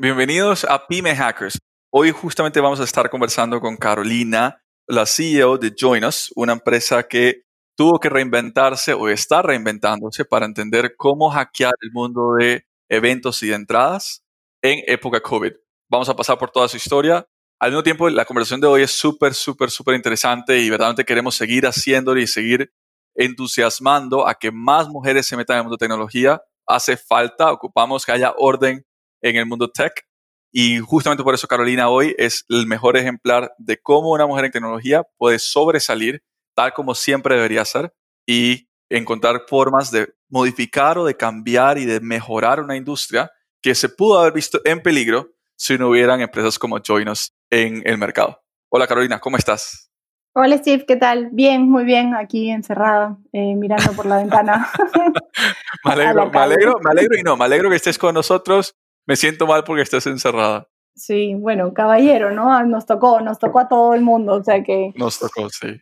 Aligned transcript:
Bienvenidos 0.00 0.64
a 0.64 0.86
Pyme 0.86 1.16
Hackers. 1.16 1.58
Hoy 1.90 2.12
justamente 2.12 2.60
vamos 2.60 2.78
a 2.78 2.84
estar 2.84 3.10
conversando 3.10 3.60
con 3.60 3.76
Carolina, 3.76 4.62
la 4.86 5.04
CEO 5.06 5.58
de 5.58 5.74
Join 5.76 6.04
Us, 6.04 6.32
una 6.36 6.52
empresa 6.52 7.02
que 7.02 7.42
tuvo 7.76 7.98
que 7.98 8.08
reinventarse 8.08 8.92
o 8.92 9.08
está 9.08 9.42
reinventándose 9.42 10.24
para 10.24 10.46
entender 10.46 10.94
cómo 10.96 11.30
hackear 11.30 11.74
el 11.80 11.90
mundo 11.90 12.34
de 12.38 12.64
eventos 12.88 13.42
y 13.42 13.48
de 13.48 13.56
entradas 13.56 14.22
en 14.62 14.84
época 14.86 15.20
COVID. 15.20 15.52
Vamos 15.90 16.08
a 16.08 16.14
pasar 16.14 16.38
por 16.38 16.52
toda 16.52 16.68
su 16.68 16.76
historia. 16.76 17.26
Al 17.58 17.72
mismo 17.72 17.82
tiempo, 17.82 18.08
la 18.08 18.24
conversación 18.24 18.60
de 18.60 18.68
hoy 18.68 18.82
es 18.82 18.92
súper, 18.92 19.34
súper, 19.34 19.68
súper 19.68 19.96
interesante 19.96 20.60
y 20.60 20.70
verdaderamente 20.70 21.04
queremos 21.04 21.34
seguir 21.34 21.66
haciéndolo 21.66 22.20
y 22.20 22.28
seguir 22.28 22.72
entusiasmando 23.16 24.28
a 24.28 24.34
que 24.34 24.52
más 24.52 24.88
mujeres 24.88 25.26
se 25.26 25.36
metan 25.36 25.54
en 25.54 25.58
el 25.58 25.64
mundo 25.64 25.76
de 25.76 25.84
tecnología. 25.84 26.40
Hace 26.68 26.96
falta, 26.96 27.50
ocupamos 27.50 28.06
que 28.06 28.12
haya 28.12 28.32
orden 28.36 28.84
en 29.22 29.36
el 29.36 29.46
mundo 29.46 29.70
tech. 29.70 29.92
Y 30.50 30.78
justamente 30.78 31.22
por 31.22 31.34
eso 31.34 31.46
Carolina 31.46 31.88
hoy 31.88 32.14
es 32.18 32.44
el 32.48 32.66
mejor 32.66 32.96
ejemplar 32.96 33.52
de 33.58 33.78
cómo 33.78 34.12
una 34.12 34.26
mujer 34.26 34.46
en 34.46 34.52
tecnología 34.52 35.04
puede 35.18 35.38
sobresalir 35.38 36.22
tal 36.54 36.72
como 36.72 36.94
siempre 36.94 37.36
debería 37.36 37.64
ser 37.64 37.92
y 38.26 38.68
encontrar 38.88 39.42
formas 39.46 39.90
de 39.90 40.12
modificar 40.28 40.98
o 40.98 41.04
de 41.04 41.16
cambiar 41.16 41.78
y 41.78 41.84
de 41.84 42.00
mejorar 42.00 42.60
una 42.60 42.76
industria 42.76 43.30
que 43.62 43.74
se 43.74 43.88
pudo 43.88 44.18
haber 44.18 44.32
visto 44.32 44.60
en 44.64 44.82
peligro 44.82 45.30
si 45.56 45.76
no 45.78 45.88
hubieran 45.88 46.20
empresas 46.20 46.58
como 46.58 46.78
Joinos 46.84 47.34
en 47.50 47.82
el 47.84 47.98
mercado. 47.98 48.40
Hola 48.70 48.86
Carolina, 48.86 49.20
¿cómo 49.20 49.36
estás? 49.36 49.90
Hola 50.34 50.58
Steve, 50.58 50.84
¿qué 50.86 50.96
tal? 50.96 51.30
Bien, 51.32 51.68
muy 51.68 51.84
bien, 51.84 52.14
aquí 52.14 52.50
encerrada, 52.50 53.18
eh, 53.32 53.54
mirando 53.54 53.92
por 53.92 54.06
la 54.06 54.18
ventana. 54.18 54.68
me 55.84 55.92
alegro, 55.92 56.30
me 56.32 56.38
alegro, 56.38 56.80
me 56.82 56.90
alegro 56.90 57.18
y 57.18 57.22
no, 57.22 57.36
me 57.36 57.44
alegro 57.44 57.70
que 57.70 57.76
estés 57.76 57.98
con 57.98 58.14
nosotros 58.14 58.76
me 59.08 59.16
siento 59.16 59.46
mal 59.46 59.64
porque 59.64 59.82
estás 59.82 60.06
encerrada. 60.06 60.68
Sí, 60.94 61.32
bueno, 61.34 61.72
caballero, 61.72 62.30
¿no? 62.30 62.62
Nos 62.66 62.84
tocó, 62.84 63.20
nos 63.22 63.38
tocó 63.38 63.60
a 63.60 63.68
todo 63.68 63.94
el 63.94 64.02
mundo, 64.02 64.34
o 64.34 64.44
sea 64.44 64.62
que... 64.62 64.92
Nos 64.96 65.18
tocó, 65.18 65.48
sí. 65.48 65.80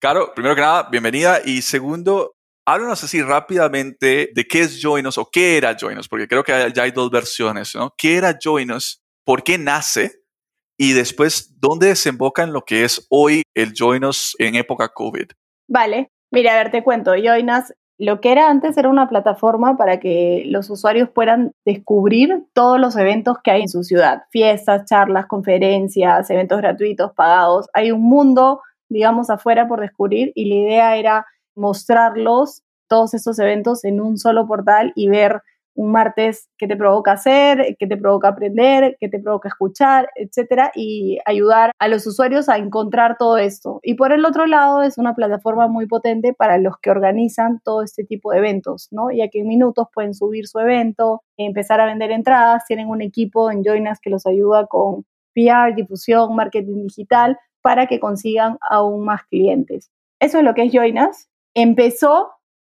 Caro, 0.00 0.32
primero 0.32 0.54
que 0.54 0.60
nada, 0.60 0.88
bienvenida. 0.88 1.40
Y 1.44 1.62
segundo, 1.62 2.36
háblanos 2.64 3.02
así 3.02 3.20
rápidamente 3.20 4.30
de 4.32 4.44
qué 4.46 4.60
es 4.60 4.78
Joinos 4.80 5.18
o 5.18 5.28
qué 5.28 5.56
era 5.56 5.76
Joinos, 5.78 6.08
porque 6.08 6.28
creo 6.28 6.44
que 6.44 6.70
ya 6.72 6.84
hay 6.84 6.92
dos 6.92 7.10
versiones, 7.10 7.74
¿no? 7.74 7.92
¿Qué 7.98 8.16
era 8.16 8.38
Joinos? 8.40 9.02
¿Por 9.24 9.42
qué 9.42 9.58
nace? 9.58 10.22
Y 10.78 10.92
después, 10.92 11.58
¿dónde 11.58 11.88
desemboca 11.88 12.44
en 12.44 12.52
lo 12.52 12.62
que 12.62 12.84
es 12.84 13.04
hoy 13.10 13.42
el 13.56 13.72
Joinos 13.76 14.36
en 14.38 14.54
época 14.54 14.90
COVID? 14.90 15.26
Vale, 15.66 16.12
mira, 16.30 16.52
a 16.52 16.62
ver, 16.62 16.70
te 16.70 16.84
cuento. 16.84 17.14
Joinos 17.20 17.64
lo 17.98 18.20
que 18.20 18.30
era 18.30 18.48
antes 18.48 18.76
era 18.78 18.88
una 18.88 19.08
plataforma 19.08 19.76
para 19.76 19.98
que 19.98 20.44
los 20.46 20.70
usuarios 20.70 21.08
puedan 21.10 21.52
descubrir 21.64 22.44
todos 22.52 22.78
los 22.78 22.96
eventos 22.96 23.38
que 23.42 23.50
hay 23.50 23.62
en 23.62 23.68
su 23.68 23.82
ciudad, 23.82 24.22
fiestas, 24.30 24.84
charlas, 24.84 25.26
conferencias, 25.26 26.30
eventos 26.30 26.58
gratuitos, 26.58 27.12
pagados. 27.12 27.68
Hay 27.74 27.90
un 27.90 28.02
mundo, 28.02 28.62
digamos, 28.88 29.30
afuera 29.30 29.66
por 29.66 29.80
descubrir 29.80 30.30
y 30.36 30.48
la 30.48 30.54
idea 30.54 30.96
era 30.96 31.26
mostrarlos, 31.56 32.62
todos 32.86 33.14
esos 33.14 33.36
eventos 33.40 33.84
en 33.84 34.00
un 34.00 34.16
solo 34.16 34.46
portal 34.46 34.92
y 34.94 35.08
ver 35.08 35.42
un 35.78 35.92
martes 35.92 36.48
que 36.58 36.66
te 36.66 36.76
provoca 36.76 37.12
hacer, 37.12 37.76
que 37.78 37.86
te 37.86 37.96
provoca 37.96 38.28
aprender, 38.28 38.96
que 38.98 39.08
te 39.08 39.20
provoca 39.20 39.48
escuchar, 39.48 40.10
etcétera, 40.16 40.72
y 40.74 41.18
ayudar 41.24 41.70
a 41.78 41.86
los 41.86 42.04
usuarios 42.04 42.48
a 42.48 42.58
encontrar 42.58 43.16
todo 43.16 43.38
esto. 43.38 43.78
Y 43.84 43.94
por 43.94 44.12
el 44.12 44.24
otro 44.24 44.46
lado, 44.46 44.82
es 44.82 44.98
una 44.98 45.14
plataforma 45.14 45.68
muy 45.68 45.86
potente 45.86 46.34
para 46.34 46.58
los 46.58 46.74
que 46.82 46.90
organizan 46.90 47.60
todo 47.64 47.82
este 47.82 48.02
tipo 48.02 48.32
de 48.32 48.38
eventos, 48.38 48.88
¿no? 48.90 49.12
Ya 49.12 49.28
que 49.28 49.38
en 49.38 49.46
minutos 49.46 49.86
pueden 49.94 50.14
subir 50.14 50.48
su 50.48 50.58
evento, 50.58 51.22
empezar 51.36 51.80
a 51.80 51.86
vender 51.86 52.10
entradas, 52.10 52.64
tienen 52.66 52.88
un 52.88 53.00
equipo 53.00 53.48
en 53.52 53.62
Joinas 53.62 54.00
que 54.02 54.10
los 54.10 54.26
ayuda 54.26 54.66
con 54.66 55.04
PR, 55.32 55.76
difusión, 55.76 56.34
marketing 56.34 56.88
digital, 56.88 57.38
para 57.62 57.86
que 57.86 58.00
consigan 58.00 58.58
aún 58.68 59.04
más 59.04 59.22
clientes. 59.30 59.92
Eso 60.18 60.38
es 60.38 60.44
lo 60.44 60.54
que 60.54 60.64
es 60.64 60.72
Joinas. 60.72 61.28
Empezó 61.54 62.30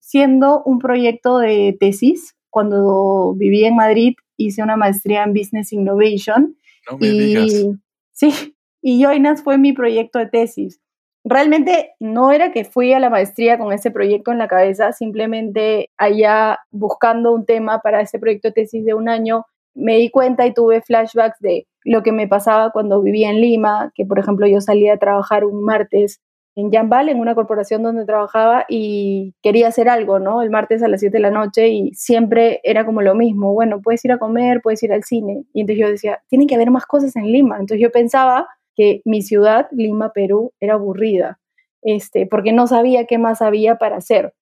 siendo 0.02 0.64
un 0.64 0.80
proyecto 0.80 1.38
de 1.38 1.78
tesis 1.80 2.36
cuando 2.50 3.34
viví 3.36 3.66
en 3.66 3.76
Madrid 3.76 4.16
hice 4.38 4.64
una 4.64 4.78
maestría 4.78 5.24
en 5.24 5.34
Business 5.34 5.74
Innovation. 5.74 6.56
y 7.00 7.78
sí, 8.12 8.56
y 8.82 9.02
Joinas 9.02 9.44
fue 9.44 9.58
mi 9.58 9.74
proyecto 9.74 10.20
de 10.20 10.28
tesis. 10.28 10.82
Realmente 11.26 11.92
no 12.00 12.32
era 12.32 12.52
que 12.52 12.64
fui 12.64 12.94
a 12.94 13.00
la 13.00 13.10
maestría 13.10 13.58
con 13.58 13.74
ese 13.74 13.92
proyecto 13.92 14.32
en 14.32 14.38
la 14.38 14.48
cabeza, 14.48 14.94
simplemente 14.94 15.90
allá 15.98 16.60
buscando 16.72 17.34
un 17.34 17.46
tema 17.46 17.80
para 17.80 18.02
ese 18.02 18.20
proyecto 18.20 18.48
de 18.48 18.54
tesis 18.54 18.86
de 18.86 18.94
un 18.94 19.10
año, 19.10 19.46
me 19.76 19.98
di 19.98 20.10
cuenta 20.10 20.46
y 20.46 20.54
tuve 20.54 20.82
flashbacks 20.82 21.40
de 21.40 21.68
lo 21.84 22.04
que 22.04 22.12
me 22.12 22.28
pasaba 22.28 22.72
cuando 22.72 23.02
vivía 23.02 23.30
en 23.30 23.42
Lima, 23.42 23.92
que 23.96 24.06
por 24.06 24.20
ejemplo 24.20 24.48
yo 24.48 24.62
salía 24.62 24.94
a 24.94 24.98
trabajar 24.98 25.46
un 25.46 25.64
martes 25.64 26.22
en 26.56 26.72
Jambal, 26.72 27.10
en 27.10 27.20
una 27.20 27.36
corporación 27.36 27.84
donde 27.84 28.06
trabajaba 28.06 28.66
y 28.68 29.34
quería 29.42 29.68
hacer 29.68 29.88
algo, 29.88 30.20
¿no? 30.20 30.42
El 30.42 30.50
martes 30.50 30.84
a 30.84 30.88
las 30.88 31.00
7 31.00 31.18
de 31.18 31.22
la 31.22 31.32
noche 31.32 31.70
y 31.70 31.94
siempre 31.94 32.60
era 32.64 32.86
como 32.86 33.02
lo 33.02 33.16
mismo, 33.16 33.54
bueno, 33.54 33.82
puedes 33.82 34.04
ir 34.04 34.12
a 34.12 34.18
comer, 34.18 34.62
puedes 34.62 34.84
ir 34.84 34.92
al 34.92 35.04
cine. 35.04 35.46
Y 35.54 35.62
entonces 35.62 35.82
yo 35.82 35.90
decía, 35.90 36.22
tiene 36.28 36.48
que 36.48 36.56
haber 36.56 36.72
más 36.72 36.86
cosas 36.86 37.16
en 37.16 37.32
Lima. 37.32 37.56
Entonces 37.56 37.82
yo 37.82 37.92
pensaba 37.92 38.48
que 38.76 39.02
mi 39.06 39.22
ciudad, 39.22 39.68
Lima, 39.72 40.12
Perú, 40.14 40.54
era 40.60 40.74
aburrida, 40.76 41.40
este, 41.82 42.26
porque 42.28 42.52
no 42.52 42.68
sabía 42.68 43.06
qué 43.06 43.18
más 43.18 43.42
había 43.42 43.78
para 43.78 43.98
hacer. 43.98 44.34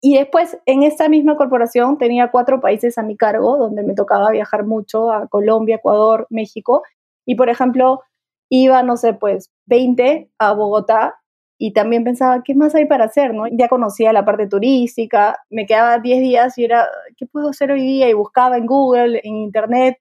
Y 0.00 0.16
después, 0.18 0.58
en 0.66 0.82
esta 0.82 1.08
misma 1.08 1.36
corporación, 1.36 1.96
tenía 1.98 2.30
cuatro 2.30 2.60
países 2.60 2.98
a 2.98 3.02
mi 3.02 3.16
cargo, 3.16 3.56
donde 3.56 3.82
me 3.82 3.94
tocaba 3.94 4.30
viajar 4.30 4.66
mucho, 4.66 5.10
a 5.10 5.28
Colombia, 5.28 5.76
Ecuador, 5.76 6.26
México. 6.28 6.82
Y, 7.26 7.36
por 7.36 7.48
ejemplo, 7.48 8.02
iba, 8.50 8.82
no 8.82 8.98
sé, 8.98 9.14
pues 9.14 9.50
20 9.66 10.30
a 10.38 10.52
Bogotá 10.52 11.16
y 11.64 11.72
también 11.72 12.04
pensaba, 12.04 12.42
¿qué 12.42 12.54
más 12.54 12.74
hay 12.74 12.84
para 12.84 13.06
hacer? 13.06 13.32
¿no? 13.32 13.46
Ya 13.50 13.68
conocía 13.68 14.12
la 14.12 14.26
parte 14.26 14.46
turística, 14.46 15.38
me 15.48 15.64
quedaba 15.64 15.98
10 15.98 16.20
días 16.20 16.58
y 16.58 16.64
era, 16.64 16.86
¿qué 17.16 17.24
puedo 17.24 17.48
hacer 17.48 17.72
hoy 17.72 17.80
día? 17.80 18.06
Y 18.10 18.12
buscaba 18.12 18.58
en 18.58 18.66
Google, 18.66 19.18
en 19.24 19.36
Internet, 19.36 19.96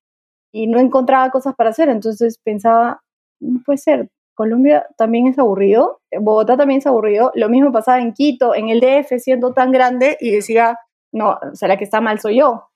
y 0.52 0.68
no 0.68 0.78
encontraba 0.78 1.30
cosas 1.30 1.56
para 1.56 1.70
hacer. 1.70 1.88
Entonces 1.88 2.38
pensaba, 2.44 3.02
no 3.40 3.62
puede 3.66 3.78
ser, 3.78 4.10
Colombia 4.34 4.88
también 4.98 5.28
es 5.28 5.40
aburrido, 5.40 6.02
Bogotá 6.20 6.58
también 6.58 6.80
es 6.80 6.86
aburrido, 6.86 7.32
lo 7.34 7.48
mismo 7.48 7.72
pasaba 7.72 8.02
en 8.02 8.12
Quito, 8.12 8.54
en 8.54 8.68
el 8.68 8.82
DF 8.82 9.18
siendo 9.20 9.54
tan 9.54 9.72
grande, 9.72 10.18
y 10.20 10.32
decía, 10.32 10.78
no, 11.14 11.40
o 11.50 11.56
sea, 11.56 11.70
la 11.70 11.78
que 11.78 11.86
está 11.86 12.02
mal 12.02 12.20
soy 12.20 12.40
yo. 12.40 12.72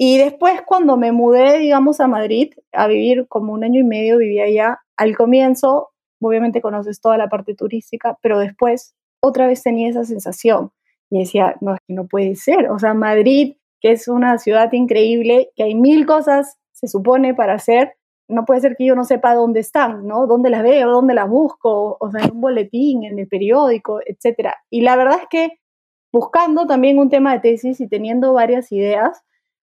Y 0.00 0.18
después 0.18 0.62
cuando 0.62 0.96
me 0.96 1.12
mudé, 1.12 1.60
digamos, 1.60 2.00
a 2.00 2.08
Madrid, 2.08 2.54
a 2.72 2.88
vivir 2.88 3.28
como 3.28 3.52
un 3.52 3.62
año 3.62 3.78
y 3.78 3.84
medio, 3.84 4.18
vivía 4.18 4.46
allá, 4.46 4.80
al 4.96 5.16
comienzo 5.16 5.91
obviamente 6.28 6.60
conoces 6.60 7.00
toda 7.00 7.18
la 7.18 7.28
parte 7.28 7.54
turística, 7.54 8.18
pero 8.22 8.38
después 8.38 8.94
otra 9.20 9.46
vez 9.46 9.62
tenía 9.62 9.90
esa 9.90 10.04
sensación 10.04 10.70
y 11.10 11.20
decía, 11.20 11.56
no, 11.60 11.74
es 11.74 11.80
que 11.86 11.94
no 11.94 12.06
puede 12.06 12.34
ser, 12.36 12.70
o 12.70 12.78
sea, 12.78 12.94
Madrid, 12.94 13.56
que 13.80 13.92
es 13.92 14.08
una 14.08 14.38
ciudad 14.38 14.72
increíble, 14.72 15.50
que 15.56 15.64
hay 15.64 15.74
mil 15.74 16.06
cosas, 16.06 16.56
se 16.72 16.88
supone, 16.88 17.34
para 17.34 17.54
hacer, 17.54 17.94
no 18.28 18.44
puede 18.44 18.60
ser 18.60 18.76
que 18.76 18.86
yo 18.86 18.94
no 18.94 19.04
sepa 19.04 19.34
dónde 19.34 19.60
están, 19.60 20.06
¿no? 20.06 20.26
¿Dónde 20.26 20.50
las 20.50 20.62
veo? 20.62 20.90
¿Dónde 20.90 21.14
las 21.14 21.28
busco? 21.28 21.96
O 22.00 22.10
sea, 22.10 22.24
en 22.24 22.32
un 22.32 22.40
boletín, 22.40 23.04
en 23.04 23.18
el 23.18 23.28
periódico, 23.28 24.00
etc. 24.06 24.50
Y 24.70 24.80
la 24.80 24.96
verdad 24.96 25.18
es 25.20 25.26
que 25.28 25.58
buscando 26.12 26.66
también 26.66 26.98
un 26.98 27.10
tema 27.10 27.32
de 27.32 27.40
tesis 27.40 27.80
y 27.80 27.88
teniendo 27.88 28.32
varias 28.32 28.72
ideas, 28.72 29.22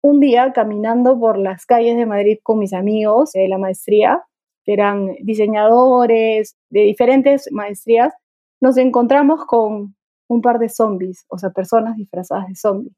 un 0.02 0.20
día 0.20 0.52
caminando 0.52 1.18
por 1.18 1.38
las 1.38 1.66
calles 1.66 1.96
de 1.96 2.06
Madrid 2.06 2.38
con 2.42 2.58
mis 2.58 2.74
amigos 2.74 3.32
de 3.32 3.48
la 3.48 3.58
maestría, 3.58 4.22
que 4.64 4.72
eran 4.72 5.14
diseñadores 5.20 6.56
de 6.70 6.80
diferentes 6.80 7.48
maestrías, 7.52 8.12
nos 8.60 8.76
encontramos 8.76 9.44
con 9.44 9.94
un 10.28 10.40
par 10.40 10.58
de 10.58 10.68
zombies, 10.68 11.24
o 11.28 11.38
sea, 11.38 11.50
personas 11.50 11.96
disfrazadas 11.96 12.48
de 12.48 12.56
zombies. 12.56 12.94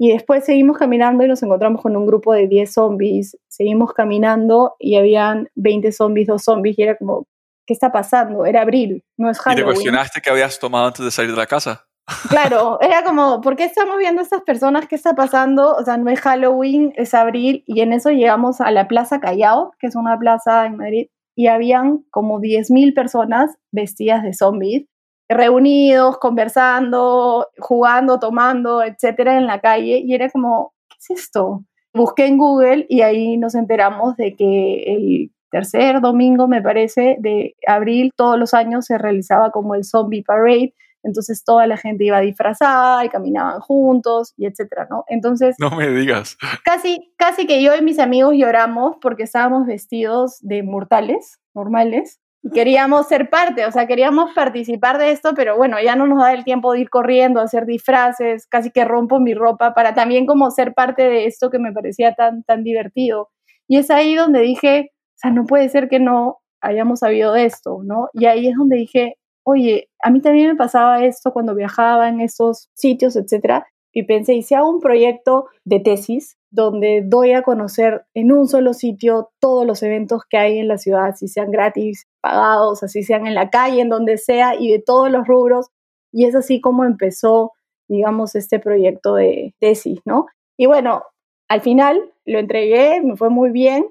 Y 0.00 0.12
después 0.12 0.44
seguimos 0.44 0.78
caminando 0.78 1.24
y 1.24 1.28
nos 1.28 1.42
encontramos 1.42 1.82
con 1.82 1.96
un 1.96 2.06
grupo 2.06 2.32
de 2.32 2.46
10 2.46 2.72
zombies. 2.72 3.36
Seguimos 3.48 3.92
caminando 3.92 4.76
y 4.78 4.94
habían 4.94 5.48
20 5.56 5.90
zombies, 5.90 6.28
dos 6.28 6.44
zombies, 6.44 6.78
y 6.78 6.82
era 6.82 6.96
como, 6.96 7.26
¿qué 7.66 7.74
está 7.74 7.90
pasando? 7.90 8.46
Era 8.46 8.62
abril, 8.62 9.02
no 9.16 9.28
es 9.28 9.40
Halloween. 9.40 9.58
¿Y 9.58 9.68
te 9.68 9.74
cuestionaste 9.74 10.20
qué 10.20 10.30
habías 10.30 10.58
tomado 10.60 10.86
antes 10.86 11.04
de 11.04 11.10
salir 11.10 11.32
de 11.32 11.36
la 11.36 11.46
casa? 11.46 11.87
Claro, 12.30 12.80
era 12.80 13.04
como, 13.04 13.40
¿por 13.40 13.56
qué 13.56 13.64
estamos 13.64 13.98
viendo 13.98 14.20
a 14.20 14.24
estas 14.24 14.42
personas? 14.42 14.88
¿Qué 14.88 14.94
está 14.94 15.14
pasando? 15.14 15.74
O 15.76 15.84
sea, 15.84 15.96
no 15.98 16.10
es 16.10 16.20
Halloween, 16.20 16.92
es 16.96 17.14
abril, 17.14 17.64
y 17.66 17.80
en 17.80 17.92
eso 17.92 18.10
llegamos 18.10 18.60
a 18.60 18.70
la 18.70 18.88
Plaza 18.88 19.20
Callao, 19.20 19.72
que 19.78 19.88
es 19.88 19.96
una 19.96 20.18
plaza 20.18 20.66
en 20.66 20.76
Madrid, 20.76 21.08
y 21.36 21.48
habían 21.48 22.04
como 22.10 22.40
10.000 22.40 22.94
personas 22.94 23.56
vestidas 23.72 24.22
de 24.22 24.32
zombies 24.32 24.86
reunidos, 25.28 26.18
conversando, 26.18 27.48
jugando, 27.58 28.18
tomando, 28.18 28.82
etcétera, 28.82 29.36
en 29.36 29.46
la 29.46 29.60
calle. 29.60 30.00
Y 30.04 30.14
era 30.14 30.30
como, 30.30 30.72
¿qué 30.88 30.96
es 30.98 31.20
esto? 31.20 31.64
Busqué 31.94 32.26
en 32.26 32.38
Google 32.38 32.86
y 32.88 33.02
ahí 33.02 33.36
nos 33.36 33.54
enteramos 33.54 34.16
de 34.16 34.34
que 34.34 34.84
el 34.86 35.30
tercer 35.50 36.00
domingo, 36.00 36.48
me 36.48 36.62
parece, 36.62 37.16
de 37.20 37.54
abril, 37.66 38.12
todos 38.16 38.38
los 38.38 38.54
años 38.54 38.86
se 38.86 38.98
realizaba 38.98 39.50
como 39.50 39.74
el 39.74 39.84
Zombie 39.84 40.24
Parade. 40.24 40.74
Entonces 41.02 41.44
toda 41.44 41.66
la 41.66 41.76
gente 41.76 42.04
iba 42.04 42.20
disfrazada 42.20 43.04
y 43.04 43.08
caminaban 43.08 43.60
juntos 43.60 44.34
y 44.36 44.46
etcétera, 44.46 44.86
¿no? 44.90 45.04
Entonces... 45.08 45.56
No 45.58 45.70
me 45.70 45.88
digas. 45.88 46.36
Casi, 46.64 47.12
casi 47.16 47.46
que 47.46 47.62
yo 47.62 47.74
y 47.76 47.82
mis 47.82 47.98
amigos 47.98 48.34
lloramos 48.36 48.96
porque 49.00 49.22
estábamos 49.22 49.66
vestidos 49.66 50.38
de 50.40 50.62
mortales, 50.62 51.40
normales, 51.54 52.20
queríamos 52.52 53.08
ser 53.08 53.30
parte, 53.30 53.66
o 53.66 53.72
sea, 53.72 53.86
queríamos 53.86 54.32
participar 54.34 54.98
de 54.98 55.10
esto, 55.10 55.34
pero 55.34 55.56
bueno, 55.56 55.76
ya 55.82 55.96
no 55.96 56.06
nos 56.06 56.18
da 56.18 56.32
el 56.32 56.44
tiempo 56.44 56.72
de 56.72 56.80
ir 56.80 56.90
corriendo, 56.90 57.40
hacer 57.40 57.66
disfraces, 57.66 58.46
casi 58.46 58.70
que 58.70 58.84
rompo 58.84 59.20
mi 59.20 59.34
ropa 59.34 59.74
para 59.74 59.94
también 59.94 60.26
como 60.26 60.50
ser 60.50 60.74
parte 60.74 61.02
de 61.02 61.26
esto 61.26 61.50
que 61.50 61.58
me 61.58 61.72
parecía 61.72 62.14
tan, 62.14 62.42
tan 62.44 62.62
divertido. 62.64 63.30
Y 63.66 63.78
es 63.78 63.90
ahí 63.90 64.14
donde 64.14 64.40
dije, 64.40 64.92
o 64.92 65.18
sea, 65.18 65.30
no 65.30 65.44
puede 65.44 65.68
ser 65.68 65.88
que 65.88 66.00
no 66.00 66.38
hayamos 66.60 67.00
sabido 67.00 67.32
de 67.32 67.44
esto, 67.44 67.80
¿no? 67.84 68.08
Y 68.12 68.26
ahí 68.26 68.48
es 68.48 68.56
donde 68.56 68.76
dije, 68.76 69.16
oye, 69.48 69.88
a 70.02 70.10
mí 70.10 70.20
también 70.20 70.48
me 70.48 70.56
pasaba 70.56 71.04
esto 71.04 71.32
cuando 71.32 71.54
viajaba 71.54 72.10
en 72.10 72.20
esos 72.20 72.68
sitios, 72.74 73.16
etcétera, 73.16 73.66
y 73.94 74.02
pensé, 74.02 74.34
¿y 74.34 74.42
si 74.42 74.54
hago 74.54 74.68
un 74.68 74.80
proyecto 74.80 75.46
de 75.64 75.80
tesis 75.80 76.36
donde 76.50 77.02
doy 77.02 77.32
a 77.32 77.42
conocer 77.42 78.04
en 78.12 78.30
un 78.30 78.46
solo 78.46 78.74
sitio 78.74 79.30
todos 79.40 79.66
los 79.66 79.82
eventos 79.82 80.22
que 80.28 80.36
hay 80.36 80.58
en 80.58 80.68
la 80.68 80.76
ciudad, 80.76 81.14
si 81.16 81.28
sean 81.28 81.50
gratis, 81.50 82.06
pagados, 82.20 82.82
así 82.82 83.02
sean 83.02 83.26
en 83.26 83.34
la 83.34 83.48
calle, 83.48 83.80
en 83.80 83.88
donde 83.88 84.18
sea, 84.18 84.54
y 84.54 84.70
de 84.70 84.80
todos 84.80 85.10
los 85.10 85.26
rubros. 85.26 85.68
Y 86.12 86.26
es 86.26 86.34
así 86.34 86.60
como 86.60 86.84
empezó, 86.84 87.52
digamos, 87.88 88.34
este 88.34 88.58
proyecto 88.58 89.14
de 89.14 89.54
tesis, 89.60 90.00
¿no? 90.04 90.26
Y 90.58 90.66
bueno, 90.66 91.04
al 91.48 91.62
final 91.62 92.12
lo 92.26 92.38
entregué, 92.38 93.00
me 93.02 93.16
fue 93.16 93.30
muy 93.30 93.50
bien, 93.50 93.86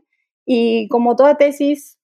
y 0.45 0.87
como 0.89 1.15
toda 1.15 1.35
tesis, 1.35 1.97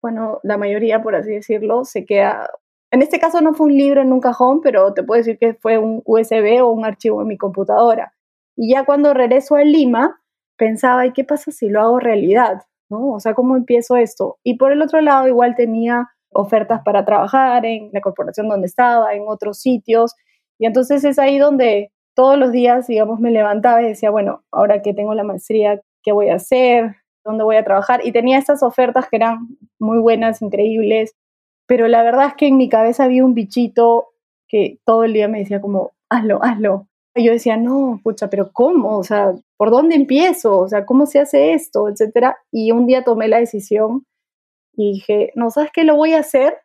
bueno, 0.00 0.38
la 0.44 0.56
mayoría, 0.56 1.02
por 1.02 1.16
así 1.16 1.32
decirlo, 1.32 1.84
se 1.84 2.04
queda... 2.04 2.48
En 2.92 3.02
este 3.02 3.20
caso 3.20 3.40
no 3.40 3.54
fue 3.54 3.66
un 3.66 3.76
libro 3.76 4.00
en 4.00 4.12
un 4.12 4.20
cajón, 4.20 4.60
pero 4.60 4.92
te 4.94 5.04
puedo 5.04 5.18
decir 5.18 5.38
que 5.38 5.54
fue 5.54 5.78
un 5.78 6.02
USB 6.04 6.62
o 6.62 6.70
un 6.70 6.84
archivo 6.84 7.22
en 7.22 7.28
mi 7.28 7.38
computadora. 7.38 8.12
Y 8.56 8.72
ya 8.72 8.84
cuando 8.84 9.14
regreso 9.14 9.54
a 9.54 9.62
Lima, 9.62 10.20
pensaba, 10.56 11.06
¿y 11.06 11.12
qué 11.12 11.24
pasa 11.24 11.52
si 11.52 11.68
lo 11.68 11.80
hago 11.80 12.00
realidad? 12.00 12.62
¿No? 12.90 13.12
O 13.12 13.20
sea, 13.20 13.34
¿cómo 13.34 13.56
empiezo 13.56 13.96
esto? 13.96 14.38
Y 14.42 14.56
por 14.56 14.72
el 14.72 14.82
otro 14.82 15.00
lado, 15.00 15.28
igual 15.28 15.54
tenía 15.54 16.10
ofertas 16.32 16.82
para 16.84 17.04
trabajar 17.04 17.64
en 17.64 17.90
la 17.92 18.00
corporación 18.00 18.48
donde 18.48 18.66
estaba, 18.66 19.14
en 19.14 19.22
otros 19.26 19.60
sitios. 19.60 20.14
Y 20.58 20.66
entonces 20.66 21.04
es 21.04 21.18
ahí 21.18 21.38
donde 21.38 21.92
todos 22.14 22.36
los 22.36 22.52
días, 22.52 22.86
digamos, 22.88 23.20
me 23.20 23.30
levantaba 23.30 23.82
y 23.82 23.86
decía, 23.86 24.10
bueno, 24.10 24.42
ahora 24.50 24.82
que 24.82 24.94
tengo 24.94 25.14
la 25.14 25.24
maestría, 25.24 25.80
¿qué 26.02 26.12
voy 26.12 26.28
a 26.28 26.34
hacer? 26.34 26.96
¿Dónde 27.24 27.44
voy 27.44 27.56
a 27.56 27.64
trabajar? 27.64 28.04
Y 28.04 28.12
tenía 28.12 28.38
estas 28.38 28.62
ofertas 28.62 29.08
que 29.08 29.16
eran 29.16 29.56
muy 29.78 29.98
buenas, 29.98 30.42
increíbles, 30.42 31.14
pero 31.70 31.86
la 31.86 32.02
verdad 32.02 32.26
es 32.26 32.34
que 32.34 32.48
en 32.48 32.56
mi 32.56 32.68
cabeza 32.68 33.04
había 33.04 33.24
un 33.24 33.32
bichito 33.32 34.08
que 34.48 34.80
todo 34.84 35.04
el 35.04 35.12
día 35.12 35.28
me 35.28 35.38
decía 35.38 35.60
como, 35.60 35.92
hazlo, 36.08 36.42
hazlo. 36.42 36.88
Y 37.14 37.22
yo 37.22 37.30
decía, 37.30 37.56
no, 37.56 38.00
pucha, 38.02 38.28
pero 38.28 38.50
¿cómo? 38.52 38.98
O 38.98 39.04
sea, 39.04 39.36
¿por 39.56 39.70
dónde 39.70 39.94
empiezo? 39.94 40.58
O 40.58 40.68
sea, 40.68 40.84
¿cómo 40.84 41.06
se 41.06 41.20
hace 41.20 41.52
esto? 41.52 41.88
Etcétera. 41.88 42.38
Y 42.50 42.72
un 42.72 42.88
día 42.88 43.04
tomé 43.04 43.28
la 43.28 43.38
decisión 43.38 44.04
y 44.74 44.94
dije, 44.94 45.30
no, 45.36 45.50
¿sabes 45.50 45.70
qué 45.72 45.84
lo 45.84 45.94
voy 45.94 46.14
a 46.14 46.18
hacer? 46.18 46.58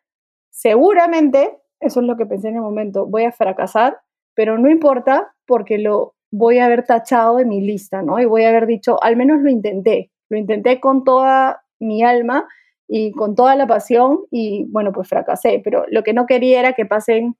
Seguramente, 0.50 1.56
eso 1.78 2.00
es 2.00 2.06
lo 2.08 2.16
que 2.16 2.26
pensé 2.26 2.48
en 2.48 2.56
el 2.56 2.62
momento, 2.62 3.06
voy 3.06 3.26
a 3.26 3.32
fracasar, 3.32 4.00
pero 4.34 4.58
no 4.58 4.68
importa 4.68 5.32
porque 5.46 5.78
lo 5.78 6.16
voy 6.32 6.58
a 6.58 6.66
haber 6.66 6.84
tachado 6.84 7.36
de 7.36 7.44
mi 7.44 7.60
lista, 7.60 8.02
¿no? 8.02 8.18
Y 8.18 8.24
voy 8.24 8.42
a 8.42 8.48
haber 8.48 8.66
dicho, 8.66 9.00
al 9.04 9.14
menos 9.14 9.40
lo 9.40 9.50
intenté, 9.50 10.10
lo 10.28 10.36
intenté 10.36 10.80
con 10.80 11.04
toda 11.04 11.62
mi 11.78 12.02
alma 12.02 12.48
y 12.88 13.12
con 13.12 13.34
toda 13.34 13.56
la 13.56 13.66
pasión 13.66 14.20
y 14.30 14.66
bueno, 14.68 14.92
pues 14.92 15.08
fracasé, 15.08 15.60
pero 15.64 15.84
lo 15.88 16.02
que 16.02 16.12
no 16.12 16.26
quería 16.26 16.60
era 16.60 16.72
que 16.74 16.86
pasen 16.86 17.36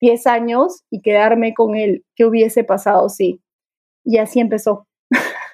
10 0.00 0.26
años 0.26 0.82
y 0.90 1.02
quedarme 1.02 1.54
con 1.54 1.76
él, 1.76 2.04
¿qué 2.16 2.24
hubiese 2.24 2.64
pasado 2.64 3.08
sí? 3.08 3.40
Y 4.04 4.18
así 4.18 4.40
empezó. 4.40 4.86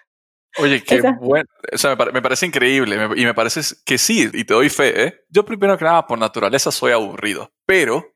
Oye, 0.59 0.83
qué 0.83 1.03
bueno. 1.21 1.49
O 1.73 1.79
sea, 1.79 1.97
me, 1.97 2.23
parece 2.23 2.47
increíble 2.47 2.97
y 3.17 3.25
me 3.25 3.35
parece 3.35 3.61
que 3.85 3.99
sí, 3.99 4.29
y 4.33 4.45
te 4.45 4.55
doy 4.55 4.71
fe, 4.71 5.05
¿eh? 5.05 5.15
Yo 5.29 5.45
primero 5.45 5.77
que 5.77 5.85
nada, 5.85 6.07
por 6.07 6.19
naturaleza, 6.19 6.71
soy 6.71 6.93
aburrido, 6.93 7.53
pero 7.67 8.15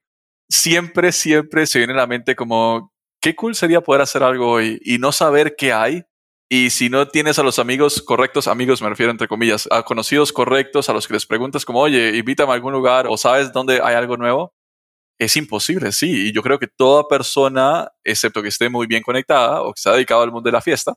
siempre, 0.48 1.12
siempre 1.12 1.66
se 1.66 1.78
viene 1.78 1.92
a 1.92 1.96
la 1.96 2.06
mente 2.06 2.34
como, 2.34 2.94
qué 3.20 3.36
cool 3.36 3.54
sería 3.54 3.82
poder 3.82 4.02
hacer 4.02 4.22
algo 4.22 4.52
hoy 4.52 4.80
y 4.82 4.98
no 4.98 5.12
saber 5.12 5.54
qué 5.56 5.72
hay. 5.72 6.04
Y 6.52 6.70
si 6.70 6.88
no 6.88 7.06
tienes 7.06 7.38
a 7.38 7.44
los 7.44 7.60
amigos 7.60 8.02
correctos, 8.02 8.48
amigos 8.48 8.82
me 8.82 8.88
refiero 8.88 9.12
entre 9.12 9.28
comillas, 9.28 9.68
a 9.70 9.84
conocidos 9.84 10.32
correctos 10.32 10.88
a 10.88 10.92
los 10.92 11.06
que 11.06 11.14
les 11.14 11.24
preguntas 11.24 11.64
como, 11.64 11.78
oye, 11.78 12.16
invítame 12.16 12.50
a 12.50 12.54
algún 12.54 12.72
lugar 12.72 13.06
o 13.06 13.16
sabes 13.16 13.52
dónde 13.52 13.80
hay 13.80 13.94
algo 13.94 14.16
nuevo, 14.16 14.52
es 15.16 15.36
imposible, 15.36 15.92
sí. 15.92 16.28
Y 16.28 16.32
yo 16.32 16.42
creo 16.42 16.58
que 16.58 16.66
toda 16.66 17.06
persona, 17.06 17.92
excepto 18.02 18.42
que 18.42 18.48
esté 18.48 18.68
muy 18.68 18.88
bien 18.88 19.02
conectada 19.02 19.62
o 19.62 19.72
que 19.72 19.80
se 19.80 19.90
ha 19.90 19.92
dedicado 19.92 20.22
al 20.22 20.32
mundo 20.32 20.48
de 20.48 20.52
la 20.52 20.60
fiesta, 20.60 20.94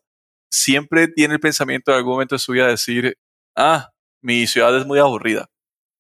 siempre 0.52 1.08
tiene 1.08 1.36
el 1.36 1.40
pensamiento 1.40 1.92
en 1.92 1.98
algún 1.98 2.14
momento 2.14 2.34
de 2.34 2.40
su 2.40 2.54
vida 2.54 2.66
de 2.66 2.72
decir, 2.72 3.16
ah, 3.56 3.92
mi 4.24 4.48
ciudad 4.48 4.76
es 4.76 4.88
muy 4.88 4.98
aburrida. 4.98 5.50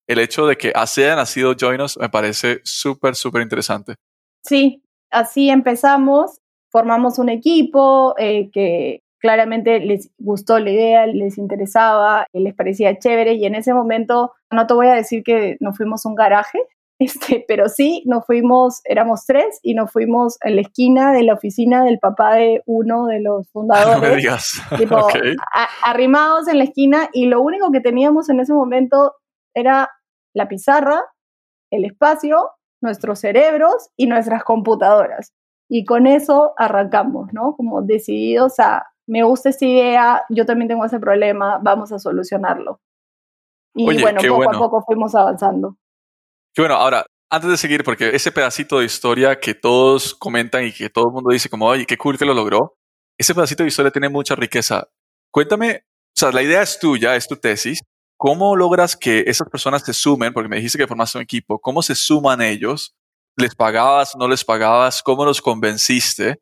El 0.07 0.17
hecho 0.17 0.47
de 0.47 0.57
que 0.57 0.71
así 0.73 1.03
haya 1.03 1.15
nacido 1.15 1.53
Join 1.59 1.79
me 1.99 2.09
parece 2.09 2.59
súper, 2.63 3.15
súper 3.15 3.43
interesante. 3.43 3.97
Sí, 4.43 4.81
así 5.11 5.49
empezamos, 5.49 6.39
formamos 6.71 7.19
un 7.19 7.29
equipo 7.29 8.15
eh, 8.17 8.49
que 8.51 9.02
claramente 9.23 9.79
les 9.79 10.11
gustó 10.17 10.59
la 10.59 10.69
idea, 10.69 11.07
les 11.07 11.37
interesaba, 11.37 12.27
les 12.33 12.53
parecía 12.53 12.99
chévere 12.99 13.35
y 13.35 13.45
en 13.45 13.55
ese 13.55 13.73
momento, 13.73 14.33
no 14.51 14.67
te 14.67 14.73
voy 14.73 14.87
a 14.87 14.95
decir 14.95 15.23
que 15.23 15.55
nos 15.61 15.77
fuimos 15.77 16.05
a 16.05 16.09
un 16.09 16.15
garaje, 16.15 16.59
este, 16.99 17.45
pero 17.47 17.69
sí, 17.69 18.03
nos 18.05 18.25
fuimos, 18.25 18.81
éramos 18.83 19.25
tres 19.25 19.59
y 19.63 19.75
nos 19.75 19.91
fuimos 19.93 20.37
en 20.41 20.57
la 20.57 20.61
esquina 20.63 21.13
de 21.13 21.23
la 21.23 21.35
oficina 21.35 21.85
del 21.85 21.99
papá 21.99 22.35
de 22.35 22.63
uno 22.65 23.05
de 23.05 23.21
los 23.21 23.49
fundadores. 23.49 23.95
No 24.01 24.09
me 24.09 24.15
digas. 24.17 24.61
arrimados 25.85 26.49
en 26.49 26.57
la 26.57 26.65
esquina 26.65 27.09
y 27.13 27.27
lo 27.27 27.41
único 27.41 27.71
que 27.71 27.79
teníamos 27.79 28.27
en 28.29 28.41
ese 28.41 28.53
momento 28.53 29.15
era 29.55 29.89
la 30.35 30.49
pizarra, 30.49 31.01
el 31.71 31.85
espacio, 31.85 32.49
nuestros 32.81 33.19
cerebros 33.19 33.89
y 33.95 34.07
nuestras 34.07 34.43
computadoras. 34.43 35.31
Y 35.69 35.85
con 35.85 36.07
eso 36.07 36.51
arrancamos, 36.57 37.31
¿no? 37.31 37.55
Como 37.55 37.81
decididos 37.81 38.59
a, 38.59 38.83
me 39.07 39.23
gusta 39.23 39.49
esta 39.49 39.65
idea, 39.65 40.23
yo 40.29 40.45
también 40.45 40.67
tengo 40.67 40.85
ese 40.85 40.99
problema, 40.99 41.59
vamos 41.61 41.91
a 41.91 41.99
solucionarlo. 41.99 42.79
Y 43.75 43.85
bueno, 44.01 44.21
poco 44.21 44.49
a 44.49 44.59
poco 44.59 44.83
fuimos 44.85 45.15
avanzando. 45.15 45.77
Qué 46.53 46.61
bueno, 46.61 46.75
ahora, 46.75 47.05
antes 47.29 47.49
de 47.49 47.57
seguir, 47.57 47.83
porque 47.83 48.09
ese 48.15 48.31
pedacito 48.31 48.79
de 48.79 48.85
historia 48.85 49.39
que 49.39 49.55
todos 49.55 50.13
comentan 50.13 50.65
y 50.65 50.71
que 50.71 50.89
todo 50.89 51.07
el 51.07 51.13
mundo 51.13 51.31
dice 51.31 51.49
como, 51.49 51.65
oye, 51.65 51.85
qué 51.85 51.97
cool 51.97 52.17
que 52.17 52.25
lo 52.25 52.33
logró, 52.33 52.77
ese 53.17 53.33
pedacito 53.33 53.63
de 53.63 53.69
historia 53.69 53.91
tiene 53.91 54.09
mucha 54.09 54.35
riqueza. 54.35 54.87
Cuéntame, 55.31 55.83
o 56.15 56.19
sea, 56.19 56.31
la 56.31 56.43
idea 56.43 56.61
es 56.61 56.77
tuya, 56.79 57.15
es 57.15 57.27
tu 57.27 57.35
tesis. 57.35 57.81
¿Cómo 58.17 58.55
logras 58.55 58.95
que 58.95 59.23
esas 59.27 59.49
personas 59.49 59.83
se 59.83 59.93
sumen? 59.93 60.31
Porque 60.31 60.47
me 60.47 60.57
dijiste 60.57 60.77
que 60.77 60.87
formaste 60.87 61.17
un 61.17 61.23
equipo. 61.23 61.59
¿Cómo 61.59 61.81
se 61.81 61.95
suman 61.95 62.41
ellos? 62.41 62.95
¿Les 63.35 63.55
pagabas, 63.55 64.15
no 64.15 64.27
les 64.27 64.45
pagabas? 64.45 65.01
¿Cómo 65.01 65.25
los 65.25 65.41
convenciste? 65.41 66.39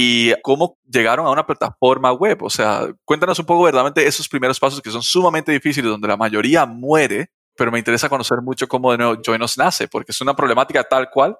¿Y 0.00 0.32
cómo 0.42 0.78
llegaron 0.88 1.26
a 1.26 1.30
una 1.30 1.46
plataforma 1.46 2.12
web? 2.12 2.42
O 2.42 2.50
sea, 2.50 2.86
cuéntanos 3.04 3.38
un 3.38 3.44
poco 3.46 3.64
verdaderamente 3.64 4.06
esos 4.06 4.28
primeros 4.28 4.58
pasos 4.58 4.80
que 4.80 4.90
son 4.90 5.02
sumamente 5.02 5.52
difíciles, 5.52 5.90
donde 5.90 6.08
la 6.08 6.16
mayoría 6.16 6.64
muere 6.64 7.30
pero 7.60 7.70
me 7.70 7.78
interesa 7.78 8.08
conocer 8.08 8.40
mucho 8.40 8.66
cómo 8.68 8.90
de 8.90 8.96
nuevo 8.96 9.20
Joinos 9.22 9.58
nace, 9.58 9.86
porque 9.86 10.12
es 10.12 10.20
una 10.22 10.34
problemática 10.34 10.82
tal 10.82 11.10
cual, 11.10 11.36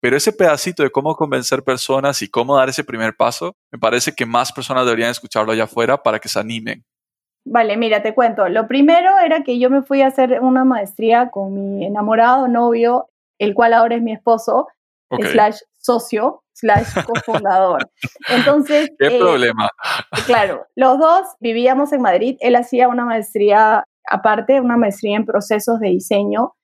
pero 0.00 0.16
ese 0.16 0.32
pedacito 0.32 0.84
de 0.84 0.90
cómo 0.90 1.16
convencer 1.16 1.64
personas 1.64 2.22
y 2.22 2.28
cómo 2.28 2.56
dar 2.56 2.68
ese 2.68 2.84
primer 2.84 3.16
paso, 3.16 3.56
me 3.72 3.78
parece 3.80 4.14
que 4.14 4.26
más 4.26 4.52
personas 4.52 4.84
deberían 4.84 5.10
escucharlo 5.10 5.50
allá 5.50 5.64
afuera 5.64 6.00
para 6.00 6.20
que 6.20 6.28
se 6.28 6.38
animen. 6.38 6.84
Vale, 7.44 7.76
mira, 7.76 8.00
te 8.00 8.14
cuento. 8.14 8.48
Lo 8.48 8.68
primero 8.68 9.18
era 9.18 9.42
que 9.42 9.58
yo 9.58 9.68
me 9.68 9.82
fui 9.82 10.02
a 10.02 10.06
hacer 10.06 10.40
una 10.40 10.64
maestría 10.64 11.30
con 11.30 11.54
mi 11.54 11.84
enamorado 11.84 12.46
novio, 12.46 13.08
el 13.40 13.52
cual 13.52 13.72
ahora 13.72 13.96
es 13.96 14.02
mi 14.02 14.12
esposo, 14.12 14.68
slash 15.10 15.58
socio, 15.78 16.44
slash 16.56 17.04
cofundador. 17.04 17.88
Entonces... 18.28 18.90
¿Qué 18.98 19.06
eh, 19.08 19.18
problema? 19.18 19.70
Claro, 20.26 20.66
los 20.74 20.98
dos 20.98 21.26
vivíamos 21.38 21.92
en 21.92 22.02
Madrid. 22.02 22.36
Él 22.40 22.56
hacía 22.56 22.88
una 22.88 23.04
maestría 23.04 23.84
aparte, 24.08 24.60
una 24.60 24.76
maestría 24.76 25.16
en 25.16 25.26
procesos 25.26 25.80
de 25.80 25.88
diseño. 25.88 26.54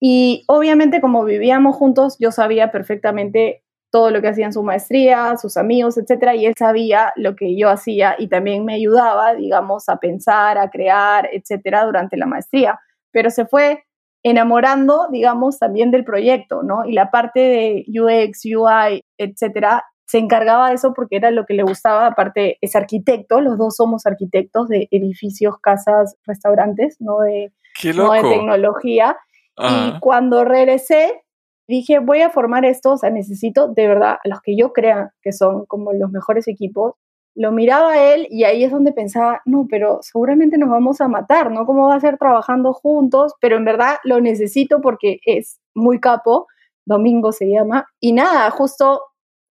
Y 0.00 0.44
obviamente 0.48 1.00
como 1.00 1.24
vivíamos 1.24 1.76
juntos, 1.76 2.16
yo 2.18 2.32
sabía 2.32 2.72
perfectamente 2.72 3.62
todo 3.90 4.10
lo 4.10 4.22
que 4.22 4.28
hacía 4.28 4.46
en 4.46 4.54
su 4.54 4.62
maestría, 4.62 5.36
sus 5.36 5.58
amigos, 5.58 5.98
etcétera, 5.98 6.34
y 6.34 6.46
él 6.46 6.54
sabía 6.58 7.12
lo 7.14 7.36
que 7.36 7.58
yo 7.58 7.68
hacía 7.68 8.16
y 8.18 8.28
también 8.28 8.64
me 8.64 8.74
ayudaba, 8.74 9.34
digamos, 9.34 9.90
a 9.90 9.98
pensar, 9.98 10.56
a 10.56 10.70
crear, 10.70 11.28
etcétera, 11.30 11.84
durante 11.84 12.16
la 12.16 12.24
maestría. 12.24 12.80
Pero 13.10 13.28
se 13.28 13.44
fue 13.44 13.84
enamorando, 14.22 15.08
digamos, 15.10 15.58
también 15.58 15.90
del 15.90 16.04
proyecto, 16.04 16.62
¿no? 16.62 16.84
Y 16.84 16.92
la 16.92 17.10
parte 17.10 17.40
de 17.40 17.84
UX, 17.88 18.44
UI, 18.44 19.04
etcétera, 19.18 19.84
se 20.06 20.18
encargaba 20.18 20.68
de 20.68 20.74
eso 20.74 20.92
porque 20.94 21.16
era 21.16 21.30
lo 21.30 21.46
que 21.46 21.54
le 21.54 21.62
gustaba. 21.62 22.06
Aparte, 22.06 22.58
es 22.60 22.76
arquitecto, 22.76 23.40
los 23.40 23.58
dos 23.58 23.76
somos 23.76 24.06
arquitectos 24.06 24.68
de 24.68 24.88
edificios, 24.90 25.58
casas, 25.58 26.16
restaurantes, 26.26 26.96
no 27.00 27.20
de, 27.20 27.52
No 27.94 28.12
de 28.12 28.22
tecnología. 28.22 29.16
Y 29.58 29.98
cuando 30.00 30.44
regresé, 30.44 31.22
dije, 31.66 31.98
voy 31.98 32.20
a 32.20 32.30
formar 32.30 32.64
esto, 32.64 32.92
o 32.92 32.96
sea, 32.96 33.10
necesito 33.10 33.68
de 33.68 33.88
verdad 33.88 34.18
a 34.22 34.28
los 34.28 34.40
que 34.42 34.56
yo 34.56 34.72
crea 34.72 35.14
que 35.22 35.32
son 35.32 35.66
como 35.66 35.92
los 35.92 36.10
mejores 36.10 36.46
equipos. 36.46 36.94
Lo 37.34 37.52
miraba 37.52 37.92
a 37.92 38.14
él 38.14 38.26
y 38.30 38.44
ahí 38.44 38.62
es 38.64 38.70
donde 38.70 38.92
pensaba, 38.92 39.40
no, 39.46 39.66
pero 39.70 40.00
seguramente 40.02 40.58
nos 40.58 40.68
vamos 40.68 41.00
a 41.00 41.08
matar, 41.08 41.50
¿no? 41.50 41.64
¿Cómo 41.66 41.88
va 41.88 41.94
a 41.94 42.00
ser 42.00 42.18
trabajando 42.18 42.74
juntos? 42.74 43.34
Pero 43.40 43.56
en 43.56 43.64
verdad 43.64 43.96
lo 44.04 44.20
necesito 44.20 44.80
porque 44.80 45.18
es 45.24 45.58
muy 45.74 45.98
capo, 46.00 46.46
Domingo 46.84 47.32
se 47.32 47.48
llama, 47.48 47.86
y 48.00 48.12
nada, 48.12 48.50
justo 48.50 49.02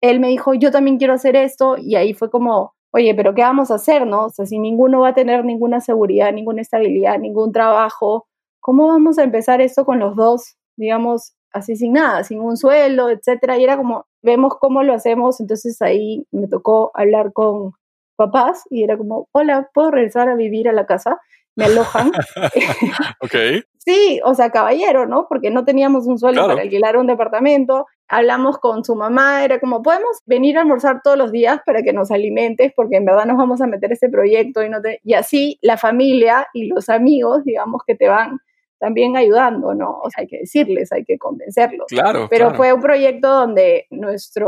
él 0.01 0.19
me 0.19 0.29
dijo, 0.29 0.53
yo 0.53 0.71
también 0.71 0.97
quiero 0.97 1.13
hacer 1.13 1.35
esto, 1.35 1.77
y 1.77 1.95
ahí 1.95 2.13
fue 2.13 2.29
como, 2.29 2.73
oye, 2.91 3.13
pero 3.15 3.33
¿qué 3.35 3.41
vamos 3.41 3.71
a 3.71 3.75
hacer, 3.75 4.07
no? 4.07 4.25
O 4.25 4.29
sea, 4.29 4.45
si 4.45 4.59
ninguno 4.59 5.01
va 5.01 5.09
a 5.09 5.13
tener 5.13 5.45
ninguna 5.45 5.81
seguridad, 5.81 6.33
ninguna 6.33 6.61
estabilidad, 6.61 7.19
ningún 7.19 7.51
trabajo, 7.51 8.27
¿cómo 8.61 8.87
vamos 8.87 9.19
a 9.19 9.23
empezar 9.23 9.61
esto 9.61 9.85
con 9.85 9.99
los 9.99 10.15
dos, 10.15 10.55
digamos, 10.77 11.33
así 11.51 11.75
sin 11.75 11.93
nada, 11.93 12.23
sin 12.23 12.39
un 12.39 12.57
sueldo, 12.57 13.09
etcétera, 13.09 13.57
y 13.57 13.63
era 13.63 13.77
como, 13.77 14.05
vemos 14.21 14.55
cómo 14.59 14.83
lo 14.83 14.93
hacemos, 14.93 15.39
entonces 15.39 15.81
ahí 15.81 16.25
me 16.31 16.47
tocó 16.47 16.91
hablar 16.93 17.33
con 17.33 17.73
papás 18.15 18.63
y 18.69 18.83
era 18.83 18.97
como, 18.97 19.27
hola, 19.31 19.69
¿puedo 19.73 19.91
regresar 19.91 20.29
a 20.29 20.35
vivir 20.35 20.67
a 20.67 20.73
la 20.73 20.85
casa? 20.85 21.19
Me 21.55 21.65
alojan. 21.65 22.11
ok. 23.21 23.65
sí, 23.77 24.21
o 24.23 24.33
sea, 24.35 24.49
caballero, 24.49 25.07
¿no? 25.07 25.27
Porque 25.27 25.49
no 25.49 25.65
teníamos 25.65 26.05
un 26.05 26.19
sueldo 26.19 26.45
para 26.47 26.61
alquilar 26.61 26.95
un 26.95 27.07
departamento. 27.07 27.85
Hablamos 28.07 28.57
con 28.59 28.83
su 28.85 28.95
mamá, 28.95 29.43
era 29.43 29.59
como, 29.59 29.81
podemos 29.81 30.21
venir 30.25 30.57
a 30.57 30.61
almorzar 30.61 31.01
todos 31.03 31.17
los 31.17 31.31
días 31.31 31.59
para 31.65 31.81
que 31.81 31.91
nos 31.91 32.11
alimentes, 32.11 32.71
porque 32.75 32.97
en 32.97 33.05
verdad 33.05 33.25
nos 33.25 33.37
vamos 33.37 33.61
a 33.61 33.67
meter 33.67 33.91
este 33.91 34.09
proyecto 34.09 34.63
y 34.63 34.69
no 34.69 34.81
te... 34.81 34.99
Y 35.03 35.13
así 35.13 35.57
la 35.61 35.77
familia 35.77 36.47
y 36.53 36.67
los 36.67 36.89
amigos, 36.89 37.43
digamos, 37.43 37.81
que 37.85 37.95
te 37.95 38.07
van 38.07 38.39
también 38.79 39.17
ayudando, 39.17 39.73
¿no? 39.73 39.99
O 40.01 40.09
sea, 40.09 40.21
hay 40.21 40.27
que 40.27 40.39
decirles, 40.39 40.91
hay 40.91 41.03
que 41.03 41.17
convencerlos. 41.17 41.87
Claro. 41.87 42.27
Pero 42.29 42.53
fue 42.53 42.73
un 42.73 42.81
proyecto 42.81 43.29
donde 43.29 43.85
nuestra 43.89 44.47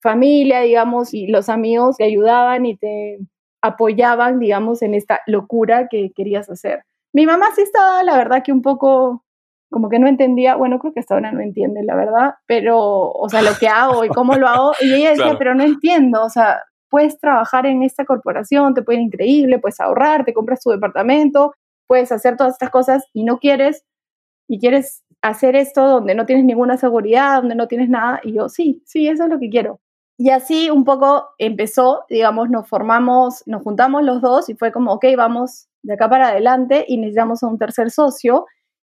familia, 0.00 0.60
digamos, 0.60 1.14
y 1.14 1.26
los 1.26 1.48
amigos 1.48 1.96
te 1.96 2.04
ayudaban 2.04 2.66
y 2.66 2.76
te 2.76 3.18
apoyaban, 3.62 4.38
digamos, 4.38 4.82
en 4.82 4.94
esta 4.94 5.20
locura 5.26 5.88
que 5.88 6.10
querías 6.14 6.48
hacer. 6.48 6.82
Mi 7.12 7.26
mamá 7.26 7.46
sí 7.54 7.62
estaba, 7.62 8.02
la 8.02 8.16
verdad, 8.16 8.42
que 8.44 8.52
un 8.52 8.62
poco 8.62 9.24
como 9.70 9.90
que 9.90 9.98
no 9.98 10.08
entendía, 10.08 10.56
bueno, 10.56 10.78
creo 10.78 10.92
que 10.94 11.00
hasta 11.00 11.14
ahora 11.14 11.30
no 11.30 11.40
entiende, 11.40 11.82
la 11.84 11.94
verdad, 11.94 12.34
pero, 12.46 12.78
o 13.10 13.28
sea, 13.28 13.42
lo 13.42 13.50
que 13.60 13.68
hago 13.68 14.04
y 14.04 14.08
cómo 14.08 14.34
lo 14.34 14.48
hago, 14.48 14.72
y 14.80 14.94
ella 14.94 15.10
decía, 15.10 15.36
pero 15.38 15.54
no 15.54 15.62
entiendo, 15.62 16.24
o 16.24 16.30
sea, 16.30 16.62
puedes 16.88 17.18
trabajar 17.18 17.66
en 17.66 17.82
esta 17.82 18.04
corporación, 18.04 18.72
te 18.72 18.82
puede 18.82 18.98
ir 18.98 19.04
increíble, 19.04 19.58
puedes 19.58 19.78
ahorrar, 19.80 20.24
te 20.24 20.32
compras 20.32 20.60
tu 20.62 20.70
departamento, 20.70 21.52
puedes 21.88 22.12
hacer 22.12 22.36
todas 22.36 22.52
estas 22.52 22.70
cosas 22.70 23.04
y 23.12 23.24
no 23.24 23.38
quieres, 23.38 23.84
y 24.48 24.60
quieres 24.60 25.02
hacer 25.22 25.56
esto 25.56 25.86
donde 25.88 26.14
no 26.14 26.26
tienes 26.26 26.44
ninguna 26.44 26.76
seguridad, 26.76 27.40
donde 27.40 27.56
no 27.56 27.66
tienes 27.66 27.88
nada, 27.88 28.20
y 28.22 28.34
yo, 28.34 28.48
sí, 28.48 28.82
sí, 28.86 29.08
eso 29.08 29.24
es 29.24 29.30
lo 29.30 29.40
que 29.40 29.50
quiero. 29.50 29.80
Y 30.16 30.30
así 30.30 30.68
un 30.70 30.84
poco 30.84 31.28
empezó, 31.38 32.04
digamos, 32.08 32.50
nos 32.50 32.68
formamos, 32.68 33.42
nos 33.46 33.62
juntamos 33.62 34.02
los 34.02 34.20
dos 34.20 34.48
y 34.48 34.54
fue 34.54 34.72
como, 34.72 34.92
ok, 34.92 35.06
vamos 35.16 35.68
de 35.82 35.94
acá 35.94 36.08
para 36.08 36.28
adelante 36.28 36.84
y 36.88 36.98
necesitamos 36.98 37.42
a 37.42 37.46
un 37.46 37.58
tercer 37.58 37.90
socio 37.90 38.46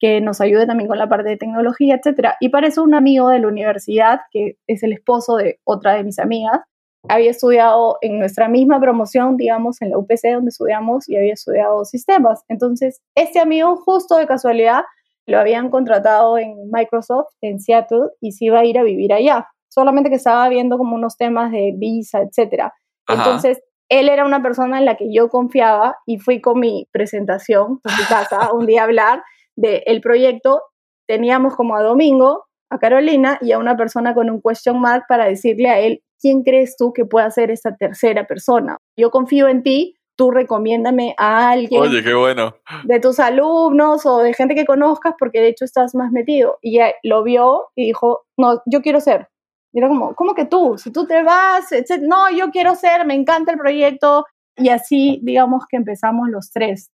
que 0.00 0.20
nos 0.20 0.40
ayude 0.40 0.66
también 0.66 0.88
con 0.88 0.98
la 0.98 1.08
parte 1.08 1.28
de 1.28 1.36
tecnología, 1.36 1.94
etcétera. 1.94 2.36
Y 2.40 2.48
para 2.48 2.66
eso 2.66 2.82
un 2.82 2.94
amigo 2.94 3.28
de 3.28 3.38
la 3.38 3.46
universidad, 3.46 4.22
que 4.32 4.58
es 4.66 4.82
el 4.82 4.92
esposo 4.92 5.36
de 5.36 5.60
otra 5.62 5.94
de 5.94 6.02
mis 6.02 6.18
amigas, 6.18 6.60
había 7.08 7.30
estudiado 7.30 7.98
en 8.00 8.18
nuestra 8.18 8.48
misma 8.48 8.80
promoción, 8.80 9.36
digamos, 9.36 9.82
en 9.82 9.90
la 9.90 9.98
UPC 9.98 10.34
donde 10.34 10.50
estudiamos 10.50 11.08
y 11.08 11.16
había 11.16 11.32
estudiado 11.34 11.84
sistemas. 11.84 12.44
Entonces, 12.48 13.00
este 13.14 13.40
amigo 13.40 13.76
justo 13.76 14.16
de 14.16 14.26
casualidad 14.26 14.84
lo 15.26 15.38
habían 15.38 15.70
contratado 15.70 16.38
en 16.38 16.70
Microsoft 16.70 17.28
en 17.40 17.60
Seattle 17.60 18.08
y 18.20 18.32
se 18.32 18.46
iba 18.46 18.60
a 18.60 18.64
ir 18.64 18.78
a 18.78 18.82
vivir 18.82 19.12
allá. 19.12 19.48
Solamente 19.68 20.10
que 20.10 20.16
estaba 20.16 20.48
viendo 20.48 20.78
como 20.78 20.94
unos 20.94 21.16
temas 21.16 21.50
de 21.50 21.72
visa, 21.76 22.20
etcétera. 22.20 22.74
Entonces, 23.08 23.62
él 23.88 24.08
era 24.08 24.24
una 24.24 24.42
persona 24.42 24.78
en 24.78 24.84
la 24.84 24.96
que 24.96 25.12
yo 25.12 25.28
confiaba 25.28 25.96
y 26.06 26.18
fui 26.18 26.40
con 26.40 26.60
mi 26.60 26.88
presentación 26.92 27.80
en 27.84 27.90
su 27.90 28.08
casa 28.08 28.52
un 28.52 28.66
día 28.66 28.82
a 28.82 28.84
hablar 28.84 29.22
del 29.56 30.00
proyecto. 30.00 30.62
Teníamos 31.06 31.56
como 31.56 31.76
a 31.76 31.82
Domingo, 31.82 32.46
a 32.72 32.78
Carolina 32.78 33.38
y 33.40 33.52
a 33.52 33.58
una 33.58 33.76
persona 33.76 34.14
con 34.14 34.30
un 34.30 34.40
question 34.40 34.80
mark 34.80 35.04
para 35.08 35.26
decirle 35.26 35.68
a 35.68 35.78
él 35.80 36.02
¿quién 36.22 36.42
crees 36.42 36.76
tú 36.78 36.92
que 36.94 37.04
pueda 37.04 37.30
ser 37.30 37.50
esa 37.50 37.76
tercera 37.76 38.26
persona? 38.26 38.78
Yo 38.96 39.10
confío 39.10 39.48
en 39.48 39.62
ti, 39.62 39.96
tú 40.16 40.30
recomiéndame 40.30 41.14
a 41.18 41.50
alguien. 41.50 41.82
Oye, 41.82 42.02
qué 42.02 42.14
bueno. 42.14 42.54
De 42.84 43.00
tus 43.00 43.18
alumnos 43.18 44.06
o 44.06 44.18
de 44.18 44.32
gente 44.32 44.54
que 44.54 44.64
conozcas, 44.64 45.14
porque 45.18 45.40
de 45.40 45.48
hecho 45.48 45.64
estás 45.64 45.94
más 45.94 46.12
metido. 46.12 46.58
Y 46.62 46.78
lo 47.02 47.24
vio 47.24 47.66
y 47.74 47.86
dijo, 47.86 48.22
no, 48.38 48.62
yo 48.66 48.80
quiero 48.80 49.00
ser. 49.00 49.28
Y 49.74 49.78
era 49.78 49.88
como, 49.88 50.14
¿cómo 50.14 50.34
que 50.34 50.44
tú? 50.44 50.78
Si 50.78 50.92
tú 50.92 51.06
te 51.06 51.22
vas, 51.22 51.70
no, 52.00 52.30
yo 52.30 52.50
quiero 52.50 52.76
ser, 52.76 53.04
me 53.04 53.14
encanta 53.14 53.52
el 53.52 53.58
proyecto. 53.58 54.24
Y 54.56 54.68
así, 54.68 55.18
digamos 55.22 55.64
que 55.68 55.78
empezamos 55.78 56.28
los 56.30 56.52
tres. 56.52 56.90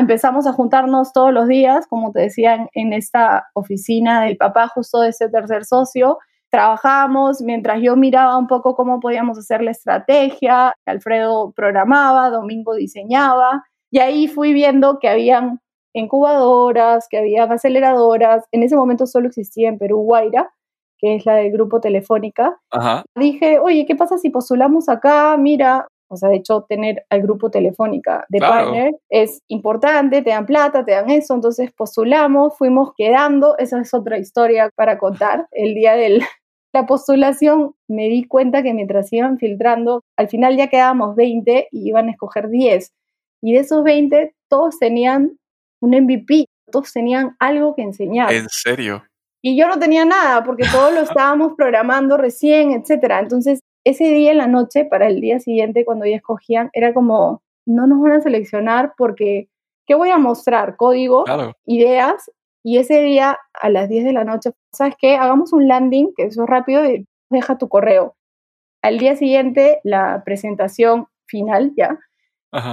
Empezamos 0.00 0.46
a 0.46 0.52
juntarnos 0.52 1.12
todos 1.12 1.32
los 1.32 1.46
días, 1.46 1.86
como 1.86 2.10
te 2.10 2.20
decía, 2.20 2.66
en 2.74 2.92
esta 2.92 3.46
oficina 3.54 4.22
del 4.22 4.36
papá 4.36 4.66
justo 4.66 5.00
de 5.00 5.10
ese 5.10 5.28
tercer 5.28 5.64
socio 5.64 6.18
Trabajábamos 6.50 7.42
mientras 7.42 7.80
yo 7.80 7.94
miraba 7.94 8.36
un 8.36 8.48
poco 8.48 8.74
cómo 8.74 8.98
podíamos 8.98 9.38
hacer 9.38 9.62
la 9.62 9.70
estrategia, 9.70 10.74
Alfredo 10.84 11.52
programaba, 11.52 12.28
Domingo 12.28 12.74
diseñaba, 12.74 13.64
y 13.88 14.00
ahí 14.00 14.26
fui 14.26 14.52
viendo 14.52 14.98
que 14.98 15.08
habían 15.08 15.60
incubadoras, 15.92 17.06
que 17.08 17.18
había 17.18 17.44
aceleradoras. 17.44 18.44
En 18.50 18.64
ese 18.64 18.74
momento 18.74 19.06
solo 19.06 19.28
existía 19.28 19.68
en 19.68 19.78
Perú 19.78 19.98
Guaira, 19.98 20.50
que 20.98 21.14
es 21.14 21.24
la 21.24 21.36
del 21.36 21.52
grupo 21.52 21.80
Telefónica. 21.80 22.58
Dije, 23.14 23.60
oye, 23.60 23.86
¿qué 23.86 23.94
pasa 23.94 24.18
si 24.18 24.30
postulamos 24.30 24.88
acá? 24.88 25.36
Mira, 25.36 25.86
o 26.12 26.16
sea, 26.16 26.28
de 26.28 26.36
hecho, 26.36 26.66
tener 26.68 27.04
al 27.08 27.22
grupo 27.22 27.50
Telefónica 27.50 28.26
de 28.28 28.40
partner 28.40 28.90
es 29.10 29.42
importante, 29.46 30.22
te 30.22 30.30
dan 30.30 30.44
plata, 30.44 30.84
te 30.84 30.90
dan 30.90 31.08
eso, 31.08 31.34
entonces 31.34 31.70
postulamos, 31.72 32.58
fuimos 32.58 32.92
quedando, 32.96 33.56
esa 33.58 33.80
es 33.80 33.94
otra 33.94 34.18
historia 34.18 34.70
para 34.74 34.98
contar. 34.98 35.46
El 35.52 35.74
día 35.74 35.94
de 35.94 36.18
la 36.74 36.86
postulación 36.86 37.74
me 37.88 38.08
di 38.08 38.24
cuenta 38.24 38.64
que 38.64 38.74
mientras 38.74 39.12
iban 39.12 39.38
filtrando, 39.38 40.02
al 40.16 40.28
final 40.28 40.56
ya 40.56 40.66
quedábamos 40.66 41.14
20 41.14 41.68
y 41.70 41.88
iban 41.88 42.08
a 42.08 42.10
escoger 42.10 42.48
10. 42.48 42.92
Y 43.42 43.52
de 43.52 43.60
esos 43.60 43.84
20, 43.84 44.34
todos 44.48 44.80
tenían 44.80 45.38
un 45.80 45.90
MVP, 45.90 46.46
todos 46.72 46.92
tenían 46.92 47.36
algo 47.38 47.76
que 47.76 47.82
enseñar. 47.82 48.32
¿En 48.32 48.48
serio? 48.48 49.04
Y 49.42 49.56
yo 49.56 49.68
no 49.68 49.78
tenía 49.78 50.04
nada 50.04 50.42
porque 50.42 50.64
todos 50.72 50.92
lo 50.92 51.00
estábamos 51.02 51.52
programando 51.56 52.16
recién, 52.16 52.72
etcétera. 52.72 53.20
Entonces, 53.20 53.60
ese 53.84 54.04
día 54.04 54.32
en 54.32 54.38
la 54.38 54.46
noche, 54.46 54.84
para 54.84 55.08
el 55.08 55.20
día 55.20 55.38
siguiente, 55.40 55.84
cuando 55.84 56.06
ya 56.06 56.16
escogían, 56.16 56.70
era 56.72 56.92
como, 56.92 57.42
no 57.66 57.86
nos 57.86 58.00
van 58.00 58.12
a 58.12 58.20
seleccionar 58.20 58.94
porque, 58.96 59.48
¿qué 59.86 59.94
voy 59.94 60.10
a 60.10 60.18
mostrar? 60.18 60.76
Código, 60.76 61.24
ideas, 61.66 62.30
y 62.62 62.78
ese 62.78 63.00
día 63.00 63.38
a 63.54 63.70
las 63.70 63.88
10 63.88 64.04
de 64.04 64.12
la 64.12 64.24
noche, 64.24 64.52
¿sabes 64.72 64.94
qué? 64.98 65.16
Hagamos 65.16 65.52
un 65.52 65.66
landing, 65.66 66.12
que 66.14 66.24
eso 66.24 66.42
es 66.42 66.48
rápido, 66.48 66.84
y 66.84 67.06
deja 67.30 67.56
tu 67.56 67.68
correo. 67.68 68.16
Al 68.82 68.98
día 68.98 69.16
siguiente, 69.16 69.80
la 69.82 70.22
presentación 70.24 71.06
final 71.26 71.72
ya, 71.76 71.98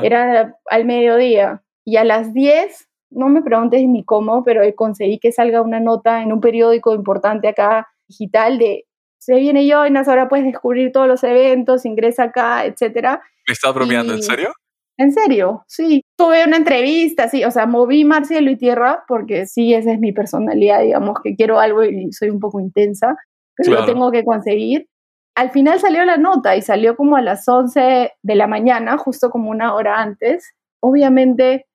era 0.01 0.57
al 0.69 0.85
mediodía, 0.85 1.63
y 1.85 1.97
a 1.97 2.03
las 2.03 2.33
10, 2.33 2.89
no 3.11 3.29
me 3.29 3.41
preguntes 3.41 3.87
ni 3.87 4.03
cómo, 4.03 4.43
pero 4.43 4.61
conseguí 4.75 5.19
que 5.19 5.31
salga 5.31 5.61
una 5.61 5.79
nota 5.79 6.21
en 6.21 6.33
un 6.33 6.41
periódico 6.41 6.93
importante 6.93 7.47
acá, 7.47 7.87
digital, 8.09 8.57
de 8.57 8.86
se 9.17 9.35
viene 9.35 9.67
Joinas, 9.67 10.07
ahora 10.07 10.29
puedes 10.29 10.45
descubrir 10.45 10.91
todos 10.91 11.07
los 11.07 11.23
eventos, 11.23 11.85
ingresa 11.85 12.23
acá, 12.23 12.65
etcétera. 12.65 13.21
¿Me 13.47 13.53
estás 13.53 13.73
bromeando? 13.73 14.13
¿En 14.13 14.23
serio? 14.23 14.49
En 14.97 15.11
serio, 15.11 15.63
sí. 15.67 16.01
Tuve 16.17 16.43
una 16.45 16.57
entrevista, 16.57 17.29
sí, 17.29 17.43
o 17.43 17.51
sea, 17.51 17.67
moví 17.67 18.03
mar, 18.03 18.25
cielo 18.25 18.49
y 18.49 18.57
tierra 18.57 19.03
porque 19.07 19.45
sí, 19.45 19.73
esa 19.73 19.91
es 19.91 19.99
mi 19.99 20.11
personalidad, 20.11 20.81
digamos, 20.81 21.19
que 21.23 21.35
quiero 21.35 21.59
algo 21.59 21.83
y 21.83 22.11
soy 22.11 22.29
un 22.29 22.39
poco 22.39 22.59
intensa, 22.59 23.15
pero 23.55 23.73
lo 23.73 23.85
tengo 23.85 24.11
que 24.11 24.23
conseguir. 24.23 24.87
Al 25.35 25.51
final 25.51 25.79
salió 25.79 26.03
la 26.03 26.17
nota 26.17 26.55
y 26.55 26.63
salió 26.63 26.95
como 26.95 27.15
a 27.15 27.21
las 27.21 27.47
11 27.47 28.13
de 28.23 28.35
la 28.35 28.47
mañana, 28.47 28.97
justo 28.97 29.29
como 29.29 29.51
una 29.51 29.75
hora 29.75 30.01
antes. 30.01 30.55
Obviamente 30.79 31.67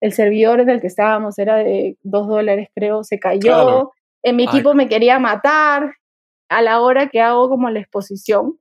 el 0.00 0.12
servidor 0.12 0.64
del 0.64 0.80
que 0.80 0.86
estábamos 0.86 1.38
era 1.38 1.56
de 1.56 1.98
2 2.02 2.28
dólares, 2.28 2.68
creo, 2.74 3.04
se 3.04 3.18
cayó. 3.18 3.92
En 4.22 4.36
mi 4.36 4.44
equipo 4.44 4.72
me 4.72 4.88
quería 4.88 5.18
matar. 5.18 5.96
A 6.50 6.60
la 6.60 6.80
hora 6.80 7.08
que 7.08 7.20
hago 7.22 7.48
como 7.48 7.70
la 7.70 7.80
exposición 7.80 8.58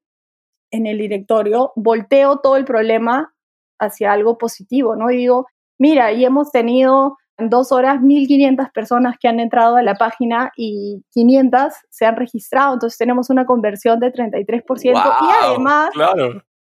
en 0.72 0.88
el 0.88 1.00
directorio, 1.00 1.74
volteo 1.76 2.38
todo 2.38 2.56
el 2.56 2.64
problema 2.64 3.34
hacia 3.80 4.14
algo 4.14 4.38
positivo, 4.38 4.96
¿no? 4.96 5.12
Y 5.12 5.18
digo, 5.18 5.48
mira, 5.78 6.12
y 6.12 6.24
hemos 6.24 6.52
tenido 6.52 7.18
en 7.38 7.50
dos 7.50 7.72
horas 7.72 8.02
1.500 8.02 8.72
personas 8.72 9.16
que 9.20 9.28
han 9.28 9.40
entrado 9.40 9.78
a 9.78 9.82
la 9.82 9.96
página 9.96 10.52
y 10.56 11.04
500 11.12 11.74
se 11.90 12.06
han 12.06 12.16
registrado, 12.16 12.74
entonces 12.74 12.98
tenemos 12.98 13.30
una 13.30 13.46
conversión 13.46 14.00
de 14.00 14.12
33% 14.12 14.84
y 14.84 15.46
además 15.46 15.90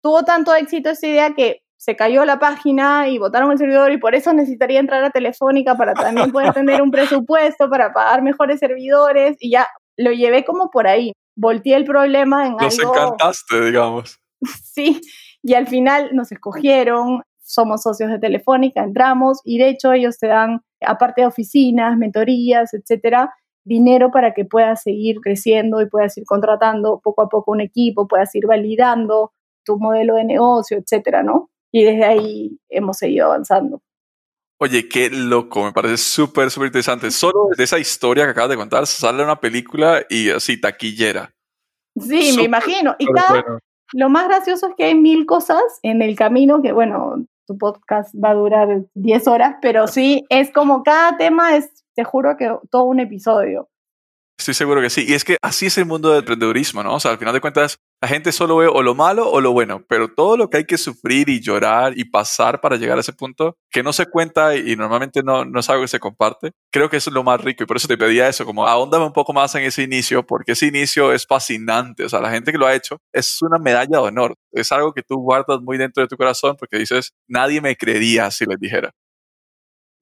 tuvo 0.03 0.25
tanto 0.25 0.55
éxito 0.55 0.91
esta 0.91 1.07
idea 1.07 1.35
que 1.35 1.63
se 1.77 1.97
cayó 1.97 2.25
la 2.25 2.39
página 2.39 3.09
y 3.09 3.19
votaron 3.19 3.51
el 3.51 3.59
servidor 3.59 3.93
y 3.93 3.99
por 3.99 4.15
eso 4.15 4.33
necesitaría 4.33 4.81
entrar 4.81 5.03
a 5.05 5.11
Telefónica 5.11 5.77
para 5.77 5.95
también 5.95 6.31
poder 6.31 6.53
tener 6.53 6.81
un 6.81 6.91
presupuesto 6.93 7.69
para 7.69 7.93
pagar 7.93 8.23
mejores 8.23 8.61
servidores 8.61 9.37
y 9.41 9.51
ya 9.51 9.67
lo 9.97 10.13
llevé 10.13 10.45
como 10.45 10.71
por 10.71 10.87
ahí. 10.87 11.13
Volteé 11.37 11.77
el 11.77 11.85
problema 11.85 12.47
en 12.47 12.57
Nos 12.57 12.79
encantaste, 12.79 13.65
digamos. 13.65 14.19
sí, 14.63 15.01
y 15.43 15.55
al 15.55 15.67
final 15.67 16.11
nos 16.13 16.31
escogieron, 16.33 17.23
somos 17.41 17.83
socios 17.83 18.11
de 18.11 18.19
Telefónica, 18.19 18.83
entramos 18.83 19.41
y 19.45 19.59
de 19.59 19.69
hecho 19.69 19.93
ellos 19.93 20.19
te 20.19 20.29
dan, 20.29 20.61
aparte 20.81 21.23
de 21.23 21.27
oficinas, 21.27 21.97
mentorías, 21.97 22.75
etcétera, 22.75 23.33
dinero 23.65 24.11
para 24.11 24.35
que 24.35 24.45
puedas 24.45 24.83
seguir 24.83 25.21
creciendo 25.21 25.81
y 25.81 25.89
puedas 25.89 26.17
ir 26.19 26.25
contratando 26.25 27.01
poco 27.03 27.23
a 27.23 27.29
poco 27.29 27.53
un 27.53 27.61
equipo, 27.61 28.09
puedas 28.09 28.35
ir 28.35 28.47
validando 28.47 29.33
tu 29.65 29.79
modelo 29.79 30.15
de 30.15 30.25
negocio, 30.25 30.79
etcétera, 30.79 31.23
¿no? 31.23 31.51
Y 31.71 31.85
desde 31.85 32.05
ahí 32.05 32.59
hemos 32.69 32.99
seguido 32.99 33.27
avanzando. 33.27 33.81
Oye, 34.63 34.89
qué 34.89 35.11
loco, 35.11 35.65
me 35.65 35.73
parece 35.73 35.97
súper, 35.97 36.49
súper 36.49 36.69
interesante. 36.69 37.11
Solo 37.11 37.49
de 37.57 37.65
esa 37.65 37.81
historia 37.81 38.25
que 38.25 38.31
acabas 38.31 38.51
de 38.51 38.57
contar 38.57 38.87
sale 38.87 39.25
una 39.25 39.41
película 39.41 40.05
y 40.09 40.31
así, 40.31 40.61
taquillera. 40.61 41.33
Sí, 41.99 42.35
me 42.37 42.45
imagino. 42.45 42.95
Y 43.01 43.07
cada, 43.07 43.59
lo 43.93 44.09
más 44.09 44.29
gracioso 44.29 44.69
es 44.69 44.77
que 44.77 44.85
hay 44.85 44.95
mil 44.95 45.27
cosas 45.27 45.65
en 45.83 46.01
el 46.01 46.15
camino 46.15 46.63
que, 46.63 46.71
bueno, 46.71 47.27
tu 47.45 47.59
podcast 47.59 48.15
va 48.15 48.31
a 48.31 48.35
durar 48.35 48.85
10 48.95 49.27
horas, 49.27 49.57
pero 49.61 49.89
sí, 49.89 50.25
es 50.29 50.53
como 50.53 50.85
cada 50.85 51.17
tema 51.17 51.57
es, 51.57 51.85
te 51.97 52.05
juro 52.05 52.37
que 52.37 52.57
todo 52.71 52.85
un 52.85 53.01
episodio. 53.01 53.69
Estoy 54.43 54.55
seguro 54.55 54.81
que 54.81 54.91
sí. 54.91 55.05
Y 55.07 55.15
es 55.15 55.23
que 55.23 55.37
así 55.41 55.67
es 55.67 55.79
el 55.79 55.87
mundo 55.87 56.11
del 56.11 56.19
emprendedurismo, 56.19 56.83
¿no? 56.83 56.97
O 56.97 57.01
sea, 57.01 57.13
al 57.13 57.19
final 57.19 57.33
de 57.33 57.41
cuentas, 57.41 57.79
la 58.01 58.09
gente 58.09 58.33
solo 58.33 58.57
ve 58.57 58.67
o 58.67 58.83
lo 58.83 58.97
malo 58.97 59.31
o 59.31 59.41
lo 59.41 59.53
bueno, 59.53 59.85
pero 59.89 60.13
todo 60.13 60.37
lo 60.37 60.51
que 60.51 60.57
hay 60.57 60.65
que 60.65 60.79
sufrir 60.79 61.29
y 61.29 61.41
llorar 61.41 61.97
y 61.97 62.07
pasar 62.07 62.61
para 62.61 62.75
llegar 62.75 62.99
a 62.99 63.03
ese 63.03 63.13
punto, 63.13 63.57
que 63.71 63.85
no 63.85 63.93
se 63.93 64.07
cuenta 64.07 64.57
y, 64.57 64.75
normalmente 64.75 65.23
no, 65.23 65.45
no 65.45 65.61
es 65.61 65.71
algo 65.71 65.83
que 65.83 65.89
se 65.89 66.01
comparte, 66.01 66.51
creo 66.73 66.91
que 66.91 66.97
eso 66.97 67.11
es 67.11 67.15
lo 67.15 67.23
más 67.23 67.41
rico 67.41 67.63
y 67.63 67.67
por 67.67 67.77
eso 67.77 67.87
te 67.87 67.97
pedía 67.97 68.29
eso, 68.29 68.45
como 68.45 68.67
ahóndame 68.67 69.05
un 69.05 69.13
poco 69.13 69.33
más 69.33 69.55
en 69.55 69.63
ese 69.63 69.85
inicio, 69.85 70.27
porque 70.27 70.53
ese 70.53 70.67
inicio 70.67 71.13
es 71.13 71.25
fascinante, 71.25 72.05
o 72.05 72.09
sea, 72.09 72.21
la 72.21 72.33
gente 72.33 72.51
que 72.51 72.59
lo 72.59 72.67
ha 72.67 72.75
hecho 72.75 72.99
es 73.13 73.39
una 73.43 73.61
medalla 73.61 73.99
de 73.99 74.09
honor, 74.09 74.35
es 74.51 74.73
algo 74.73 74.93
que 74.93 75.05
tú 75.05 75.21
guardas 75.23 75.61
muy 75.61 75.79
dentro 75.79 76.03
de 76.03 76.09
tu 76.09 76.17
corazón 76.17 76.57
porque 76.59 76.79
dices, 76.79 77.13
nadie 77.29 77.61
me 77.61 77.77
creería 77.77 78.29
si 78.33 78.45
les 78.45 78.59
dijera 78.59 78.91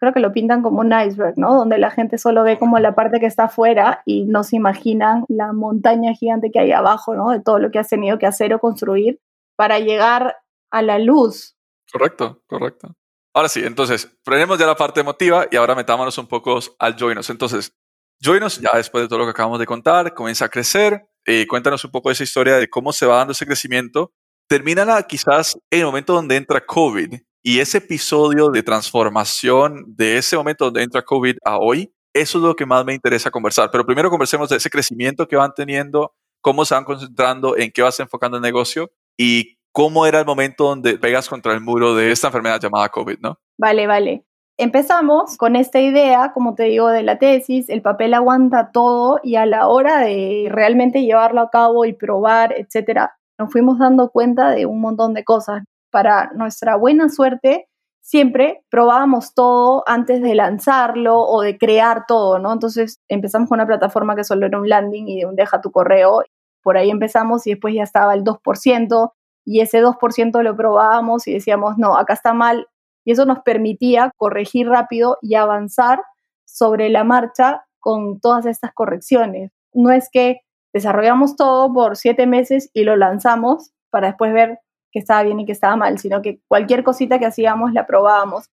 creo 0.00 0.14
que 0.14 0.20
lo 0.20 0.32
pintan 0.32 0.62
como 0.62 0.80
un 0.80 0.92
iceberg, 0.92 1.34
¿no? 1.36 1.54
Donde 1.54 1.78
la 1.78 1.90
gente 1.90 2.16
solo 2.16 2.42
ve 2.42 2.58
como 2.58 2.78
la 2.78 2.94
parte 2.94 3.20
que 3.20 3.26
está 3.26 3.44
afuera 3.44 4.02
y 4.06 4.24
no 4.24 4.42
se 4.42 4.56
imaginan 4.56 5.24
la 5.28 5.52
montaña 5.52 6.14
gigante 6.14 6.50
que 6.50 6.58
hay 6.58 6.72
abajo, 6.72 7.14
¿no? 7.14 7.30
De 7.30 7.40
todo 7.40 7.58
lo 7.58 7.70
que 7.70 7.78
has 7.78 7.88
tenido 7.88 8.18
que 8.18 8.26
hacer 8.26 8.54
o 8.54 8.58
construir 8.58 9.20
para 9.56 9.78
llegar 9.78 10.38
a 10.70 10.82
la 10.82 10.98
luz. 10.98 11.54
Correcto, 11.92 12.42
correcto. 12.46 12.96
Ahora 13.34 13.48
sí, 13.48 13.62
entonces, 13.62 14.10
frenemos 14.24 14.58
ya 14.58 14.66
la 14.66 14.74
parte 14.74 15.00
emotiva 15.00 15.46
y 15.50 15.56
ahora 15.56 15.74
metámonos 15.74 16.16
un 16.16 16.26
poco 16.26 16.58
al 16.78 16.96
Joinos. 16.98 17.28
Entonces, 17.28 17.76
Joinos, 18.22 18.58
ya 18.58 18.70
después 18.74 19.04
de 19.04 19.08
todo 19.08 19.18
lo 19.18 19.26
que 19.26 19.32
acabamos 19.32 19.58
de 19.58 19.66
contar, 19.66 20.14
comienza 20.14 20.46
a 20.46 20.48
crecer. 20.48 21.08
Eh, 21.26 21.46
cuéntanos 21.46 21.84
un 21.84 21.90
poco 21.90 22.10
esa 22.10 22.24
historia 22.24 22.56
de 22.56 22.70
cómo 22.70 22.92
se 22.92 23.04
va 23.04 23.16
dando 23.16 23.32
ese 23.32 23.46
crecimiento. 23.46 24.12
Termina 24.48 25.02
quizás 25.02 25.58
en 25.70 25.80
el 25.80 25.86
momento 25.86 26.14
donde 26.14 26.36
entra 26.36 26.64
COVID 26.64 27.20
y 27.42 27.60
ese 27.60 27.78
episodio 27.78 28.48
de 28.50 28.62
transformación 28.62 29.84
de 29.86 30.18
ese 30.18 30.36
momento 30.36 30.66
donde 30.66 30.82
entra 30.82 31.02
COVID 31.02 31.36
a 31.44 31.58
hoy, 31.58 31.92
eso 32.12 32.38
es 32.38 32.44
lo 32.44 32.54
que 32.54 32.66
más 32.66 32.84
me 32.84 32.94
interesa 32.94 33.30
conversar. 33.30 33.70
Pero 33.70 33.86
primero 33.86 34.10
conversemos 34.10 34.48
de 34.48 34.56
ese 34.56 34.70
crecimiento 34.70 35.26
que 35.26 35.36
van 35.36 35.52
teniendo, 35.54 36.12
cómo 36.40 36.64
se 36.64 36.74
van 36.74 36.84
concentrando, 36.84 37.56
en 37.56 37.70
qué 37.70 37.82
vas 37.82 37.98
enfocando 38.00 38.36
el 38.36 38.42
negocio 38.42 38.90
y 39.16 39.56
cómo 39.72 40.06
era 40.06 40.18
el 40.18 40.26
momento 40.26 40.64
donde 40.64 40.98
pegas 40.98 41.28
contra 41.28 41.52
el 41.54 41.60
muro 41.60 41.94
de 41.94 42.10
esta 42.10 42.26
enfermedad 42.26 42.60
llamada 42.60 42.88
COVID, 42.88 43.18
¿no? 43.20 43.38
Vale, 43.58 43.86
vale. 43.86 44.24
Empezamos 44.58 45.38
con 45.38 45.56
esta 45.56 45.80
idea, 45.80 46.32
como 46.34 46.54
te 46.54 46.64
digo, 46.64 46.88
de 46.88 47.02
la 47.02 47.18
tesis, 47.18 47.70
el 47.70 47.80
papel 47.80 48.12
aguanta 48.12 48.72
todo 48.72 49.18
y 49.22 49.36
a 49.36 49.46
la 49.46 49.68
hora 49.68 50.00
de 50.00 50.48
realmente 50.50 51.02
llevarlo 51.02 51.40
a 51.40 51.48
cabo 51.48 51.86
y 51.86 51.94
probar, 51.94 52.54
etcétera, 52.58 53.16
nos 53.38 53.50
fuimos 53.50 53.78
dando 53.78 54.10
cuenta 54.10 54.50
de 54.50 54.66
un 54.66 54.82
montón 54.82 55.14
de 55.14 55.24
cosas 55.24 55.62
para 55.90 56.30
nuestra 56.34 56.76
buena 56.76 57.08
suerte, 57.08 57.68
siempre 58.00 58.64
probábamos 58.70 59.34
todo 59.34 59.84
antes 59.86 60.22
de 60.22 60.34
lanzarlo 60.34 61.20
o 61.20 61.42
de 61.42 61.58
crear 61.58 62.04
todo, 62.06 62.38
¿no? 62.38 62.52
Entonces 62.52 63.00
empezamos 63.08 63.48
con 63.48 63.56
una 63.56 63.66
plataforma 63.66 64.16
que 64.16 64.24
solo 64.24 64.46
era 64.46 64.58
un 64.58 64.68
landing 64.68 65.08
y 65.08 65.20
de 65.20 65.26
un 65.26 65.36
deja 65.36 65.60
tu 65.60 65.70
correo. 65.70 66.22
Por 66.62 66.76
ahí 66.76 66.90
empezamos 66.90 67.46
y 67.46 67.50
después 67.50 67.74
ya 67.74 67.82
estaba 67.82 68.14
el 68.14 68.24
2% 68.24 69.12
y 69.44 69.60
ese 69.60 69.82
2% 69.82 70.42
lo 70.42 70.56
probábamos 70.56 71.26
y 71.26 71.34
decíamos, 71.34 71.78
no, 71.78 71.96
acá 71.96 72.14
está 72.14 72.32
mal. 72.34 72.66
Y 73.04 73.12
eso 73.12 73.24
nos 73.24 73.40
permitía 73.40 74.12
corregir 74.16 74.68
rápido 74.68 75.18
y 75.22 75.34
avanzar 75.34 76.02
sobre 76.44 76.90
la 76.90 77.04
marcha 77.04 77.64
con 77.78 78.20
todas 78.20 78.46
estas 78.46 78.72
correcciones. 78.74 79.52
No 79.72 79.90
es 79.90 80.08
que 80.12 80.40
desarrollamos 80.72 81.36
todo 81.36 81.72
por 81.72 81.96
siete 81.96 82.26
meses 82.26 82.70
y 82.74 82.84
lo 82.84 82.96
lanzamos 82.96 83.72
para 83.90 84.08
después 84.08 84.32
ver 84.32 84.58
que 84.92 84.98
estaba 84.98 85.22
bien 85.22 85.40
y 85.40 85.46
que 85.46 85.52
estaba 85.52 85.76
mal, 85.76 85.98
sino 85.98 86.22
que 86.22 86.40
cualquier 86.48 86.84
cosita 86.84 87.18
que 87.18 87.26
hacíamos 87.26 87.72
la 87.72 87.86
probábamos. 87.86 88.46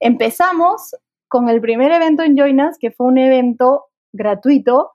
Empezamos 0.00 0.96
con 1.28 1.48
el 1.48 1.60
primer 1.60 1.92
evento 1.92 2.22
en 2.22 2.36
Joinas, 2.36 2.76
que 2.78 2.90
fue 2.90 3.06
un 3.06 3.18
evento 3.18 3.86
gratuito 4.12 4.92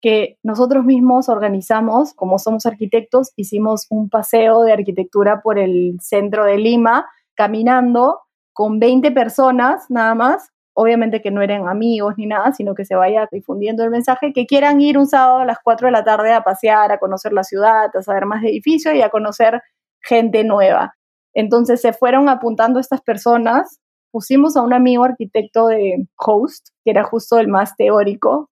que 0.00 0.38
nosotros 0.42 0.84
mismos 0.84 1.28
organizamos, 1.28 2.14
como 2.14 2.38
somos 2.38 2.64
arquitectos, 2.66 3.32
hicimos 3.36 3.86
un 3.90 4.08
paseo 4.08 4.62
de 4.62 4.72
arquitectura 4.72 5.42
por 5.42 5.58
el 5.58 5.98
centro 6.00 6.44
de 6.44 6.56
Lima, 6.56 7.06
caminando 7.34 8.20
con 8.52 8.78
20 8.78 9.10
personas 9.12 9.86
nada 9.90 10.14
más, 10.14 10.50
obviamente 10.74 11.20
que 11.20 11.30
no 11.30 11.42
eran 11.42 11.68
amigos 11.68 12.14
ni 12.16 12.26
nada, 12.26 12.52
sino 12.52 12.74
que 12.74 12.84
se 12.84 12.94
vaya 12.94 13.28
difundiendo 13.30 13.84
el 13.84 13.90
mensaje, 13.90 14.32
que 14.32 14.46
quieran 14.46 14.80
ir 14.80 14.96
un 14.96 15.06
sábado 15.06 15.40
a 15.40 15.44
las 15.44 15.58
4 15.62 15.88
de 15.88 15.92
la 15.92 16.04
tarde 16.04 16.32
a 16.32 16.42
pasear, 16.42 16.92
a 16.92 16.98
conocer 16.98 17.32
la 17.32 17.44
ciudad, 17.44 17.94
a 17.94 18.02
saber 18.02 18.26
más 18.26 18.42
de 18.42 18.48
edificio 18.48 18.94
y 18.94 19.02
a 19.02 19.10
conocer 19.10 19.60
gente 20.02 20.44
nueva. 20.44 20.94
Entonces 21.34 21.80
se 21.80 21.92
fueron 21.92 22.28
apuntando 22.28 22.80
estas 22.80 23.00
personas. 23.02 23.80
Pusimos 24.10 24.56
a 24.56 24.62
un 24.62 24.72
amigo 24.72 25.04
arquitecto 25.04 25.68
de 25.68 26.06
host, 26.16 26.68
que 26.84 26.90
era 26.90 27.04
justo 27.04 27.38
el 27.38 27.48
más 27.48 27.76
teórico. 27.76 28.50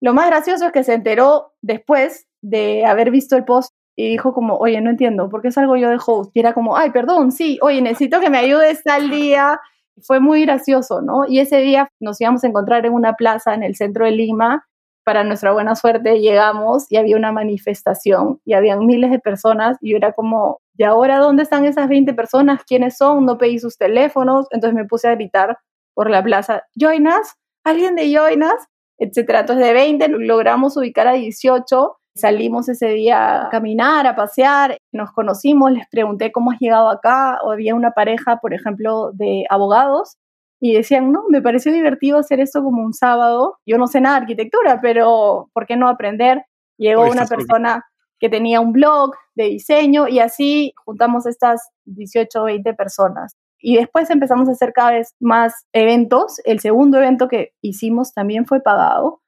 Lo 0.00 0.14
más 0.14 0.28
gracioso 0.28 0.66
es 0.66 0.72
que 0.72 0.84
se 0.84 0.94
enteró 0.94 1.52
después 1.60 2.26
de 2.42 2.86
haber 2.86 3.10
visto 3.10 3.36
el 3.36 3.44
post 3.44 3.74
y 3.96 4.08
dijo 4.08 4.32
como, 4.32 4.56
oye, 4.56 4.80
no 4.80 4.90
entiendo, 4.90 5.28
¿por 5.28 5.42
qué 5.42 5.50
salgo 5.50 5.76
yo 5.76 5.90
de 5.90 5.98
host? 6.04 6.30
Y 6.34 6.40
era 6.40 6.54
como, 6.54 6.76
ay, 6.76 6.90
perdón, 6.90 7.32
sí, 7.32 7.58
oye, 7.60 7.82
necesito 7.82 8.20
que 8.20 8.30
me 8.30 8.38
ayudes 8.38 8.82
tal 8.82 9.10
día. 9.10 9.60
Fue 10.02 10.20
muy 10.20 10.42
gracioso, 10.42 11.02
¿no? 11.02 11.26
Y 11.28 11.40
ese 11.40 11.58
día 11.58 11.90
nos 12.00 12.18
íbamos 12.20 12.42
a 12.44 12.46
encontrar 12.46 12.86
en 12.86 12.94
una 12.94 13.14
plaza 13.14 13.52
en 13.52 13.62
el 13.62 13.74
centro 13.76 14.06
de 14.06 14.12
Lima 14.12 14.64
para 15.04 15.24
nuestra 15.24 15.52
buena 15.52 15.74
suerte 15.74 16.20
llegamos 16.20 16.86
y 16.90 16.96
había 16.96 17.16
una 17.16 17.32
manifestación 17.32 18.40
y 18.44 18.54
habían 18.54 18.86
miles 18.86 19.10
de 19.10 19.18
personas 19.18 19.76
y 19.80 19.94
era 19.94 20.12
como, 20.12 20.60
¿y 20.76 20.84
ahora 20.84 21.18
dónde 21.18 21.42
están 21.42 21.64
esas 21.64 21.88
20 21.88 22.14
personas? 22.14 22.62
¿Quiénes 22.64 22.96
son? 22.96 23.24
No 23.24 23.38
pedí 23.38 23.58
sus 23.58 23.76
teléfonos. 23.76 24.46
Entonces 24.50 24.74
me 24.74 24.84
puse 24.84 25.08
a 25.08 25.14
gritar 25.14 25.58
por 25.94 26.10
la 26.10 26.22
plaza, 26.22 26.62
¿Joinas? 26.74 27.34
¿Alguien 27.64 27.96
de 27.96 28.12
Joinas? 28.12 28.68
Etcétera. 28.98 29.40
Entonces 29.40 29.66
de 29.66 29.72
20 29.72 30.08
logramos 30.08 30.76
ubicar 30.76 31.08
a 31.08 31.14
18. 31.14 31.96
Salimos 32.14 32.68
ese 32.68 32.88
día 32.88 33.46
a 33.46 33.50
caminar, 33.50 34.06
a 34.06 34.16
pasear, 34.16 34.76
nos 34.92 35.12
conocimos, 35.12 35.70
les 35.72 35.88
pregunté 35.88 36.32
cómo 36.32 36.50
has 36.50 36.58
llegado 36.58 36.90
acá, 36.90 37.38
o 37.44 37.52
había 37.52 37.74
una 37.74 37.92
pareja, 37.92 38.38
por 38.38 38.52
ejemplo, 38.52 39.12
de 39.12 39.44
abogados 39.48 40.16
y 40.60 40.74
decían, 40.74 41.10
no, 41.10 41.24
me 41.28 41.40
pareció 41.40 41.72
divertido 41.72 42.18
hacer 42.18 42.38
esto 42.38 42.62
como 42.62 42.82
un 42.82 42.92
sábado. 42.92 43.58
Yo 43.66 43.78
no 43.78 43.86
sé 43.86 44.00
nada 44.00 44.16
de 44.16 44.22
arquitectura, 44.22 44.80
pero 44.80 45.50
¿por 45.54 45.66
qué 45.66 45.76
no 45.76 45.88
aprender? 45.88 46.44
Llegó 46.76 47.04
una 47.10 47.26
persona 47.26 47.84
que 48.18 48.28
tenía 48.28 48.60
un 48.60 48.72
blog 48.72 49.12
de 49.34 49.44
diseño 49.44 50.06
y 50.06 50.20
así 50.20 50.74
juntamos 50.84 51.26
estas 51.26 51.70
18 51.86 52.42
o 52.42 52.44
20 52.44 52.74
personas. 52.74 53.34
Y 53.58 53.76
después 53.76 54.10
empezamos 54.10 54.48
a 54.48 54.52
hacer 54.52 54.72
cada 54.72 54.92
vez 54.92 55.14
más 55.18 55.66
eventos. 55.72 56.40
El 56.44 56.60
segundo 56.60 56.98
evento 56.98 57.28
que 57.28 57.52
hicimos 57.62 58.12
también 58.12 58.46
fue 58.46 58.60
pagado. 58.60 59.22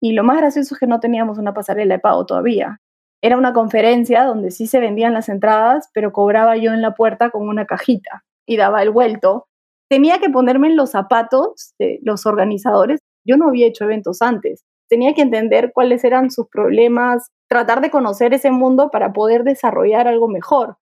Y 0.00 0.12
lo 0.12 0.24
más 0.24 0.38
gracioso 0.38 0.74
es 0.74 0.80
que 0.80 0.86
no 0.86 1.00
teníamos 1.00 1.38
una 1.38 1.54
pasarela 1.54 1.94
de 1.94 2.00
pago 2.00 2.24
todavía. 2.24 2.80
Era 3.20 3.36
una 3.36 3.52
conferencia 3.52 4.24
donde 4.24 4.50
sí 4.50 4.66
se 4.66 4.78
vendían 4.78 5.12
las 5.12 5.28
entradas, 5.28 5.90
pero 5.92 6.12
cobraba 6.12 6.56
yo 6.56 6.72
en 6.72 6.82
la 6.82 6.94
puerta 6.94 7.30
con 7.30 7.48
una 7.48 7.66
cajita 7.66 8.24
y 8.46 8.56
daba 8.56 8.82
el 8.82 8.90
vuelto. 8.90 9.48
Tenía 9.88 10.18
que 10.18 10.28
ponerme 10.28 10.68
en 10.68 10.76
los 10.76 10.90
zapatos 10.90 11.74
de 11.78 11.98
los 12.02 12.26
organizadores. 12.26 13.00
Yo 13.24 13.36
no 13.36 13.48
había 13.48 13.66
hecho 13.66 13.84
eventos 13.84 14.22
antes. 14.22 14.64
Tenía 14.88 15.14
que 15.14 15.22
entender 15.22 15.72
cuáles 15.74 16.04
eran 16.04 16.30
sus 16.30 16.48
problemas, 16.48 17.30
tratar 17.48 17.80
de 17.80 17.90
conocer 17.90 18.34
ese 18.34 18.50
mundo 18.50 18.90
para 18.90 19.12
poder 19.12 19.44
desarrollar 19.44 20.08
algo 20.08 20.28
mejor. 20.28 20.76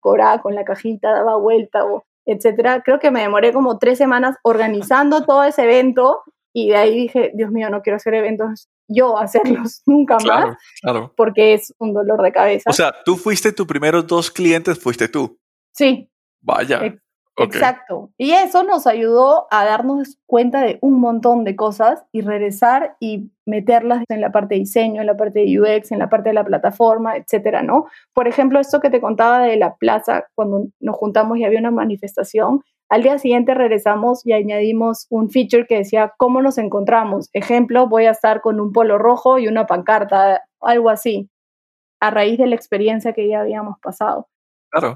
Cobraba 0.00 0.40
con 0.40 0.54
la 0.54 0.64
cajita, 0.64 1.12
daba 1.12 1.36
vuelta, 1.36 1.84
etcétera. 2.26 2.82
Creo 2.82 2.98
que 2.98 3.10
me 3.10 3.20
demoré 3.20 3.52
como 3.52 3.78
tres 3.78 3.98
semanas 3.98 4.36
organizando 4.42 5.22
todo 5.26 5.44
ese 5.44 5.64
evento 5.64 6.22
y 6.54 6.68
de 6.68 6.76
ahí 6.76 6.94
dije, 6.94 7.32
Dios 7.34 7.50
mío, 7.50 7.70
no 7.70 7.82
quiero 7.82 7.96
hacer 7.96 8.14
eventos 8.14 8.68
yo 8.88 9.18
hacerlos 9.18 9.82
nunca 9.86 10.18
más, 10.26 10.56
claro. 10.80 11.12
porque 11.16 11.54
es 11.54 11.74
un 11.78 11.94
dolor 11.94 12.22
de 12.22 12.32
cabeza. 12.32 12.70
O 12.70 12.72
sea, 12.72 12.94
tú 13.04 13.16
fuiste 13.16 13.52
tus 13.52 13.66
primeros 13.66 14.06
dos 14.06 14.30
clientes, 14.30 14.78
fuiste 14.78 15.08
tú. 15.08 15.38
Sí. 15.72 16.10
Vaya. 16.40 16.80
Exacto. 17.36 18.10
Y 18.18 18.32
eso 18.32 18.62
nos 18.62 18.86
ayudó 18.86 19.46
a 19.50 19.64
darnos 19.64 20.18
cuenta 20.26 20.60
de 20.60 20.78
un 20.82 21.00
montón 21.00 21.44
de 21.44 21.56
cosas 21.56 22.04
y 22.12 22.20
regresar 22.20 22.96
y 23.00 23.30
meterlas 23.46 24.04
en 24.08 24.20
la 24.20 24.30
parte 24.32 24.54
de 24.54 24.60
diseño, 24.60 25.00
en 25.00 25.06
la 25.06 25.16
parte 25.16 25.40
de 25.40 25.60
UX, 25.60 25.92
en 25.92 25.98
la 25.98 26.10
parte 26.10 26.28
de 26.28 26.34
la 26.34 26.44
plataforma, 26.44 27.16
etcétera, 27.16 27.62
¿no? 27.62 27.86
Por 28.12 28.28
ejemplo, 28.28 28.60
esto 28.60 28.80
que 28.80 28.90
te 28.90 29.00
contaba 29.00 29.40
de 29.40 29.56
la 29.56 29.76
plaza, 29.76 30.26
cuando 30.34 30.66
nos 30.80 30.96
juntamos 30.96 31.38
y 31.38 31.44
había 31.44 31.58
una 31.58 31.70
manifestación, 31.70 32.62
al 32.90 33.02
día 33.02 33.18
siguiente 33.18 33.54
regresamos 33.54 34.26
y 34.26 34.34
añadimos 34.34 35.06
un 35.08 35.30
feature 35.30 35.66
que 35.66 35.78
decía 35.78 36.12
cómo 36.18 36.42
nos 36.42 36.58
encontramos. 36.58 37.30
Ejemplo, 37.32 37.88
voy 37.88 38.04
a 38.04 38.10
estar 38.10 38.42
con 38.42 38.60
un 38.60 38.72
polo 38.72 38.98
rojo 38.98 39.38
y 39.38 39.48
una 39.48 39.66
pancarta, 39.66 40.42
algo 40.60 40.90
así, 40.90 41.30
a 42.00 42.10
raíz 42.10 42.36
de 42.38 42.46
la 42.46 42.54
experiencia 42.54 43.14
que 43.14 43.28
ya 43.28 43.40
habíamos 43.40 43.78
pasado. 43.80 44.28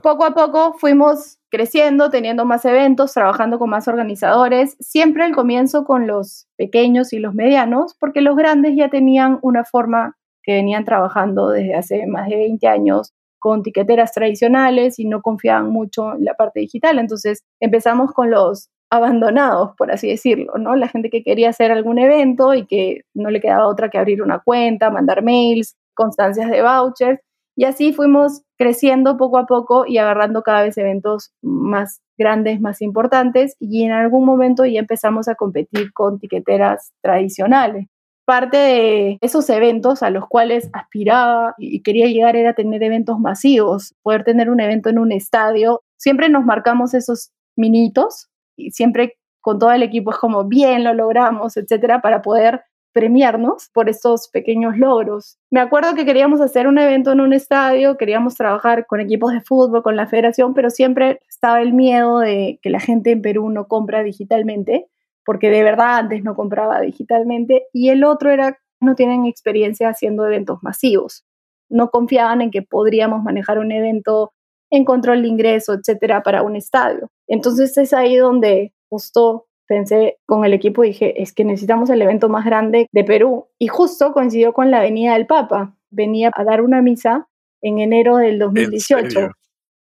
Poco 0.03 0.25
a 0.25 0.33
poco 0.33 0.75
fuimos 0.75 1.39
creciendo, 1.51 2.09
teniendo 2.11 2.45
más 2.45 2.65
eventos, 2.65 3.13
trabajando 3.13 3.59
con 3.59 3.71
más 3.71 3.89
organizadores, 3.89 4.77
siempre 4.81 5.25
al 5.25 5.35
comienzo 5.35 5.85
con 5.85 6.07
los 6.07 6.49
pequeños 6.57 7.13
y 7.13 7.19
los 7.19 7.35
medianos, 7.35 7.95
porque 8.01 8.21
los 8.23 8.37
grandes 8.37 8.75
ya 8.75 8.89
tenían 8.89 9.39
una 9.43 9.65
forma 9.65 10.17
que 10.43 10.55
venían 10.55 10.85
trabajando 10.85 11.51
desde 11.51 11.75
hace 11.75 12.07
más 12.07 12.29
de 12.29 12.37
20 12.37 12.67
años 12.69 13.13
con 13.39 13.63
tiqueteras 13.63 14.13
tradicionales 14.13 14.99
y 14.99 15.07
no 15.07 15.21
confiaban 15.21 15.69
mucho 15.71 16.15
en 16.15 16.25
la 16.25 16.35
parte 16.35 16.61
digital. 16.61 16.99
Entonces 16.99 17.45
empezamos 17.61 18.13
con 18.13 18.31
los 18.31 18.71
abandonados, 18.91 19.73
por 19.77 19.91
así 19.91 20.09
decirlo, 20.09 20.55
¿no? 20.59 20.77
La 20.77 20.89
gente 20.89 21.11
que 21.11 21.23
quería 21.23 21.51
hacer 21.51 21.71
algún 21.73 21.99
evento 21.99 22.55
y 22.55 22.67
que 22.67 23.03
no 23.15 23.31
le 23.31 23.41
quedaba 23.41 23.67
otra 23.67 23.91
que 23.91 23.99
abrir 23.99 24.23
una 24.23 24.39
cuenta, 24.39 24.91
mandar 24.91 25.23
mails, 25.23 25.77
constancias 25.95 26.51
de 26.51 26.63
vouchers. 26.63 27.21
Y 27.57 27.65
así 27.65 27.93
fuimos 27.93 28.43
creciendo 28.59 29.17
poco 29.17 29.39
a 29.39 29.47
poco 29.47 29.87
y 29.87 29.99
agarrando 29.99 30.43
cada 30.43 30.63
vez 30.63 30.77
eventos 30.77 31.33
más 31.43 32.03
grandes, 32.19 32.61
más 32.61 32.83
importantes. 32.83 33.57
Y 33.59 33.85
en 33.85 33.93
algún 33.93 34.25
momento 34.27 34.65
ya 34.67 34.79
empezamos 34.79 35.27
a 35.29 35.35
competir 35.35 35.93
con 35.93 36.19
tiqueteras 36.19 36.93
tradicionales 37.03 37.87
parte 38.27 38.57
de 38.57 39.19
esos 39.23 39.49
eventos 39.51 40.03
a 40.03 40.11
los 40.11 40.27
cuales 40.27 40.69
aspiraba 40.73 41.55
y 41.59 41.83
quería 41.83 42.07
llegar 42.07 42.37
era 42.37 42.55
tener 42.55 42.83
eventos 42.83 43.19
masivos, 43.21 43.95
poder 44.03 44.25
tener 44.25 44.51
un 44.51 44.61
evento 44.61 44.91
en 44.91 44.99
un 44.99 45.13
estadio. 45.13 45.83
Siempre 45.97 46.29
nos 46.29 46.45
marcamos 46.45 46.93
esos 46.93 47.31
minitos 47.57 48.29
y 48.57 48.73
siempre 48.73 49.15
con 49.41 49.61
todo 49.61 49.71
el 49.71 49.85
equipo 49.85 50.11
es 50.11 50.19
como 50.19 50.45
bien 50.45 50.83
lo 50.83 50.93
logramos, 50.93 51.57
etcétera, 51.57 52.03
para 52.03 52.21
poder 52.21 52.63
premiarnos 52.97 53.69
por 53.75 53.91
estos 53.91 54.31
pequeños 54.31 54.79
logros. 54.79 55.37
Me 55.51 55.61
acuerdo 55.61 55.95
que 55.95 56.07
queríamos 56.07 56.41
hacer 56.41 56.67
un 56.67 56.79
evento 56.79 57.13
en 57.13 57.21
un 57.21 57.35
estadio, 57.35 57.99
queríamos 57.99 58.37
trabajar 58.37 58.87
con 58.87 59.01
equipos 59.01 59.35
de 59.35 59.43
fútbol, 59.43 59.83
con 59.83 59.97
la 59.97 60.07
federación, 60.07 60.55
pero 60.55 60.71
siempre 60.71 61.21
estaba 61.29 61.61
el 61.61 61.75
miedo 61.75 62.21
de 62.21 62.59
que 62.63 62.71
la 62.71 62.81
gente 62.81 63.11
en 63.11 63.21
Perú 63.21 63.51
no 63.51 63.69
compra 63.69 64.03
digitalmente 64.03 64.87
porque 65.27 65.51
de 65.51 65.63
verdad 65.63 65.99
antes 65.99 66.23
no 66.23 66.35
compraba 66.35 66.81
digitalmente, 66.81 67.67
y 67.73 67.91
el 67.91 68.05
otro 68.05 68.31
era, 68.31 68.59
no 68.81 68.95
tienen 68.95 69.27
experiencia 69.27 69.89
haciendo 69.89 70.25
eventos 70.25 70.63
masivos, 70.63 71.27
no 71.69 71.91
confiaban 71.91 72.41
en 72.41 72.51
que 72.51 72.63
podríamos 72.63 73.23
manejar 73.23 73.59
un 73.59 73.73
evento 73.73 74.33
en 74.71 74.85
control 74.85 75.23
de 75.23 75.29
ingreso, 75.29 75.75
etcétera, 75.75 76.23
para 76.23 76.43
un 76.43 76.57
estadio. 76.57 77.09
Entonces 77.27 77.77
es 77.77 77.93
ahí 77.93 78.17
donde 78.17 78.73
justo 78.89 79.47
pensé 79.67 80.19
con 80.27 80.45
el 80.45 80.55
equipo 80.55 80.83
dije, 80.83 81.23
es 81.23 81.33
que 81.33 81.45
necesitamos 81.45 81.91
el 81.91 82.03
evento 82.03 82.29
más 82.29 82.45
grande 82.45 82.89
de 82.93 83.05
Perú. 83.05 83.47
Y 83.59 83.69
justo 83.69 84.13
coincidió 84.13 84.53
con 84.53 84.71
la 84.71 84.81
venida 84.81 85.15
del 85.15 85.27
Papa. 85.27 85.77
Venía 85.91 86.31
a 86.35 86.45
dar 86.45 86.63
una 86.63 86.83
misa 86.83 87.29
en 87.63 87.79
enero 87.79 88.17
del 88.17 88.39
2018. 88.39 89.31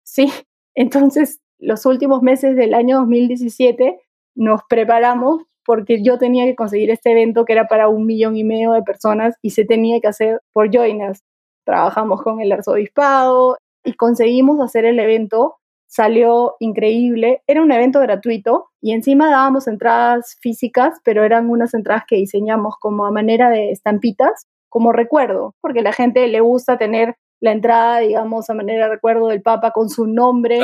Sí, 0.03 0.33
entonces 0.75 1.40
los 1.59 1.87
últimos 1.87 2.22
meses 2.22 2.57
del 2.57 2.75
año 2.75 2.99
2017 2.99 4.01
nos 4.35 4.61
preparamos 4.68 5.42
porque 5.64 6.03
yo 6.03 6.18
tenía 6.18 6.44
que 6.44 6.55
conseguir 6.55 6.90
este 6.90 7.11
evento 7.11 7.44
que 7.44 7.53
era 7.53 7.66
para 7.66 7.88
un 7.88 8.07
millón 8.07 8.37
y 8.37 8.44
medio 8.44 8.72
de 8.72 8.83
personas 8.83 9.35
y 9.42 9.51
se 9.51 9.64
tenía 9.64 10.01
que 10.01 10.09
hacer 10.09 10.40
por 10.53 10.70
Joinas. 10.70 11.25
Trabajamos 11.64 12.22
con 12.22 12.40
el 12.40 12.53
arzobispado 12.53 13.59
y 13.83 13.94
conseguimos 13.94 14.61
hacer 14.61 14.85
el 14.85 14.99
evento. 15.01 15.57
Salió 15.88 16.55
increíble. 16.61 17.42
Era 17.46 17.62
un 17.62 17.72
evento 17.72 18.01
gratuito 18.01 18.68
y 18.87 18.92
encima 18.92 19.31
dábamos 19.31 19.66
entradas 19.66 20.37
físicas, 20.40 21.01
pero 21.05 21.25
eran 21.25 21.51
unas 21.51 21.75
entradas 21.75 22.05
que 22.07 22.16
diseñamos 22.16 22.77
como 22.79 23.07
a 23.07 23.11
manera 23.11 23.51
de 23.51 23.70
estampitas, 23.70 24.46
como 24.68 24.92
recuerdo, 24.92 25.55
porque 25.61 25.83
la 25.83 25.92
gente 25.92 26.27
le 26.29 26.40
gusta 26.40 26.79
tener 26.79 27.16
la 27.40 27.53
entrada, 27.53 27.99
digamos, 27.99 28.49
a 28.49 28.55
manera 28.55 28.87
de 28.87 28.92
recuerdo 28.92 29.29
del 29.29 29.42
Papa 29.42 29.72
con 29.72 29.88
su 29.88 30.07
nombre. 30.07 30.61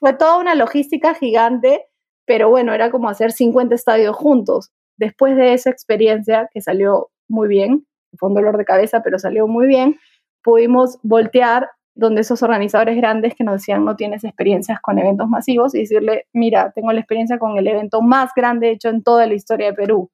Fue 0.00 0.12
toda 0.14 0.38
una 0.38 0.54
logística 0.54 1.14
gigante 1.14 1.84
pero 2.26 2.50
bueno, 2.50 2.74
era 2.74 2.90
como 2.90 3.08
hacer 3.08 3.32
50 3.32 3.74
estadios 3.74 4.14
juntos. 4.14 4.70
Después 4.98 5.36
de 5.36 5.54
esa 5.54 5.70
experiencia, 5.70 6.50
que 6.52 6.60
salió 6.60 7.10
muy 7.28 7.48
bien, 7.48 7.86
fue 8.18 8.28
un 8.28 8.34
dolor 8.34 8.58
de 8.58 8.64
cabeza, 8.64 9.00
pero 9.02 9.18
salió 9.18 9.46
muy 9.46 9.66
bien, 9.66 9.98
pudimos 10.42 10.98
voltear 11.02 11.70
donde 11.96 12.20
esos 12.20 12.42
organizadores 12.42 12.94
grandes 12.96 13.34
que 13.34 13.42
nos 13.42 13.54
decían 13.54 13.84
no 13.84 13.96
tienes 13.96 14.22
experiencias 14.22 14.80
con 14.80 14.98
eventos 14.98 15.28
masivos 15.28 15.74
y 15.74 15.80
decirle, 15.80 16.26
mira, 16.34 16.70
tengo 16.72 16.92
la 16.92 17.00
experiencia 17.00 17.38
con 17.38 17.56
el 17.56 17.66
evento 17.66 18.02
más 18.02 18.30
grande 18.36 18.70
hecho 18.70 18.90
en 18.90 19.02
toda 19.02 19.26
la 19.26 19.34
historia 19.34 19.68
de 19.68 19.72
Perú. 19.72 20.10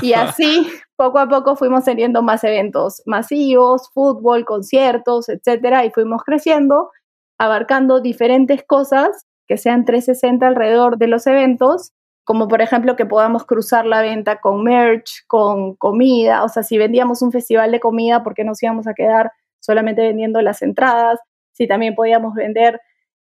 y 0.00 0.12
así, 0.14 0.66
poco 0.96 1.18
a 1.18 1.28
poco 1.28 1.54
fuimos 1.54 1.84
teniendo 1.84 2.22
más 2.22 2.42
eventos 2.44 3.02
masivos, 3.04 3.90
fútbol, 3.92 4.46
conciertos, 4.46 5.28
etcétera, 5.28 5.84
y 5.84 5.90
fuimos 5.90 6.22
creciendo, 6.24 6.90
abarcando 7.38 8.00
diferentes 8.00 8.64
cosas 8.66 9.26
que 9.46 9.58
sean 9.58 9.84
360 9.84 10.46
alrededor 10.46 10.96
de 10.96 11.08
los 11.08 11.26
eventos, 11.26 11.92
como 12.24 12.48
por 12.48 12.62
ejemplo 12.62 12.96
que 12.96 13.04
podamos 13.04 13.44
cruzar 13.44 13.84
la 13.84 14.00
venta 14.00 14.40
con 14.40 14.64
merch, 14.64 15.26
con 15.26 15.74
comida, 15.74 16.42
o 16.42 16.48
sea, 16.48 16.62
si 16.62 16.78
vendíamos 16.78 17.20
un 17.20 17.32
festival 17.32 17.70
de 17.70 17.80
comida, 17.80 18.22
¿por 18.22 18.32
qué 18.32 18.44
nos 18.44 18.62
íbamos 18.62 18.86
a 18.86 18.94
quedar 18.94 19.32
solamente 19.62 20.02
vendiendo 20.02 20.42
las 20.42 20.62
entradas? 20.62 21.18
Si 21.52 21.66
también 21.66 21.94
podíamos 21.94 22.34
vender 22.34 22.80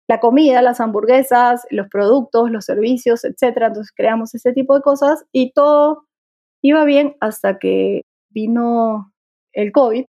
la 0.07 0.19
comida, 0.19 0.63
las 0.63 0.79
hamburguesas, 0.79 1.67
los 1.69 1.87
productos, 1.87 2.49
los 2.49 2.65
servicios, 2.65 3.23
etcétera. 3.23 3.67
Entonces 3.67 3.93
creamos 3.95 4.33
ese 4.33 4.53
tipo 4.53 4.75
de 4.75 4.81
cosas 4.81 5.23
y 5.31 5.51
todo 5.51 6.05
iba 6.63 6.83
bien 6.83 7.15
hasta 7.19 7.59
que 7.59 8.01
vino 8.31 9.13
el 9.53 9.71
COVID 9.71 10.05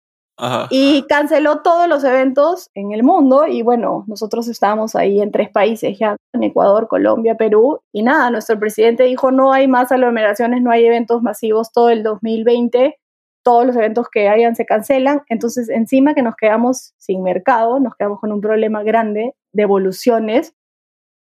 y 0.70 1.04
canceló 1.08 1.62
todos 1.62 1.88
los 1.88 2.04
eventos 2.04 2.70
en 2.74 2.92
el 2.92 3.04
mundo 3.04 3.48
y 3.48 3.62
bueno, 3.62 4.04
nosotros 4.08 4.50
estábamos 4.50 4.96
ahí 4.96 5.22
en 5.22 5.32
tres 5.32 5.50
países 5.50 5.98
ya, 5.98 6.18
en 6.34 6.44
Ecuador, 6.44 6.90
Colombia, 6.90 7.36
Perú 7.36 7.80
y 7.94 8.04
nada, 8.04 8.30
nuestro 8.32 8.60
presidente 8.60 9.04
dijo 9.04 9.32
no 9.32 9.54
hay 9.54 9.68
más 9.68 9.94
aglomeraciones, 9.94 10.62
no 10.62 10.72
hay 10.72 10.86
eventos 10.86 11.22
masivos 11.22 11.72
todo 11.72 11.90
el 11.90 12.04
2020, 12.04 12.98
todos 13.46 13.66
los 13.66 13.76
eventos 13.76 14.10
que 14.10 14.28
hayan 14.28 14.56
se 14.56 14.66
cancelan, 14.66 15.22
entonces 15.30 15.70
encima 15.70 16.16
que 16.16 16.24
nos 16.24 16.36
quedamos 16.36 16.96
sin 16.98 17.22
mercado, 17.22 17.80
nos 17.80 17.96
quedamos 17.96 18.20
con 18.20 18.32
un 18.32 18.42
problema 18.42 18.82
grande 18.82 19.36
de 19.54 19.64
evoluciones. 19.64 20.56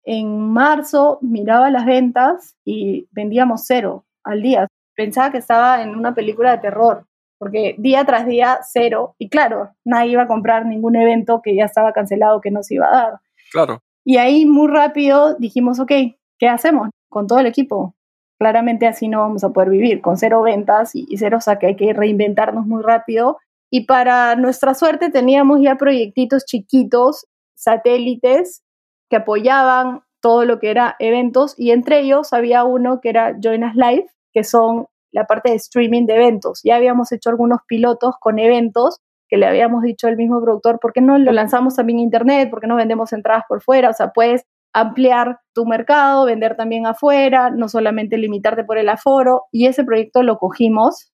En 0.04 0.40
marzo 0.52 1.20
miraba 1.22 1.70
las 1.70 1.86
ventas 1.86 2.56
y 2.66 3.08
vendíamos 3.12 3.66
cero 3.66 4.06
al 4.24 4.42
día. 4.42 4.68
Pensaba 4.96 5.32
que 5.32 5.38
estaba 5.38 5.84
en 5.84 5.96
una 5.96 6.16
película 6.16 6.52
de 6.52 6.58
terror 6.58 7.06
porque 7.38 7.76
día 7.78 8.04
tras 8.06 8.26
día 8.26 8.60
cero, 8.64 9.16
y 9.18 9.30
claro, 9.30 9.70
nadie 9.86 10.12
iba 10.12 10.24
a 10.24 10.28
comprar 10.28 10.66
ningún 10.66 10.96
evento 10.96 11.42
que 11.44 11.56
ya 11.56 11.66
estaba 11.66 11.94
cancelado 11.94 12.42
que 12.42 12.52
no 12.52 12.64
se 12.64 12.76
iba 12.76 12.88
a 12.88 12.92
dar. 12.92 13.14
Claro. 13.52 13.82
Y 14.04 14.18
ahí 14.18 14.46
muy 14.46 14.68
rápido 14.68 15.36
dijimos, 15.36 15.80
ok, 15.80 15.92
¿qué 16.40 16.48
hacemos 16.48 16.90
con 17.10 17.28
todo 17.28 17.40
el 17.40 17.46
equipo? 17.46 17.94
Claramente 18.40 18.88
así 18.88 19.08
no 19.08 19.22
vamos 19.22 19.44
a 19.44 19.50
poder 19.50 19.70
vivir, 19.70 20.02
con 20.02 20.18
cero 20.18 20.42
ventas 20.42 20.92
y, 20.94 21.18
cero, 21.18 21.38
o 21.38 21.42
sea 21.42 21.58
que 21.58 21.68
hay 21.68 21.76
que 21.76 21.94
reinventarnos 21.94 22.66
muy 22.66 22.84
rápido. 22.84 23.38
Y 23.72 23.86
para 23.86 24.36
nuestra 24.36 24.74
suerte 24.74 25.10
teníamos 25.10 25.60
ya 25.62 25.76
proyectitos 25.76 26.46
chiquitos, 26.46 27.28
satélites, 27.56 28.64
que 29.10 29.18
apoyaban 29.18 30.02
todo 30.22 30.46
lo 30.46 30.60
que 30.60 30.70
era 30.70 30.96
eventos 31.00 31.56
y 31.58 31.72
entre 31.72 32.00
ellos 32.00 32.34
había 32.34 32.64
uno 32.64 33.02
que 33.02 33.10
era 33.10 33.36
Join 33.42 33.64
Us 33.64 33.76
Live, 33.76 34.08
que 34.34 34.44
son 34.44 34.88
la 35.12 35.26
parte 35.26 35.50
de 35.50 35.56
streaming 35.56 36.06
de 36.06 36.16
eventos. 36.16 36.62
Ya 36.64 36.76
habíamos 36.76 37.12
hecho 37.12 37.30
algunos 37.30 37.60
pilotos 37.68 38.16
con 38.20 38.40
eventos 38.40 39.00
que 39.30 39.38
le 39.38 39.46
habíamos 39.46 39.84
dicho 39.84 40.08
al 40.08 40.16
mismo 40.16 40.42
productor, 40.42 40.80
¿por 40.80 40.94
qué 40.94 41.02
no 41.02 41.18
lo 41.18 41.32
lanzamos 41.32 41.76
también 41.76 42.00
en 42.00 42.06
internet? 42.06 42.50
¿Por 42.50 42.62
qué 42.62 42.68
no 42.68 42.76
vendemos 42.76 43.12
entradas 43.14 43.44
por 43.48 43.62
fuera? 43.62 43.90
O 43.90 43.94
sea, 43.94 44.12
puedes 44.14 44.46
ampliar 44.74 45.40
tu 45.54 45.66
mercado, 45.66 46.26
vender 46.26 46.56
también 46.56 46.86
afuera, 46.86 47.50
no 47.50 47.70
solamente 47.70 48.18
limitarte 48.18 48.64
por 48.64 48.78
el 48.78 48.90
aforo. 48.90 49.46
Y 49.52 49.68
ese 49.68 49.84
proyecto 49.84 50.24
lo 50.24 50.38
cogimos 50.38 51.12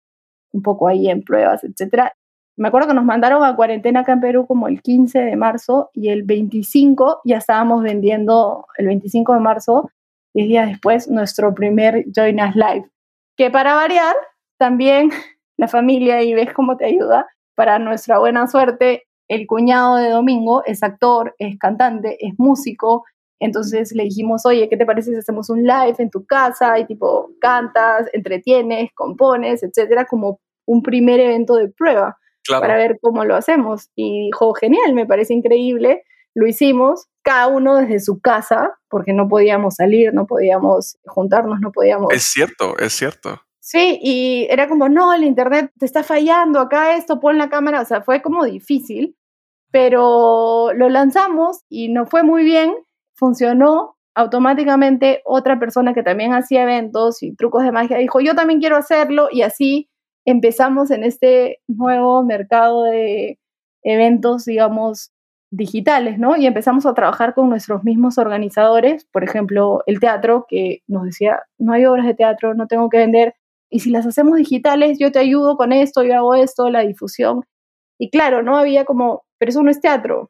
un 0.51 0.61
poco 0.61 0.87
ahí 0.87 1.09
en 1.09 1.23
pruebas, 1.23 1.63
etcétera. 1.63 2.13
Me 2.55 2.67
acuerdo 2.67 2.89
que 2.89 2.93
nos 2.93 3.05
mandaron 3.05 3.43
a 3.43 3.55
cuarentena 3.55 4.01
acá 4.01 4.13
en 4.13 4.21
Perú 4.21 4.45
como 4.45 4.67
el 4.67 4.81
15 4.81 5.19
de 5.19 5.35
marzo 5.35 5.89
y 5.93 6.09
el 6.09 6.23
25 6.23 7.21
ya 7.25 7.37
estábamos 7.37 7.81
vendiendo, 7.81 8.67
el 8.77 8.87
25 8.87 9.33
de 9.33 9.39
marzo, 9.39 9.89
10 10.35 10.47
días 10.47 10.67
después, 10.67 11.09
nuestro 11.09 11.53
primer 11.55 12.05
Join 12.15 12.39
Us 12.39 12.55
Live. 12.55 12.89
Que 13.35 13.49
para 13.49 13.73
variar, 13.73 14.15
también 14.57 15.09
la 15.57 15.67
familia, 15.67 16.21
y 16.21 16.33
ves 16.33 16.53
cómo 16.53 16.77
te 16.77 16.85
ayuda, 16.85 17.27
para 17.55 17.79
nuestra 17.79 18.19
buena 18.19 18.45
suerte, 18.47 19.03
el 19.27 19.47
cuñado 19.47 19.95
de 19.95 20.09
Domingo 20.09 20.63
es 20.65 20.83
actor, 20.83 21.35
es 21.39 21.57
cantante, 21.57 22.17
es 22.19 22.33
músico. 22.37 23.03
Entonces 23.43 23.91
le 23.93 24.03
dijimos, 24.03 24.45
oye, 24.45 24.69
¿qué 24.69 24.77
te 24.77 24.85
parece 24.85 25.11
si 25.11 25.17
hacemos 25.17 25.49
un 25.49 25.63
live 25.63 25.95
en 25.97 26.09
tu 26.09 26.25
casa 26.25 26.79
y 26.79 26.85
tipo 26.85 27.31
cantas, 27.41 28.07
entretienes, 28.13 28.89
compones, 28.95 29.63
etcétera, 29.63 30.05
como 30.05 30.39
un 30.65 30.81
primer 30.81 31.19
evento 31.19 31.55
de 31.55 31.67
prueba 31.67 32.17
para 32.47 32.77
ver 32.77 32.99
cómo 33.01 33.25
lo 33.25 33.35
hacemos? 33.35 33.89
Y 33.95 34.27
dijo, 34.27 34.53
genial, 34.53 34.93
me 34.93 35.05
parece 35.05 35.33
increíble. 35.33 36.03
Lo 36.33 36.47
hicimos, 36.47 37.07
cada 37.21 37.47
uno 37.47 37.75
desde 37.75 37.99
su 37.99 38.21
casa, 38.21 38.79
porque 38.87 39.11
no 39.11 39.27
podíamos 39.27 39.75
salir, 39.75 40.13
no 40.13 40.25
podíamos 40.25 40.97
juntarnos, 41.05 41.59
no 41.59 41.73
podíamos. 41.73 42.13
Es 42.13 42.23
cierto, 42.23 42.77
es 42.79 42.93
cierto. 42.93 43.41
Sí, 43.59 43.99
y 44.01 44.47
era 44.49 44.69
como, 44.69 44.87
no, 44.87 45.13
el 45.13 45.25
internet 45.25 45.69
te 45.77 45.85
está 45.85 46.01
fallando, 46.01 46.61
acá 46.61 46.95
esto, 46.95 47.19
pon 47.19 47.37
la 47.37 47.49
cámara, 47.49 47.81
o 47.81 47.85
sea, 47.85 48.01
fue 48.01 48.21
como 48.21 48.45
difícil, 48.45 49.17
pero 49.69 50.71
lo 50.73 50.87
lanzamos 50.87 51.63
y 51.67 51.89
no 51.89 52.05
fue 52.05 52.23
muy 52.23 52.45
bien, 52.45 52.73
funcionó, 53.23 53.95
automáticamente 54.15 55.21
otra 55.23 55.57
persona 55.59 55.93
que 55.93 56.03
también 56.03 56.33
hacía 56.33 56.63
eventos 56.63 57.23
y 57.23 57.33
trucos 57.35 57.63
de 57.63 57.71
magia 57.71 57.97
dijo, 57.97 58.19
yo 58.19 58.35
también 58.35 58.59
quiero 58.59 58.75
hacerlo 58.75 59.29
y 59.31 59.43
así 59.43 59.89
empezamos 60.25 60.91
en 60.91 61.05
este 61.05 61.59
nuevo 61.67 62.21
mercado 62.23 62.83
de 62.83 63.39
eventos, 63.83 64.43
digamos, 64.43 65.11
digitales, 65.51 66.19
¿no? 66.19 66.35
Y 66.35 66.47
empezamos 66.47 66.85
a 66.85 66.93
trabajar 66.93 67.33
con 67.33 67.49
nuestros 67.49 67.85
mismos 67.85 68.17
organizadores, 68.17 69.05
por 69.05 69.23
ejemplo, 69.23 69.83
el 69.85 69.99
teatro, 70.01 70.45
que 70.49 70.81
nos 70.87 71.03
decía, 71.05 71.43
no 71.57 71.71
hay 71.73 71.85
obras 71.85 72.05
de 72.05 72.15
teatro, 72.15 72.53
no 72.55 72.67
tengo 72.67 72.89
que 72.89 72.97
vender, 72.97 73.35
y 73.69 73.79
si 73.79 73.89
las 73.89 74.05
hacemos 74.05 74.35
digitales, 74.37 74.99
yo 74.99 75.11
te 75.11 75.19
ayudo 75.19 75.55
con 75.55 75.71
esto, 75.71 76.03
yo 76.03 76.15
hago 76.15 76.35
esto, 76.35 76.69
la 76.69 76.81
difusión. 76.81 77.43
Y 77.97 78.09
claro, 78.09 78.43
no 78.43 78.57
había 78.57 78.85
como, 78.85 79.23
pero 79.39 79.49
eso 79.49 79.63
no 79.63 79.71
es 79.71 79.81
teatro. 79.81 80.29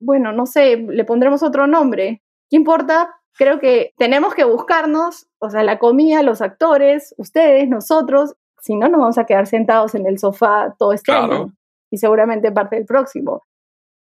Bueno, 0.00 0.32
no 0.32 0.46
sé, 0.46 0.76
le 0.76 1.04
pondremos 1.04 1.42
otro 1.42 1.66
nombre. 1.66 2.22
¿Qué 2.50 2.56
importa? 2.56 3.14
Creo 3.34 3.60
que 3.60 3.94
tenemos 3.96 4.34
que 4.34 4.44
buscarnos, 4.44 5.28
o 5.38 5.48
sea, 5.48 5.62
la 5.62 5.78
comida, 5.78 6.22
los 6.22 6.42
actores, 6.42 7.14
ustedes, 7.16 7.68
nosotros, 7.68 8.34
si 8.60 8.76
no 8.76 8.88
nos 8.88 9.00
vamos 9.00 9.18
a 9.18 9.24
quedar 9.24 9.46
sentados 9.46 9.94
en 9.94 10.06
el 10.06 10.18
sofá 10.18 10.74
todo 10.78 10.92
este 10.92 11.12
año 11.12 11.54
y 11.90 11.98
seguramente 11.98 12.52
parte 12.52 12.76
del 12.76 12.84
próximo. 12.84 13.44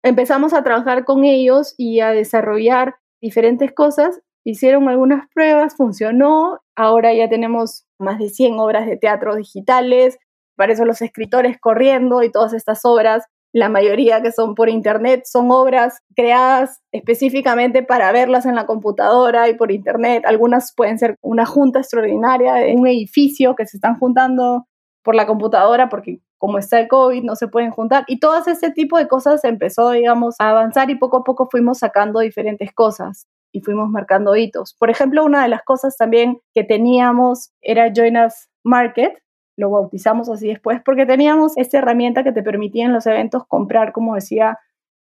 Empezamos 0.02 0.52
a 0.52 0.64
trabajar 0.64 1.05
con 1.05 1.24
ellos 1.24 1.74
y 1.78 2.00
a 2.00 2.11
desarrollar 2.11 2.96
diferentes 3.20 3.72
cosas. 3.72 4.20
Hicieron 4.44 4.88
algunas 4.88 5.28
pruebas, 5.33 5.76
funcionó, 5.76 6.59
ahora 6.74 7.14
ya 7.14 7.28
tenemos 7.28 7.87
más 7.98 8.18
de 8.18 8.28
100 8.28 8.59
obras 8.59 8.87
de 8.87 8.96
teatro 8.96 9.37
digitales, 9.37 10.18
para 10.57 10.72
eso 10.72 10.85
los 10.85 11.00
escritores 11.00 11.59
corriendo 11.61 12.22
y 12.22 12.31
todas 12.31 12.52
estas 12.52 12.85
obras, 12.85 13.24
la 13.53 13.69
mayoría 13.69 14.23
que 14.23 14.33
son 14.33 14.55
por 14.55 14.69
internet, 14.69 15.23
son 15.27 15.51
obras 15.51 16.01
creadas 16.17 16.81
específicamente 16.91 17.83
para 17.83 18.11
verlas 18.12 18.47
en 18.47 18.55
la 18.55 18.67
computadora 18.67 19.49
y 19.49 19.55
por 19.55 19.71
internet. 19.71 20.25
Algunas 20.27 20.73
pueden 20.75 20.99
ser 20.99 21.17
una 21.21 21.45
junta 21.45 21.81
extraordinaria 21.81 22.55
de 22.55 22.75
un 22.75 22.87
edificio 22.87 23.55
que 23.55 23.67
se 23.67 23.77
están 23.77 23.99
juntando 23.99 24.67
por 25.03 25.15
la 25.15 25.27
computadora 25.27 25.88
porque 25.88 26.21
como 26.38 26.59
está 26.59 26.81
el 26.81 26.88
COVID 26.88 27.23
no 27.23 27.37
se 27.37 27.49
pueden 27.49 27.71
juntar 27.71 28.05
y 28.09 28.19
todo 28.19 28.43
ese 28.45 28.71
tipo 28.71 28.99
de 28.99 29.07
cosas 29.07 29.45
empezó, 29.45 29.91
digamos, 29.91 30.35
a 30.38 30.51
avanzar 30.51 30.91
y 30.91 30.97
poco 30.97 31.19
a 31.19 31.25
poco 31.25 31.49
fuimos 31.51 31.79
sacando 31.79 32.21
diferentes 32.21 32.73
cosas 32.73 33.29
y 33.53 33.61
fuimos 33.61 33.91
marcando 33.91 34.35
hitos. 34.35 34.75
Por 34.75 34.91
ejemplo, 34.91 35.25
una 35.25 35.43
de 35.43 35.49
las 35.49 35.62
cosas 35.62 35.97
también 35.97 36.41
que 36.55 36.65
teníamos 36.65 37.53
era 37.61 37.93
Join 37.95 38.17
Us 38.17 38.49
Market, 38.65 39.21
lo 39.57 39.71
bautizamos 39.71 40.29
así 40.29 40.49
después, 40.49 40.81
porque 40.85 41.07
teníamos 41.07 41.57
esta 41.57 41.79
herramienta 41.79 42.25
que 42.25 42.33
te 42.33 42.43
permitía 42.43 42.87
en 42.87 42.93
los 42.93 43.07
eventos 43.07 43.47
comprar, 43.47 43.93
como 43.93 44.15
decía, 44.15 44.59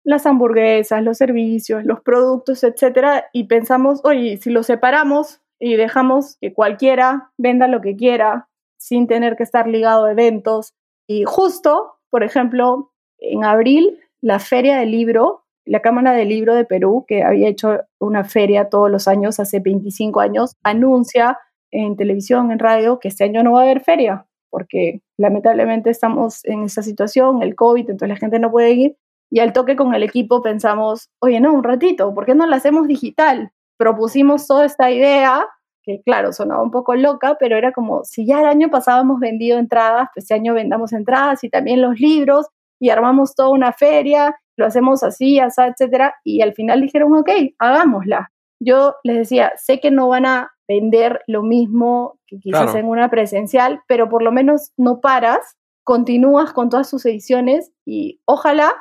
las 0.05 0.27
hamburguesas, 0.27 1.03
los 1.03 1.19
servicios, 1.19 1.85
los 1.85 2.01
productos, 2.01 2.65
etcétera, 2.65 3.27
y 3.33 3.45
pensamos, 3.45 4.01
oye, 4.05 4.37
si 4.39 4.51
lo 4.51 4.63
separamos 4.63 5.41
y 5.61 5.77
dejamos 5.77 6.37
que 6.41 6.53
cualquiera 6.53 7.31
venda 7.39 7.69
lo 7.69 7.81
que 7.81 7.97
quiera 7.97 8.49
sin 8.79 9.07
tener 9.07 9.37
que 9.37 9.45
estar 9.45 9.69
ligado 9.69 10.07
a 10.07 10.11
eventos. 10.11 10.75
Y 11.07 11.23
justo, 11.25 11.99
por 12.11 12.25
ejemplo, 12.25 12.91
en 13.19 13.45
abril, 13.45 14.01
la 14.21 14.41
feria 14.41 14.79
del 14.79 14.91
libro 14.91 15.43
la 15.65 15.81
Cámara 15.81 16.13
del 16.13 16.29
Libro 16.29 16.55
de 16.55 16.65
Perú, 16.65 17.05
que 17.07 17.23
había 17.23 17.49
hecho 17.49 17.81
una 17.99 18.25
feria 18.25 18.69
todos 18.69 18.91
los 18.91 19.09
años, 19.09 19.39
hace 19.41 19.61
25 19.61 20.21
años, 20.21 20.57
anuncia 20.63 21.39
en 21.71 21.97
televisión, 21.97 22.51
en 22.51 22.59
radio, 22.59 22.99
que 22.99 23.09
este 23.09 23.25
año 23.25 23.43
no 23.43 23.53
va 23.53 23.61
a 23.61 23.63
haber 23.65 23.81
feria, 23.81 24.27
porque 24.53 25.01
lamentablemente 25.17 25.89
estamos 25.89 26.45
en 26.45 26.65
esa 26.65 26.83
situación, 26.83 27.43
el 27.43 27.57
COVID, 27.57 27.89
entonces 27.91 28.09
la 28.11 28.17
gente 28.17 28.39
no 28.39 28.51
puede 28.51 28.73
ir. 28.73 28.97
Y 29.31 29.41
al 29.41 29.55
toque 29.55 29.77
con 29.77 29.95
el 29.95 30.03
equipo 30.03 30.43
pensamos, 30.43 31.09
oye, 31.21 31.41
no, 31.41 31.55
un 31.55 31.65
ratito, 31.65 32.13
¿por 32.15 32.27
qué 32.27 32.35
no 32.35 32.47
la 32.47 32.57
hacemos 32.57 32.87
digital? 32.87 33.51
Propusimos 33.79 34.47
toda 34.47 34.67
esta 34.67 34.91
idea, 34.91 35.47
que 35.83 36.03
claro, 36.05 36.35
sonaba 36.35 36.63
un 36.63 36.71
poco 36.71 36.95
loca, 36.95 37.39
pero 37.41 37.57
era 37.57 37.73
como, 37.73 38.05
si 38.05 38.27
ya 38.27 38.41
el 38.41 38.47
año 38.47 38.71
pasado 38.71 39.01
hemos 39.01 39.21
vendido 39.21 39.59
entradas, 39.59 40.09
pues 40.15 40.25
este 40.25 40.35
año 40.35 40.53
vendamos 40.53 40.93
entradas 40.93 41.43
y 41.45 41.49
también 41.49 41.81
los 41.81 41.99
libros, 41.99 42.49
y 42.79 42.91
armamos 42.91 43.35
toda 43.35 43.49
una 43.49 43.73
feria 43.73 44.37
lo 44.57 44.67
hacemos 44.67 45.03
así, 45.03 45.39
así, 45.39 45.63
etcétera, 45.63 46.15
y 46.25 46.43
al 46.43 46.55
final 46.55 46.81
dijeron, 46.81 47.15
ok, 47.15 47.31
hagámosla. 47.59 48.31
Yo 48.65 48.95
les 49.03 49.17
decía, 49.17 49.53
sé 49.57 49.81
que 49.81 49.91
no 49.91 50.09
van 50.09 50.27
a 50.27 50.53
vender 50.69 51.21
lo 51.27 51.43
mismo 51.43 52.19
que 52.27 52.39
quizás 52.39 52.75
en 52.75 52.87
una 52.87 53.11
presencial, 53.11 53.81
pero 53.89 54.09
por 54.09 54.23
lo 54.23 54.33
menos 54.33 54.73
no 54.77 55.01
paras, 55.01 55.57
continúas 55.85 56.53
con 56.53 56.69
todas 56.69 56.89
sus 56.89 57.05
ediciones 57.07 57.73
y 57.85 58.21
ojalá 58.25 58.73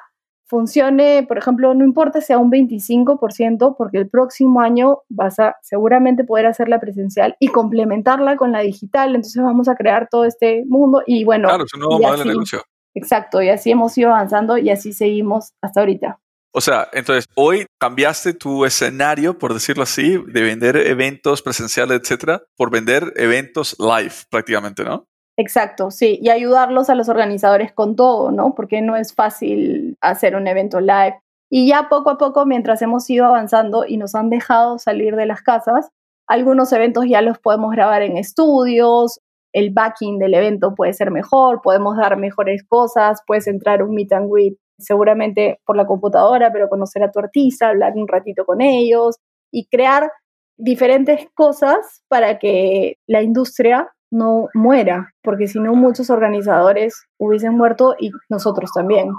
funcione, 0.46 1.24
por 1.26 1.38
ejemplo, 1.38 1.74
no 1.74 1.86
importa 1.86 2.20
sea 2.20 2.38
un 2.38 2.52
25%, 2.52 3.76
porque 3.78 3.98
el 3.98 4.10
próximo 4.10 4.60
año 4.60 5.00
vas 5.08 5.40
a 5.40 5.56
seguramente 5.62 6.26
poder 6.26 6.46
hacer 6.46 6.68
la 6.68 6.80
presencial 6.80 7.38
y 7.40 7.48
complementarla 7.48 8.36
con 8.36 8.52
la 8.52 8.60
digital, 8.60 9.16
entonces 9.16 9.42
vamos 9.42 9.70
a 9.70 9.76
crear 9.76 10.10
todo 10.12 10.26
este 10.26 10.64
mundo 10.68 11.04
y 11.08 11.24
bueno. 11.24 11.48
Claro, 11.48 11.64
es 11.64 11.74
un 11.74 11.80
nuevo 11.80 12.00
modelo 12.00 12.24
de 12.24 12.30
negocio. 12.30 12.62
Exacto, 12.94 13.42
y 13.42 13.48
así 13.48 13.72
hemos 13.72 13.98
ido 13.98 14.10
avanzando 14.10 14.58
y 14.58 14.70
así 14.70 14.92
seguimos 14.92 15.54
hasta 15.62 15.80
ahorita. 15.80 16.20
O 16.54 16.60
sea, 16.60 16.90
entonces 16.92 17.26
hoy 17.36 17.66
cambiaste 17.80 18.34
tu 18.34 18.66
escenario, 18.66 19.38
por 19.38 19.54
decirlo 19.54 19.84
así, 19.84 20.18
de 20.28 20.42
vender 20.42 20.76
eventos 20.76 21.42
presenciales, 21.42 22.02
etcétera, 22.02 22.44
por 22.58 22.70
vender 22.70 23.14
eventos 23.16 23.78
live 23.80 24.14
prácticamente, 24.30 24.84
¿no? 24.84 25.06
Exacto, 25.38 25.92
sí, 25.92 26.20
y 26.22 26.30
ayudarlos 26.30 26.90
a 26.90 26.96
los 26.96 27.08
organizadores 27.08 27.72
con 27.72 27.96
todo, 27.96 28.32
¿no? 28.32 28.54
Porque 28.54 28.82
no 28.82 28.98
es 28.98 29.14
fácil 29.14 29.98
hacer 30.02 30.36
un 30.36 30.46
evento 30.48 30.82
live. 30.82 31.20
Y 31.50 31.68
ya 31.68 31.88
poco 31.90 32.10
a 32.10 32.18
poco, 32.18 32.46
mientras 32.46 32.82
hemos 32.82 33.10
ido 33.10 33.26
avanzando 33.26 33.86
y 33.88 33.98
nos 33.98 34.14
han 34.14 34.30
dejado 34.30 34.78
salir 34.78 35.16
de 35.16 35.26
las 35.26 35.42
casas, 35.42 35.90
algunos 36.28 36.72
eventos 36.74 37.06
ya 37.08 37.22
los 37.22 37.40
podemos 37.40 37.72
grabar 37.72 38.02
en 38.02 38.18
estudios, 38.18 39.20
el 39.54 39.72
backing 39.72 40.20
del 40.20 40.34
evento 40.34 40.76
puede 40.76 40.94
ser 40.94 41.12
mejor, 41.12 41.62
podemos 41.62 41.98
dar 41.98 42.18
mejores 42.18 42.64
cosas, 42.68 43.22
puedes 43.26 43.48
entrar 43.48 43.84
un 43.84 43.96
meet 43.96 44.12
and 44.14 44.32
greet 44.32 44.58
seguramente 44.82 45.60
por 45.66 45.78
la 45.78 45.86
computadora, 45.86 46.52
pero 46.52 46.70
conocer 46.70 47.04
a 47.04 47.12
tu 47.12 47.20
artista, 47.20 47.70
hablar 47.70 47.94
un 47.96 48.08
ratito 48.08 48.46
con 48.46 48.62
ellos 48.62 49.18
y 49.52 49.68
crear 49.68 50.12
diferentes 50.58 51.28
cosas 51.34 52.04
para 52.08 52.38
que 52.38 52.98
la 53.08 53.22
industria 53.22 53.92
no 54.12 54.50
muera, 54.54 55.14
porque 55.24 55.48
si 55.48 55.60
no 55.60 55.74
muchos 55.74 56.10
organizadores 56.10 57.06
hubiesen 57.18 57.56
muerto 57.56 57.96
y 57.98 58.12
nosotros 58.30 58.72
también. 58.74 59.10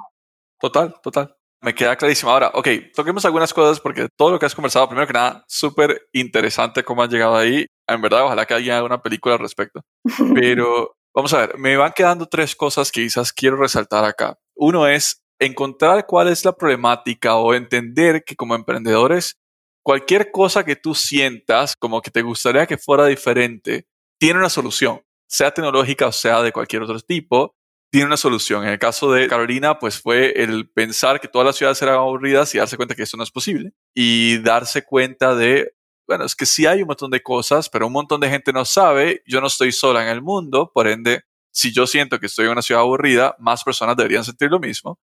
Total, 0.60 0.94
total. 1.02 1.34
Me 1.62 1.74
queda 1.74 1.96
clarísimo. 1.96 2.30
Ahora, 2.30 2.50
ok, 2.54 2.68
toquemos 2.94 3.24
algunas 3.24 3.54
cosas 3.54 3.80
porque 3.80 4.08
todo 4.16 4.32
lo 4.32 4.38
que 4.38 4.46
has 4.46 4.54
conversado, 4.54 4.88
primero 4.88 5.06
que 5.06 5.12
nada, 5.12 5.44
súper 5.46 6.08
interesante 6.12 6.82
cómo 6.82 7.02
has 7.02 7.10
llegado 7.10 7.36
ahí. 7.36 7.66
En 7.86 8.02
verdad, 8.02 8.24
ojalá 8.24 8.44
que 8.46 8.54
alguien 8.54 8.74
haga 8.74 8.84
una 8.84 9.00
película 9.00 9.34
al 9.34 9.40
respecto. 9.40 9.80
Pero 10.34 10.96
vamos 11.14 11.32
a 11.32 11.38
ver, 11.38 11.58
me 11.58 11.76
van 11.76 11.92
quedando 11.92 12.26
tres 12.26 12.56
cosas 12.56 12.90
que 12.90 13.02
quizás 13.02 13.32
quiero 13.32 13.56
resaltar 13.56 14.04
acá. 14.04 14.38
Uno 14.56 14.86
es 14.86 15.22
encontrar 15.38 16.06
cuál 16.06 16.28
es 16.28 16.44
la 16.44 16.52
problemática 16.52 17.36
o 17.36 17.54
entender 17.54 18.24
que 18.24 18.36
como 18.36 18.54
emprendedores 18.54 19.38
cualquier 19.82 20.30
cosa 20.30 20.64
que 20.64 20.76
tú 20.76 20.94
sientas 20.94 21.76
como 21.76 22.00
que 22.00 22.10
te 22.10 22.22
gustaría 22.22 22.66
que 22.66 22.78
fuera 22.78 23.06
diferente, 23.06 23.86
tiene 24.18 24.38
una 24.38 24.48
solución, 24.48 25.02
sea 25.28 25.52
tecnológica 25.52 26.06
o 26.06 26.12
sea 26.12 26.42
de 26.42 26.52
cualquier 26.52 26.82
otro 26.82 27.00
tipo, 27.00 27.56
tiene 27.90 28.06
una 28.06 28.16
solución. 28.16 28.64
En 28.64 28.70
el 28.70 28.78
caso 28.78 29.12
de 29.12 29.28
Carolina, 29.28 29.78
pues 29.78 30.00
fue 30.00 30.32
el 30.42 30.70
pensar 30.70 31.20
que 31.20 31.28
todas 31.28 31.46
las 31.46 31.56
ciudades 31.56 31.82
eran 31.82 31.96
aburridas 31.96 32.54
y 32.54 32.58
darse 32.58 32.76
cuenta 32.76 32.94
que 32.94 33.02
eso 33.02 33.16
no 33.16 33.22
es 33.22 33.30
posible 33.30 33.72
y 33.94 34.38
darse 34.38 34.82
cuenta 34.82 35.34
de, 35.34 35.74
bueno, 36.06 36.24
es 36.24 36.34
que 36.34 36.46
sí 36.46 36.64
hay 36.64 36.80
un 36.82 36.88
montón 36.88 37.10
de 37.10 37.22
cosas, 37.22 37.68
pero 37.68 37.86
un 37.88 37.92
montón 37.92 38.20
de 38.20 38.30
gente 38.30 38.52
no 38.52 38.64
sabe, 38.64 39.22
yo 39.26 39.40
no 39.40 39.48
estoy 39.48 39.72
sola 39.72 40.02
en 40.02 40.08
el 40.08 40.22
mundo, 40.22 40.70
por 40.72 40.88
ende, 40.88 41.24
si 41.52 41.72
yo 41.72 41.86
siento 41.86 42.18
que 42.18 42.26
estoy 42.26 42.46
en 42.46 42.52
una 42.52 42.62
ciudad 42.62 42.82
aburrida, 42.82 43.36
más 43.38 43.62
personas 43.62 43.96
deberían 43.96 44.24
sentir 44.24 44.50
lo 44.50 44.58
mismo. 44.58 44.98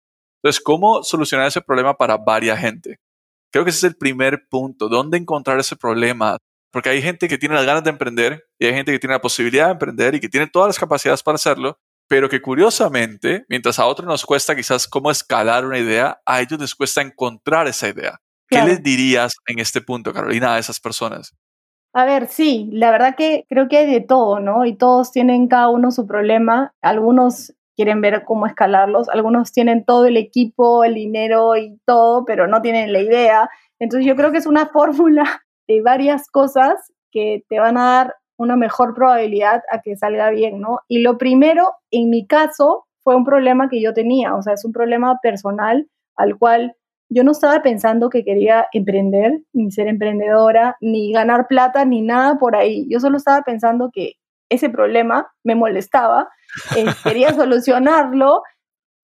Entonces, 0.45 0.61
¿cómo 0.61 1.01
solucionar 1.01 1.47
ese 1.47 1.59
problema 1.59 1.95
para 1.97 2.17
varias 2.17 2.59
gente? 2.59 2.99
Creo 3.51 3.63
que 3.63 3.71
ese 3.71 3.87
es 3.87 3.91
el 3.93 3.97
primer 3.97 4.47
punto. 4.47 4.89
¿Dónde 4.89 5.17
encontrar 5.17 5.59
ese 5.59 5.75
problema? 5.75 6.37
Porque 6.71 6.89
hay 6.89 7.01
gente 7.01 7.27
que 7.27 7.39
tiene 7.39 7.55
las 7.55 7.65
ganas 7.65 7.83
de 7.83 7.89
emprender 7.89 8.43
y 8.59 8.67
hay 8.67 8.73
gente 8.75 8.91
que 8.91 8.99
tiene 8.99 9.15
la 9.15 9.21
posibilidad 9.21 9.65
de 9.65 9.71
emprender 9.71 10.13
y 10.13 10.19
que 10.19 10.29
tiene 10.29 10.45
todas 10.45 10.67
las 10.67 10.77
capacidades 10.77 11.23
para 11.23 11.37
hacerlo, 11.37 11.79
pero 12.07 12.29
que 12.29 12.43
curiosamente, 12.43 13.43
mientras 13.49 13.79
a 13.79 13.87
otros 13.87 14.07
nos 14.07 14.23
cuesta 14.23 14.55
quizás 14.55 14.87
cómo 14.87 15.09
escalar 15.09 15.65
una 15.65 15.79
idea, 15.79 16.21
a 16.27 16.41
ellos 16.41 16.59
les 16.59 16.75
cuesta 16.75 17.01
encontrar 17.01 17.67
esa 17.67 17.89
idea. 17.89 18.19
¿Qué 18.47 18.61
les 18.61 18.83
dirías 18.83 19.33
en 19.47 19.57
este 19.57 19.81
punto, 19.81 20.13
Carolina, 20.13 20.53
a 20.53 20.59
esas 20.59 20.79
personas? 20.79 21.33
A 21.91 22.05
ver, 22.05 22.27
sí, 22.27 22.69
la 22.71 22.91
verdad 22.91 23.15
que 23.15 23.45
creo 23.49 23.67
que 23.67 23.77
hay 23.77 23.91
de 23.91 24.01
todo, 24.01 24.39
¿no? 24.39 24.63
Y 24.67 24.75
todos 24.75 25.11
tienen 25.11 25.47
cada 25.47 25.69
uno 25.69 25.89
su 25.89 26.05
problema. 26.05 26.71
Algunos 26.83 27.55
quieren 27.75 28.01
ver 28.01 28.23
cómo 28.25 28.47
escalarlos. 28.47 29.09
Algunos 29.09 29.51
tienen 29.51 29.85
todo 29.85 30.05
el 30.05 30.17
equipo, 30.17 30.83
el 30.83 30.95
dinero 30.95 31.55
y 31.55 31.79
todo, 31.85 32.25
pero 32.25 32.47
no 32.47 32.61
tienen 32.61 32.93
la 32.93 33.01
idea. 33.01 33.49
Entonces 33.79 34.07
yo 34.07 34.15
creo 34.15 34.31
que 34.31 34.37
es 34.37 34.47
una 34.47 34.67
fórmula 34.73 35.43
de 35.67 35.81
varias 35.81 36.29
cosas 36.29 36.93
que 37.11 37.43
te 37.49 37.59
van 37.59 37.77
a 37.77 37.85
dar 37.85 38.15
una 38.37 38.57
mejor 38.57 38.93
probabilidad 38.93 39.61
a 39.71 39.81
que 39.81 39.95
salga 39.95 40.29
bien, 40.29 40.59
¿no? 40.59 40.79
Y 40.87 40.99
lo 40.99 41.17
primero, 41.17 41.71
en 41.91 42.09
mi 42.09 42.27
caso, 42.27 42.85
fue 43.03 43.15
un 43.15 43.23
problema 43.23 43.69
que 43.69 43.81
yo 43.81 43.93
tenía, 43.93 44.35
o 44.35 44.41
sea, 44.41 44.53
es 44.53 44.65
un 44.65 44.73
problema 44.73 45.19
personal 45.21 45.87
al 46.17 46.37
cual 46.37 46.75
yo 47.09 47.23
no 47.23 47.31
estaba 47.31 47.61
pensando 47.61 48.09
que 48.09 48.23
quería 48.23 48.67
emprender, 48.73 49.41
ni 49.53 49.71
ser 49.71 49.87
emprendedora, 49.87 50.75
ni 50.81 51.11
ganar 51.11 51.47
plata, 51.47 51.85
ni 51.85 52.01
nada 52.01 52.37
por 52.39 52.55
ahí. 52.55 52.87
Yo 52.89 52.99
solo 52.99 53.17
estaba 53.17 53.43
pensando 53.43 53.91
que 53.93 54.13
ese 54.49 54.69
problema 54.69 55.31
me 55.43 55.55
molestaba, 55.55 56.29
eh, 56.75 56.85
quería 57.03 57.33
solucionarlo, 57.35 58.43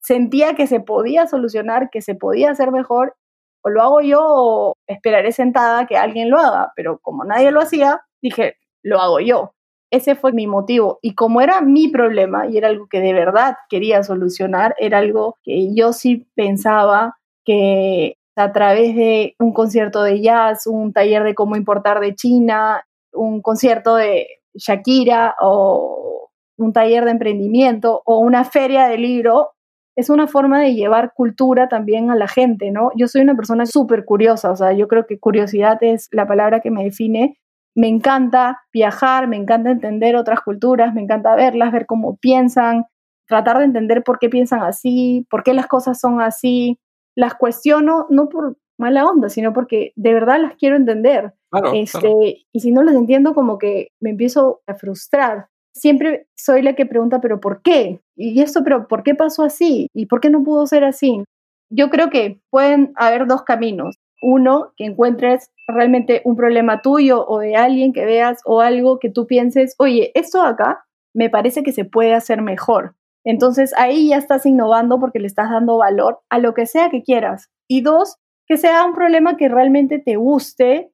sentía 0.01 0.55
que 0.55 0.67
se 0.67 0.79
podía 0.79 1.27
solucionar, 1.27 1.89
que 1.89 2.01
se 2.01 2.15
podía 2.15 2.51
hacer 2.51 2.71
mejor, 2.71 3.15
o 3.63 3.69
lo 3.69 3.81
hago 3.81 4.01
yo 4.01 4.19
o 4.23 4.73
esperaré 4.87 5.31
sentada 5.31 5.85
que 5.85 5.97
alguien 5.97 6.29
lo 6.29 6.39
haga, 6.39 6.71
pero 6.75 6.99
como 6.99 7.23
nadie 7.23 7.51
lo 7.51 7.61
hacía, 7.61 8.01
dije, 8.21 8.55
lo 8.83 8.99
hago 8.99 9.19
yo. 9.19 9.53
Ese 9.91 10.15
fue 10.15 10.31
mi 10.31 10.47
motivo. 10.47 10.99
Y 11.01 11.15
como 11.15 11.41
era 11.41 11.61
mi 11.61 11.89
problema 11.89 12.47
y 12.47 12.57
era 12.57 12.69
algo 12.69 12.87
que 12.87 13.01
de 13.01 13.13
verdad 13.13 13.57
quería 13.69 14.03
solucionar, 14.03 14.73
era 14.79 14.99
algo 14.99 15.37
que 15.43 15.75
yo 15.75 15.93
sí 15.93 16.27
pensaba 16.33 17.17
que 17.43 18.15
a 18.35 18.51
través 18.53 18.95
de 18.95 19.35
un 19.39 19.53
concierto 19.53 20.03
de 20.03 20.21
jazz, 20.21 20.65
un 20.65 20.93
taller 20.93 21.23
de 21.23 21.35
cómo 21.35 21.55
importar 21.55 21.99
de 21.99 22.15
China, 22.15 22.83
un 23.13 23.41
concierto 23.41 23.95
de 23.95 24.40
Shakira 24.53 25.35
o 25.39 26.29
un 26.57 26.73
taller 26.73 27.05
de 27.05 27.11
emprendimiento 27.11 28.01
o 28.05 28.19
una 28.19 28.43
feria 28.43 28.87
de 28.87 28.97
libro, 28.97 29.49
es 29.95 30.09
una 30.09 30.27
forma 30.27 30.61
de 30.61 30.73
llevar 30.73 31.13
cultura 31.13 31.67
también 31.67 32.11
a 32.11 32.15
la 32.15 32.27
gente, 32.27 32.71
¿no? 32.71 32.91
Yo 32.95 33.07
soy 33.07 33.21
una 33.21 33.35
persona 33.35 33.65
súper 33.65 34.05
curiosa, 34.05 34.51
o 34.51 34.55
sea, 34.55 34.71
yo 34.73 34.87
creo 34.87 35.05
que 35.05 35.19
curiosidad 35.19 35.77
es 35.81 36.07
la 36.11 36.27
palabra 36.27 36.61
que 36.61 36.71
me 36.71 36.83
define. 36.83 37.37
Me 37.75 37.87
encanta 37.87 38.61
viajar, 38.73 39.27
me 39.27 39.37
encanta 39.37 39.71
entender 39.71 40.15
otras 40.15 40.41
culturas, 40.41 40.93
me 40.93 41.01
encanta 41.01 41.35
verlas, 41.35 41.71
ver 41.71 41.85
cómo 41.85 42.17
piensan, 42.17 42.85
tratar 43.27 43.59
de 43.59 43.65
entender 43.65 44.03
por 44.03 44.19
qué 44.19 44.29
piensan 44.29 44.61
así, 44.61 45.25
por 45.29 45.43
qué 45.43 45.53
las 45.53 45.67
cosas 45.67 45.99
son 45.99 46.21
así. 46.21 46.79
Las 47.15 47.35
cuestiono 47.35 48.07
no 48.09 48.29
por 48.29 48.57
mala 48.77 49.05
onda, 49.05 49.29
sino 49.29 49.53
porque 49.53 49.93
de 49.95 50.13
verdad 50.13 50.41
las 50.41 50.55
quiero 50.55 50.75
entender. 50.75 51.33
Este, 51.73 52.45
Y 52.51 52.59
si 52.59 52.71
no 52.71 52.83
las 52.83 52.95
entiendo, 52.95 53.33
como 53.33 53.57
que 53.57 53.89
me 53.99 54.11
empiezo 54.11 54.61
a 54.67 54.75
frustrar. 54.75 55.47
Siempre 55.73 56.27
soy 56.35 56.61
la 56.61 56.75
que 56.75 56.85
pregunta, 56.85 57.21
pero 57.21 57.39
¿por 57.39 57.61
qué? 57.61 58.01
Y 58.15 58.41
esto, 58.41 58.63
pero 58.63 58.87
¿por 58.87 59.03
qué 59.03 59.15
pasó 59.15 59.43
así? 59.43 59.87
¿Y 59.93 60.05
por 60.07 60.19
qué 60.19 60.29
no 60.29 60.43
pudo 60.43 60.67
ser 60.67 60.83
así? 60.83 61.23
Yo 61.69 61.89
creo 61.89 62.09
que 62.09 62.41
pueden 62.49 62.91
haber 62.95 63.27
dos 63.27 63.43
caminos. 63.43 63.95
Uno, 64.21 64.73
que 64.77 64.85
encuentres 64.85 65.49
realmente 65.67 66.21
un 66.25 66.35
problema 66.35 66.81
tuyo 66.81 67.25
o 67.25 67.39
de 67.39 67.55
alguien 67.55 67.93
que 67.93 68.05
veas 68.05 68.39
o 68.45 68.61
algo 68.61 68.99
que 68.99 69.09
tú 69.09 69.25
pienses, 69.25 69.75
oye, 69.79 70.11
esto 70.13 70.41
acá 70.41 70.83
me 71.13 71.29
parece 71.29 71.63
que 71.63 71.71
se 71.71 71.85
puede 71.85 72.13
hacer 72.13 72.41
mejor. 72.41 72.95
Entonces 73.23 73.73
ahí 73.77 74.09
ya 74.09 74.17
estás 74.17 74.45
innovando 74.45 74.99
porque 74.99 75.19
le 75.19 75.27
estás 75.27 75.49
dando 75.49 75.77
valor 75.77 76.19
a 76.29 76.39
lo 76.39 76.53
que 76.53 76.65
sea 76.65 76.89
que 76.89 77.03
quieras. 77.03 77.49
Y 77.67 77.81
dos, 77.81 78.17
que 78.47 78.57
sea 78.57 78.83
un 78.85 78.93
problema 78.93 79.37
que 79.37 79.47
realmente 79.47 79.99
te 79.99 80.15
guste, 80.15 80.90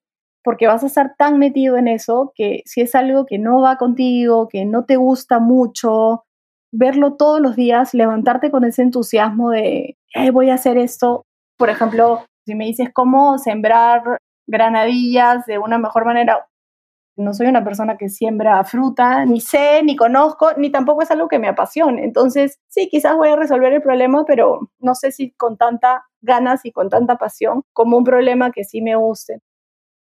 porque 0.47 0.65
vas 0.65 0.81
a 0.81 0.87
estar 0.87 1.13
tan 1.17 1.39
metido 1.39 1.75
en 1.75 1.89
eso 1.89 2.31
que 2.33 2.61
si 2.63 2.79
es 2.79 2.95
algo 2.95 3.25
que 3.25 3.37
no 3.37 3.59
va 3.59 3.75
contigo, 3.75 4.47
que 4.47 4.63
no 4.63 4.85
te 4.85 4.95
gusta 4.95 5.39
mucho, 5.39 6.23
verlo 6.71 7.17
todos 7.17 7.41
los 7.41 7.57
días, 7.57 7.93
levantarte 7.93 8.49
con 8.49 8.63
ese 8.63 8.81
entusiasmo 8.81 9.49
de, 9.49 9.97
voy 10.31 10.49
a 10.49 10.53
hacer 10.53 10.77
esto. 10.77 11.25
Por 11.57 11.69
ejemplo, 11.69 12.23
si 12.45 12.55
me 12.55 12.63
dices 12.63 12.91
cómo 12.93 13.37
sembrar 13.39 14.19
granadillas 14.47 15.45
de 15.47 15.57
una 15.57 15.79
mejor 15.79 16.05
manera, 16.05 16.47
no 17.17 17.33
soy 17.33 17.47
una 17.47 17.65
persona 17.65 17.97
que 17.97 18.07
siembra 18.07 18.63
fruta, 18.63 19.25
ni 19.25 19.41
sé, 19.41 19.83
ni 19.83 19.97
conozco, 19.97 20.53
ni 20.55 20.71
tampoco 20.71 21.01
es 21.01 21.11
algo 21.11 21.27
que 21.27 21.39
me 21.39 21.49
apasione. 21.49 22.05
Entonces, 22.05 22.57
sí, 22.69 22.87
quizás 22.89 23.17
voy 23.17 23.27
a 23.27 23.35
resolver 23.35 23.73
el 23.73 23.81
problema, 23.81 24.23
pero 24.25 24.69
no 24.79 24.95
sé 24.95 25.11
si 25.11 25.31
con 25.31 25.57
tanta 25.57 26.05
ganas 26.21 26.63
y 26.63 26.71
con 26.71 26.87
tanta 26.87 27.17
pasión 27.17 27.63
como 27.73 27.97
un 27.97 28.05
problema 28.05 28.53
que 28.53 28.63
sí 28.63 28.81
me 28.81 28.95
guste. 28.95 29.41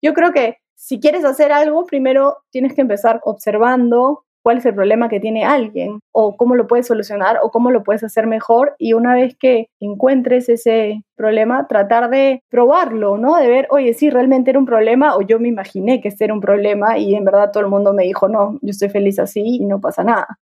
Yo 0.03 0.15
creo 0.15 0.33
que 0.33 0.57
si 0.75 0.99
quieres 0.99 1.25
hacer 1.25 1.53
algo, 1.53 1.87
primero 1.87 2.39
tienes 2.51 2.75
que 2.75 2.81
empezar 2.81 3.21
observando 3.25 4.25
cuál 4.43 4.59
es 4.59 4.67
el 4.67 4.75
problema 4.75 5.09
que 5.09 5.21
tiene 5.21 5.45
alguien 5.45 6.01
o 6.11 6.37
cómo 6.37 6.57
lo 6.57 6.67
puedes 6.67 6.89
solucionar 6.89 7.39
o 7.43 7.51
cómo 7.51 7.71
lo 7.71 7.85
puedes 7.85 8.03
hacer 8.03 8.27
mejor 8.27 8.75
y 8.79 8.93
una 8.93 9.15
vez 9.15 9.37
que 9.39 9.69
encuentres 9.81 10.49
ese 10.49 11.05
problema, 11.17 11.69
tratar 11.69 12.11
de 12.11 12.43
probarlo, 12.51 13.17
¿no? 13.17 13.37
De 13.37 13.49
ver, 13.49 13.69
oye, 13.71 13.95
sí, 13.95 14.11
realmente 14.11 14.51
era 14.51 14.59
un 14.59 14.67
problema 14.67 15.15
o 15.15 15.23
yo 15.23 15.39
me 15.39 15.49
imaginé 15.49 16.01
que 16.01 16.09
este 16.09 16.25
era 16.25 16.35
un 16.35 16.41
problema 16.41 16.99
y 16.99 17.15
en 17.15 17.25
verdad 17.25 17.51
todo 17.53 17.63
el 17.63 17.71
mundo 17.71 17.93
me 17.93 18.03
dijo, 18.03 18.29
no, 18.29 18.59
yo 18.61 18.71
estoy 18.71 18.89
feliz 18.89 19.21
así 19.21 19.41
y 19.61 19.65
no 19.65 19.81
pasa 19.81 20.03
nada. 20.03 20.41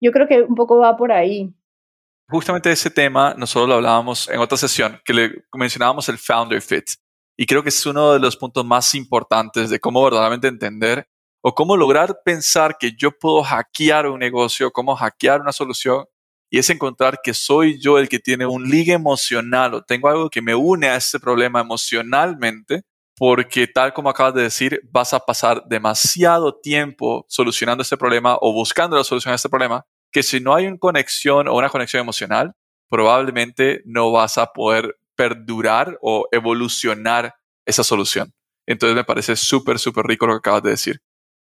Yo 0.00 0.12
creo 0.12 0.28
que 0.28 0.42
un 0.42 0.54
poco 0.54 0.78
va 0.78 0.96
por 0.96 1.10
ahí. 1.10 1.52
Justamente 2.28 2.70
ese 2.70 2.90
tema 2.90 3.34
nosotros 3.36 3.68
lo 3.68 3.74
hablábamos 3.74 4.28
en 4.28 4.38
otra 4.38 4.56
sesión, 4.56 5.00
que 5.04 5.12
le 5.12 5.44
mencionábamos 5.52 6.08
el 6.08 6.16
founder 6.16 6.62
fit. 6.62 6.84
Y 7.40 7.46
creo 7.46 7.62
que 7.62 7.70
es 7.70 7.86
uno 7.86 8.12
de 8.12 8.18
los 8.18 8.36
puntos 8.36 8.66
más 8.66 8.94
importantes 8.94 9.70
de 9.70 9.80
cómo 9.80 10.04
verdaderamente 10.04 10.46
entender 10.46 11.08
o 11.42 11.54
cómo 11.54 11.74
lograr 11.74 12.20
pensar 12.22 12.76
que 12.78 12.92
yo 12.92 13.12
puedo 13.12 13.42
hackear 13.42 14.06
un 14.08 14.18
negocio, 14.18 14.70
cómo 14.70 14.94
hackear 14.94 15.40
una 15.40 15.52
solución, 15.52 16.04
y 16.50 16.58
es 16.58 16.68
encontrar 16.68 17.20
que 17.24 17.32
soy 17.32 17.80
yo 17.80 17.96
el 17.96 18.10
que 18.10 18.18
tiene 18.18 18.44
un 18.44 18.68
liga 18.68 18.92
emocional 18.92 19.72
o 19.72 19.82
tengo 19.82 20.10
algo 20.10 20.28
que 20.28 20.42
me 20.42 20.54
une 20.54 20.90
a 20.90 20.96
ese 20.96 21.18
problema 21.18 21.62
emocionalmente, 21.62 22.82
porque 23.16 23.66
tal 23.66 23.94
como 23.94 24.10
acabas 24.10 24.34
de 24.34 24.42
decir, 24.42 24.78
vas 24.92 25.14
a 25.14 25.20
pasar 25.20 25.64
demasiado 25.64 26.60
tiempo 26.60 27.24
solucionando 27.26 27.80
este 27.80 27.96
problema 27.96 28.36
o 28.42 28.52
buscando 28.52 28.98
la 28.98 29.04
solución 29.04 29.32
a 29.32 29.36
este 29.36 29.48
problema, 29.48 29.86
que 30.12 30.22
si 30.22 30.40
no 30.40 30.54
hay 30.54 30.66
una 30.66 30.76
conexión 30.76 31.48
o 31.48 31.56
una 31.56 31.70
conexión 31.70 32.02
emocional, 32.02 32.52
probablemente 32.90 33.80
no 33.86 34.12
vas 34.12 34.36
a 34.36 34.52
poder 34.52 34.99
perdurar 35.20 35.98
o 36.00 36.26
evolucionar 36.32 37.34
esa 37.66 37.84
solución. 37.84 38.32
Entonces 38.66 38.96
me 38.96 39.04
parece 39.04 39.36
súper, 39.36 39.78
súper 39.78 40.06
rico 40.06 40.26
lo 40.26 40.32
que 40.32 40.38
acabas 40.38 40.62
de 40.62 40.70
decir. 40.70 41.00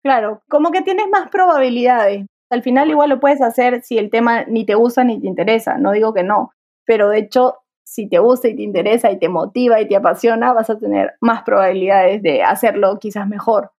Claro, 0.02 0.42
como 0.50 0.70
que 0.70 0.82
tienes 0.82 1.08
más 1.08 1.30
probabilidades. 1.30 2.26
Al 2.50 2.62
final 2.62 2.90
igual 2.90 3.08
lo 3.08 3.20
puedes 3.20 3.40
hacer 3.40 3.80
si 3.82 3.96
el 3.96 4.10
tema 4.10 4.44
ni 4.44 4.66
te 4.66 4.74
gusta 4.74 5.02
ni 5.02 5.18
te 5.18 5.26
interesa, 5.26 5.78
no 5.78 5.92
digo 5.92 6.12
que 6.12 6.22
no, 6.22 6.52
pero 6.84 7.08
de 7.08 7.20
hecho 7.20 7.54
si 7.86 8.06
te 8.06 8.18
gusta 8.18 8.48
y 8.48 8.56
te 8.56 8.62
interesa 8.62 9.10
y 9.10 9.18
te 9.18 9.30
motiva 9.30 9.80
y 9.80 9.88
te 9.88 9.96
apasiona, 9.96 10.52
vas 10.52 10.68
a 10.68 10.78
tener 10.78 11.14
más 11.22 11.42
probabilidades 11.42 12.22
de 12.22 12.42
hacerlo 12.42 12.98
quizás 13.00 13.26
mejor. 13.26 13.72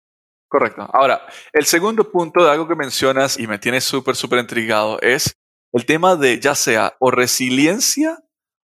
Correcto. 0.48 0.88
Ahora, 0.92 1.20
el 1.52 1.64
segundo 1.64 2.10
punto 2.10 2.44
de 2.44 2.50
algo 2.50 2.66
que 2.66 2.74
mencionas 2.74 3.38
y 3.38 3.46
me 3.46 3.60
tiene 3.60 3.80
súper, 3.80 4.16
súper 4.16 4.40
intrigado 4.40 5.00
es 5.00 5.36
el 5.72 5.86
tema 5.86 6.16
de 6.16 6.40
ya 6.40 6.56
sea 6.56 6.96
o 6.98 7.12
resiliencia 7.12 8.18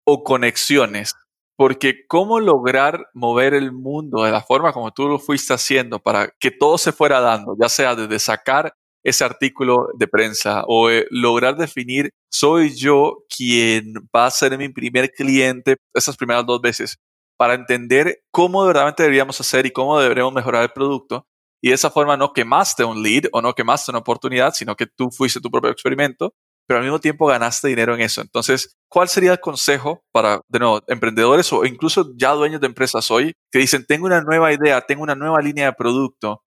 o 0.10 0.24
conexiones 0.24 1.16
porque 1.60 2.07
cómo 2.07 2.39
lograr 2.39 3.10
mover 3.14 3.53
el 3.53 3.74
mundo 3.74 4.24
de 4.24 4.32
la 4.32 4.41
forma 4.41 4.72
como 4.72 4.93
tú 4.93 5.10
lo 5.10 5.20
fuiste 5.20 5.53
haciendo 5.53 5.99
para 5.99 6.34
que 6.39 6.51
todo 6.51 6.78
se 6.78 6.93
fuera 6.93 7.20
dando, 7.20 7.53
ya 7.60 7.68
sea 7.68 7.95
desde 7.95 8.18
sacar 8.18 8.74
ese 9.03 9.26
artículo 9.26 9.89
de 9.97 10.07
prensa 10.07 10.64
o 10.68 10.89
eh, 10.89 11.05
lograr 11.12 11.57
definir, 11.57 12.12
soy 12.32 12.74
yo 12.78 13.26
quien 13.36 13.93
va 14.16 14.28
a 14.28 14.32
ser 14.32 14.57
mi 14.57 14.70
primer 14.70 15.12
cliente 15.12 15.76
esas 15.93 16.16
primeras 16.16 16.45
dos 16.45 16.62
veces. 16.62 16.97
para 17.38 17.55
entender 17.55 18.22
cómo 18.32 18.66
verdaderamente 18.66 19.03
deberíamos 19.03 19.39
hacer 19.41 19.66
y 19.66 19.72
cómo 19.72 19.99
deberíamos 19.99 20.34
mejorar 20.34 20.64
el 20.64 20.72
producto. 20.72 21.26
Y 21.62 21.70
de 21.70 21.76
esa 21.76 21.89
forma 21.89 22.18
no 22.18 22.34
quemaste 22.34 22.86
un 22.86 23.01
lead 23.03 23.24
o 23.34 23.41
no 23.41 23.53
quemaste 23.53 23.91
una 23.91 23.99
oportunidad, 23.99 24.53
sino 24.53 24.76
que 24.76 24.88
tú 24.88 25.10
fuiste 25.12 25.41
tu 25.41 25.49
propio 25.49 25.72
experimento, 25.72 26.34
pero 26.70 26.78
al 26.78 26.86
mismo 26.86 27.00
tiempo 27.00 27.26
ganaste 27.26 27.68
dinero 27.68 27.96
en 27.96 28.02
eso. 28.02 28.22
Entonces, 28.22 28.78
¿cuál 28.88 29.10
sería 29.10 29.32
el 29.32 29.40
consejo 29.40 30.04
para, 30.12 30.42
de 30.48 30.60
nuevo, 30.60 30.84
emprendedores 30.88 31.52
o 31.52 31.66
incluso 31.66 32.14
ya 32.16 32.34
dueños 32.34 32.62
de 32.62 32.68
empresas 32.68 33.10
hoy 33.10 33.34
que 33.52 33.58
dicen, 33.58 33.88
tengo 33.88 34.06
una 34.06 34.22
nueva 34.22 34.54
idea, 34.54 34.80
tengo 34.82 35.02
una 35.02 35.16
nueva 35.16 35.42
línea 35.42 35.66
de 35.66 35.74
producto, 35.74 36.44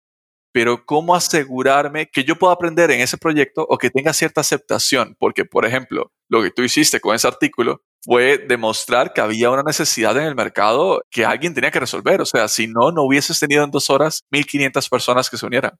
pero 0.52 0.86
¿cómo 0.86 1.16
asegurarme 1.16 2.08
que 2.08 2.22
yo 2.22 2.36
pueda 2.36 2.52
aprender 2.52 2.92
en 2.92 3.00
ese 3.00 3.18
proyecto 3.18 3.66
o 3.68 3.78
que 3.78 3.90
tenga 3.90 4.12
cierta 4.12 4.42
aceptación? 4.42 5.16
Porque, 5.18 5.44
por 5.44 5.66
ejemplo, 5.66 6.12
lo 6.28 6.40
que 6.40 6.52
tú 6.52 6.62
hiciste 6.62 7.00
con 7.00 7.16
ese 7.16 7.26
artículo 7.26 7.82
fue 8.04 8.38
demostrar 8.38 9.12
que 9.12 9.22
había 9.22 9.50
una 9.50 9.64
necesidad 9.64 10.16
en 10.18 10.24
el 10.24 10.36
mercado 10.36 11.02
que 11.10 11.24
alguien 11.24 11.52
tenía 11.52 11.72
que 11.72 11.80
resolver. 11.80 12.20
O 12.20 12.26
sea, 12.26 12.46
si 12.46 12.68
no, 12.68 12.92
no 12.92 13.02
hubieses 13.02 13.40
tenido 13.40 13.64
en 13.64 13.72
dos 13.72 13.90
horas 13.90 14.22
1.500 14.30 14.88
personas 14.88 15.28
que 15.28 15.36
se 15.36 15.46
unieran. 15.46 15.76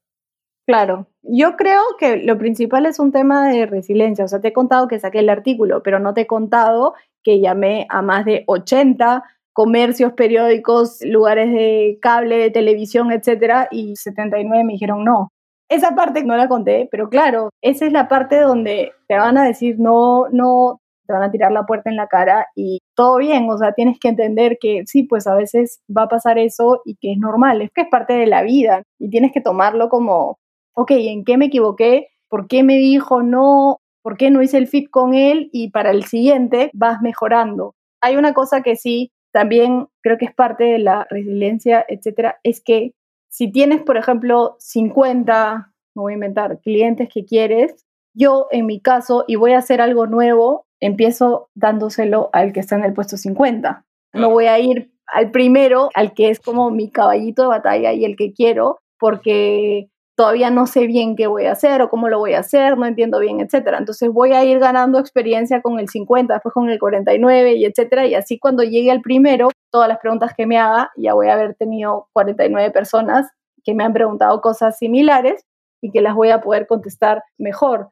Claro, 0.66 1.06
yo 1.22 1.56
creo 1.56 1.80
que 1.98 2.18
lo 2.18 2.38
principal 2.38 2.86
es 2.86 3.00
un 3.00 3.10
tema 3.10 3.48
de 3.48 3.66
resiliencia. 3.66 4.24
O 4.24 4.28
sea, 4.28 4.40
te 4.40 4.48
he 4.48 4.52
contado 4.52 4.86
que 4.88 5.00
saqué 5.00 5.18
el 5.18 5.28
artículo, 5.28 5.82
pero 5.82 5.98
no 5.98 6.14
te 6.14 6.22
he 6.22 6.26
contado 6.26 6.94
que 7.24 7.40
llamé 7.40 7.86
a 7.88 8.02
más 8.02 8.24
de 8.24 8.44
80 8.46 9.24
comercios, 9.52 10.12
periódicos, 10.14 10.98
lugares 11.02 11.52
de 11.52 11.98
cable, 12.00 12.38
de 12.38 12.50
televisión, 12.50 13.12
etcétera, 13.12 13.68
y 13.70 13.96
79 13.96 14.64
me 14.64 14.72
dijeron 14.74 15.04
no. 15.04 15.30
Esa 15.68 15.94
parte 15.94 16.24
no 16.24 16.36
la 16.36 16.48
conté, 16.48 16.88
pero 16.90 17.08
claro, 17.08 17.50
esa 17.62 17.86
es 17.86 17.92
la 17.92 18.08
parte 18.08 18.40
donde 18.40 18.92
te 19.08 19.16
van 19.16 19.38
a 19.38 19.44
decir 19.44 19.76
no, 19.78 20.26
no, 20.30 20.80
te 21.06 21.12
van 21.12 21.22
a 21.22 21.30
tirar 21.30 21.52
la 21.52 21.64
puerta 21.66 21.90
en 21.90 21.96
la 21.96 22.08
cara 22.08 22.46
y 22.54 22.80
todo 22.94 23.18
bien, 23.18 23.48
o 23.50 23.58
sea, 23.58 23.72
tienes 23.72 23.98
que 23.98 24.08
entender 24.08 24.58
que 24.60 24.82
sí, 24.86 25.04
pues 25.04 25.26
a 25.26 25.34
veces 25.34 25.80
va 25.94 26.04
a 26.04 26.08
pasar 26.08 26.38
eso 26.38 26.82
y 26.84 26.96
que 26.96 27.12
es 27.12 27.18
normal, 27.18 27.62
es 27.62 27.70
que 27.74 27.82
es 27.82 27.88
parte 27.90 28.14
de 28.14 28.26
la 28.26 28.42
vida 28.42 28.82
y 28.98 29.10
tienes 29.10 29.32
que 29.32 29.40
tomarlo 29.40 29.88
como, 29.88 30.38
ok, 30.74 30.90
¿en 30.92 31.24
qué 31.24 31.36
me 31.36 31.46
equivoqué? 31.46 32.08
¿Por 32.28 32.48
qué 32.48 32.62
me 32.62 32.76
dijo 32.76 33.22
no? 33.22 33.80
¿Por 34.02 34.16
qué 34.16 34.30
no 34.30 34.42
hice 34.42 34.58
el 34.58 34.66
fit 34.66 34.90
con 34.90 35.14
él? 35.14 35.48
Y 35.52 35.70
para 35.70 35.90
el 35.90 36.04
siguiente 36.04 36.70
vas 36.72 37.00
mejorando. 37.02 37.74
Hay 38.00 38.16
una 38.16 38.34
cosa 38.34 38.62
que 38.62 38.76
sí 38.76 39.12
también 39.32 39.88
creo 40.02 40.18
que 40.18 40.26
es 40.26 40.34
parte 40.34 40.64
de 40.64 40.78
la 40.78 41.06
resiliencia, 41.10 41.84
etcétera, 41.88 42.38
es 42.42 42.62
que 42.62 42.92
si 43.28 43.50
tienes, 43.50 43.82
por 43.82 43.96
ejemplo, 43.96 44.56
50, 44.58 45.72
me 45.94 46.00
voy 46.02 46.12
a 46.12 46.14
inventar, 46.14 46.60
clientes 46.60 47.08
que 47.12 47.24
quieres, 47.24 47.86
yo 48.14 48.46
en 48.50 48.66
mi 48.66 48.80
caso, 48.80 49.24
y 49.26 49.36
voy 49.36 49.52
a 49.52 49.58
hacer 49.58 49.80
algo 49.80 50.06
nuevo, 50.06 50.66
empiezo 50.80 51.48
dándoselo 51.54 52.28
al 52.34 52.52
que 52.52 52.60
está 52.60 52.76
en 52.76 52.84
el 52.84 52.92
puesto 52.92 53.16
50. 53.16 53.86
No 54.12 54.28
voy 54.28 54.46
a 54.46 54.58
ir 54.58 54.92
al 55.06 55.30
primero, 55.30 55.88
al 55.94 56.12
que 56.12 56.28
es 56.28 56.40
como 56.40 56.70
mi 56.70 56.90
caballito 56.90 57.42
de 57.42 57.48
batalla 57.48 57.94
y 57.94 58.04
el 58.04 58.16
que 58.16 58.34
quiero, 58.34 58.80
porque 58.98 59.88
todavía 60.14 60.50
no 60.50 60.66
sé 60.66 60.86
bien 60.86 61.16
qué 61.16 61.26
voy 61.26 61.46
a 61.46 61.52
hacer 61.52 61.82
o 61.82 61.88
cómo 61.88 62.08
lo 62.08 62.18
voy 62.18 62.34
a 62.34 62.40
hacer, 62.40 62.76
no 62.76 62.86
entiendo 62.86 63.18
bien, 63.18 63.40
etcétera. 63.40 63.78
Entonces 63.78 64.10
voy 64.10 64.32
a 64.32 64.44
ir 64.44 64.58
ganando 64.58 64.98
experiencia 64.98 65.62
con 65.62 65.80
el 65.80 65.88
50, 65.88 66.34
después 66.34 66.52
con 66.52 66.68
el 66.68 66.78
49 66.78 67.54
y 67.54 67.64
etcétera, 67.64 68.06
y 68.06 68.14
así 68.14 68.38
cuando 68.38 68.62
llegue 68.62 68.90
al 68.90 69.00
primero, 69.00 69.48
todas 69.70 69.88
las 69.88 69.98
preguntas 69.98 70.32
que 70.36 70.46
me 70.46 70.58
haga, 70.58 70.90
ya 70.96 71.14
voy 71.14 71.28
a 71.28 71.34
haber 71.34 71.54
tenido 71.54 72.08
49 72.12 72.70
personas 72.70 73.30
que 73.64 73.74
me 73.74 73.84
han 73.84 73.92
preguntado 73.92 74.40
cosas 74.40 74.76
similares 74.78 75.44
y 75.80 75.90
que 75.90 76.00
las 76.00 76.14
voy 76.14 76.30
a 76.30 76.40
poder 76.40 76.66
contestar 76.66 77.22
mejor. 77.38 77.90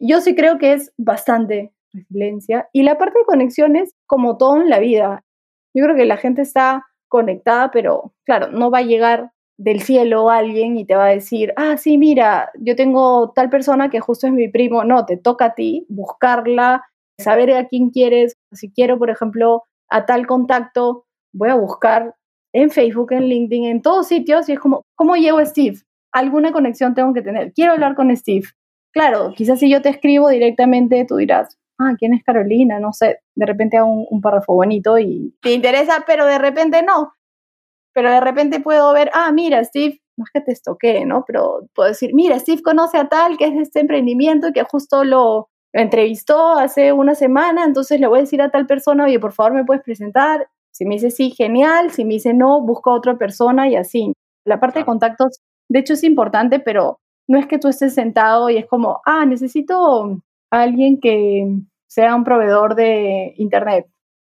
Yo 0.00 0.20
sí 0.20 0.34
creo 0.34 0.58
que 0.58 0.74
es 0.74 0.92
bastante 0.96 1.72
resiliencia 1.92 2.68
y 2.72 2.82
la 2.82 2.98
parte 2.98 3.18
de 3.18 3.24
conexiones 3.24 3.94
como 4.06 4.36
todo 4.36 4.60
en 4.60 4.70
la 4.70 4.78
vida. 4.78 5.24
Yo 5.74 5.84
creo 5.84 5.96
que 5.96 6.04
la 6.04 6.16
gente 6.16 6.42
está 6.42 6.86
conectada, 7.08 7.70
pero 7.70 8.12
claro, 8.24 8.48
no 8.52 8.70
va 8.70 8.78
a 8.78 8.82
llegar 8.82 9.32
del 9.58 9.82
cielo 9.82 10.30
alguien 10.30 10.78
y 10.78 10.86
te 10.86 10.94
va 10.94 11.06
a 11.06 11.10
decir, 11.10 11.52
ah, 11.56 11.76
sí, 11.76 11.98
mira, 11.98 12.50
yo 12.60 12.76
tengo 12.76 13.32
tal 13.34 13.50
persona 13.50 13.90
que 13.90 14.00
justo 14.00 14.28
es 14.28 14.32
mi 14.32 14.48
primo. 14.48 14.84
No, 14.84 15.04
te 15.04 15.16
toca 15.16 15.46
a 15.46 15.54
ti 15.54 15.84
buscarla, 15.88 16.84
saber 17.18 17.52
a 17.52 17.66
quién 17.66 17.90
quieres. 17.90 18.36
Si 18.52 18.70
quiero, 18.70 18.98
por 18.98 19.10
ejemplo, 19.10 19.64
a 19.90 20.06
tal 20.06 20.26
contacto, 20.26 21.06
voy 21.34 21.48
a 21.50 21.56
buscar 21.56 22.14
en 22.54 22.70
Facebook, 22.70 23.12
en 23.12 23.24
LinkedIn, 23.24 23.64
en 23.64 23.82
todos 23.82 24.06
sitios 24.06 24.48
y 24.48 24.52
es 24.52 24.60
como, 24.60 24.82
¿cómo 24.94 25.16
llego 25.16 25.38
a 25.38 25.46
Steve? 25.46 25.78
Alguna 26.12 26.52
conexión 26.52 26.94
tengo 26.94 27.12
que 27.12 27.22
tener. 27.22 27.52
Quiero 27.52 27.72
hablar 27.72 27.96
con 27.96 28.16
Steve. 28.16 28.46
Claro, 28.94 29.32
quizás 29.36 29.58
si 29.58 29.68
yo 29.68 29.82
te 29.82 29.90
escribo 29.90 30.28
directamente, 30.28 31.04
tú 31.06 31.16
dirás, 31.16 31.58
ah, 31.78 31.94
¿quién 31.98 32.14
es 32.14 32.22
Carolina? 32.22 32.78
No 32.78 32.92
sé, 32.92 33.18
de 33.34 33.46
repente 33.46 33.76
hago 33.76 33.92
un, 33.92 34.06
un 34.08 34.20
párrafo 34.20 34.54
bonito 34.54 34.98
y 34.98 35.34
te 35.42 35.52
interesa, 35.52 36.04
pero 36.06 36.26
de 36.26 36.38
repente 36.38 36.82
no 36.82 37.12
pero 37.98 38.12
de 38.12 38.20
repente 38.20 38.60
puedo 38.60 38.92
ver, 38.92 39.10
ah, 39.12 39.32
mira, 39.32 39.64
Steve, 39.64 40.00
no 40.16 40.22
es 40.22 40.30
que 40.32 40.40
te 40.40 40.52
estoqué, 40.52 41.04
¿no? 41.04 41.24
Pero 41.26 41.66
puedo 41.74 41.88
decir, 41.88 42.14
mira, 42.14 42.38
Steve 42.38 42.62
conoce 42.62 42.96
a 42.96 43.08
tal 43.08 43.36
que 43.36 43.46
es 43.46 43.54
de 43.56 43.62
este 43.62 43.80
emprendimiento 43.80 44.46
y 44.46 44.52
que 44.52 44.62
justo 44.62 45.02
lo, 45.02 45.48
entrevistó 45.72 46.52
hace 46.52 46.92
una 46.92 47.16
semana, 47.16 47.64
entonces 47.64 47.98
le 47.98 48.06
voy 48.06 48.20
a 48.20 48.22
decir 48.22 48.40
a 48.40 48.52
tal 48.52 48.68
persona, 48.68 49.02
oye, 49.02 49.18
por 49.18 49.32
favor, 49.32 49.52
¿me 49.52 49.64
puedes 49.64 49.82
presentar? 49.82 50.48
Si 50.70 50.84
me 50.84 50.94
dice 50.94 51.10
sí, 51.10 51.32
genial, 51.32 51.90
si 51.90 52.04
me 52.04 52.14
dice 52.14 52.34
no, 52.34 52.60
busco 52.60 52.92
a 52.92 52.94
otra 52.94 53.18
persona 53.18 53.68
y 53.68 53.74
así. 53.74 54.12
La 54.44 54.60
parte 54.60 54.78
de 54.78 54.84
contactos, 54.84 55.40
de 55.68 55.80
hecho, 55.80 55.94
es 55.94 56.04
importante, 56.04 56.60
pero 56.60 57.00
no 57.26 57.36
es 57.36 57.48
que 57.48 57.58
tú 57.58 57.66
estés 57.66 57.94
sentado 57.94 58.48
y 58.48 58.58
es 58.58 58.66
como, 58.66 59.00
ah, 59.06 59.26
necesito 59.26 60.20
a 60.52 60.60
alguien 60.62 61.00
que 61.00 61.48
sea 61.88 62.14
un 62.14 62.22
proveedor 62.22 62.76
de 62.76 63.34
Internet 63.38 63.86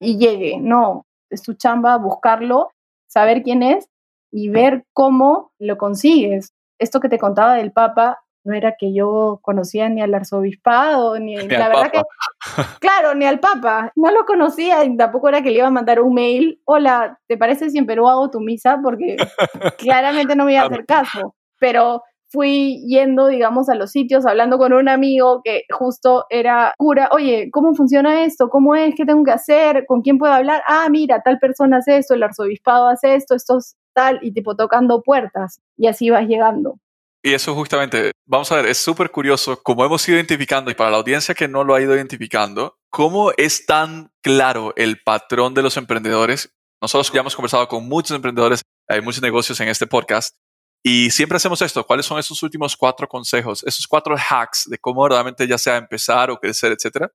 y 0.01 0.17
llegue. 0.17 0.59
No, 0.59 1.05
es 1.29 1.43
tu 1.43 1.53
chamba 1.53 1.99
buscarlo 1.99 2.71
saber 3.11 3.43
quién 3.43 3.63
es 3.63 3.89
y 4.31 4.49
ver 4.49 4.85
cómo 4.93 5.53
lo 5.59 5.77
consigues. 5.77 6.55
Esto 6.79 7.01
que 7.01 7.09
te 7.09 7.19
contaba 7.19 7.57
del 7.57 7.73
Papa 7.73 8.21
no 8.45 8.55
era 8.55 8.77
que 8.79 8.95
yo 8.95 9.41
conocía 9.43 9.89
ni 9.89 10.01
al 10.01 10.15
arzobispado, 10.15 11.19
ni, 11.19 11.37
la 11.67 11.69
verdad 11.69 11.91
que, 11.91 12.03
claro, 12.81 13.15
ni 13.15 13.27
al 13.27 13.41
Papa, 13.41 13.93
no 13.97 14.11
lo 14.11 14.25
conocía 14.25 14.85
y 14.85 14.97
tampoco 14.97 15.29
era 15.29 15.43
que 15.43 15.51
le 15.51 15.59
iba 15.59 15.67
a 15.67 15.73
mandar 15.73 16.01
un 16.01 16.15
mail, 16.15 16.61
hola, 16.65 17.19
¿te 17.27 17.37
parece 17.37 17.69
si 17.69 17.79
en 17.79 17.87
Perú 17.87 18.09
hago 18.09 18.31
tu 18.31 18.41
misa? 18.41 18.79
Porque 18.83 19.17
claramente 19.79 20.37
no 20.37 20.45
me 20.45 20.53
iba 20.53 20.63
a 20.63 20.67
hacer 20.67 20.87
caso, 20.87 21.35
pero 21.59 22.03
fui 22.31 22.85
yendo, 22.87 23.27
digamos, 23.27 23.69
a 23.69 23.75
los 23.75 23.91
sitios, 23.91 24.25
hablando 24.25 24.57
con 24.59 24.73
un 24.73 24.89
amigo 24.89 25.43
que 25.45 25.65
justo 25.71 26.27
era 26.31 26.75
cura, 26.79 27.09
oye, 27.13 27.51
¿cómo 27.53 27.75
funciona 27.75 28.25
esto? 28.25 28.49
¿Cómo 28.49 28.75
es? 28.75 28.95
¿Qué 28.95 29.05
tengo 29.05 29.25
que 29.25 29.33
hacer? 29.33 29.85
¿Con 29.87 30.03
quién 30.03 30.19
puedo 30.19 30.33
hablar? 30.33 30.63
Ah, 30.67 30.89
mira, 30.91 31.23
tal 31.23 31.39
persona 31.39 31.79
hace 31.79 31.97
esto, 31.97 32.15
el 32.15 32.23
arzobispado 32.23 32.89
hace 32.89 33.15
esto, 33.15 33.35
esto 33.35 33.59
es 33.59 33.77
tal, 33.93 34.21
y 34.23 34.33
tipo 34.33 34.55
tocando 34.57 35.03
puertas, 35.03 35.61
y 35.77 35.89
así 35.89 36.11
vas 36.11 36.27
llegando. 36.27 36.79
Y 37.23 37.35
eso 37.35 37.55
justamente, 37.55 38.13
vamos 38.25 38.51
a 38.51 38.57
ver, 38.57 38.67
es 38.67 38.79
súper 38.79 39.11
curioso 39.11 39.61
cómo 39.63 39.85
hemos 39.85 40.09
ido 40.09 40.17
identificando, 40.17 40.71
y 40.71 40.75
para 40.75 40.91
la 40.91 40.97
audiencia 40.99 41.35
que 41.35 41.49
no 41.49 41.65
lo 41.65 41.75
ha 41.75 41.81
ido 41.83 41.95
identificando, 41.95 42.77
cómo 42.89 43.33
es 43.37 43.67
tan 43.67 44.11
claro 44.23 44.73
el 44.77 45.03
patrón 45.03 45.53
de 45.53 45.63
los 45.63 45.77
emprendedores. 45.77 46.55
Nosotros 46.81 47.13
ya 47.13 47.21
hemos 47.21 47.37
conversado 47.37 47.69
con 47.69 47.87
muchos 47.89 48.17
emprendedores, 48.17 48.63
hay 48.89 49.03
muchos 49.03 49.23
negocios 49.23 49.61
en 49.61 49.69
este 49.69 49.87
podcast, 49.87 50.35
y 50.83 51.11
siempre 51.11 51.37
hacemos 51.37 51.61
esto. 51.63 51.85
¿Cuáles 51.85 52.07
son 52.07 52.19
esos 52.19 52.43
últimos 52.43 52.77
cuatro 52.77 53.07
consejos? 53.07 53.63
Esos 53.65 53.87
cuatro 53.87 54.17
hacks 54.17 54.69
de 54.69 54.79
cómo 54.79 55.07
realmente 55.07 55.47
ya 55.47 55.59
sea 55.59 55.77
empezar 55.77 56.31
o 56.31 56.39
crecer, 56.39 56.73
etcétera. 56.73 57.11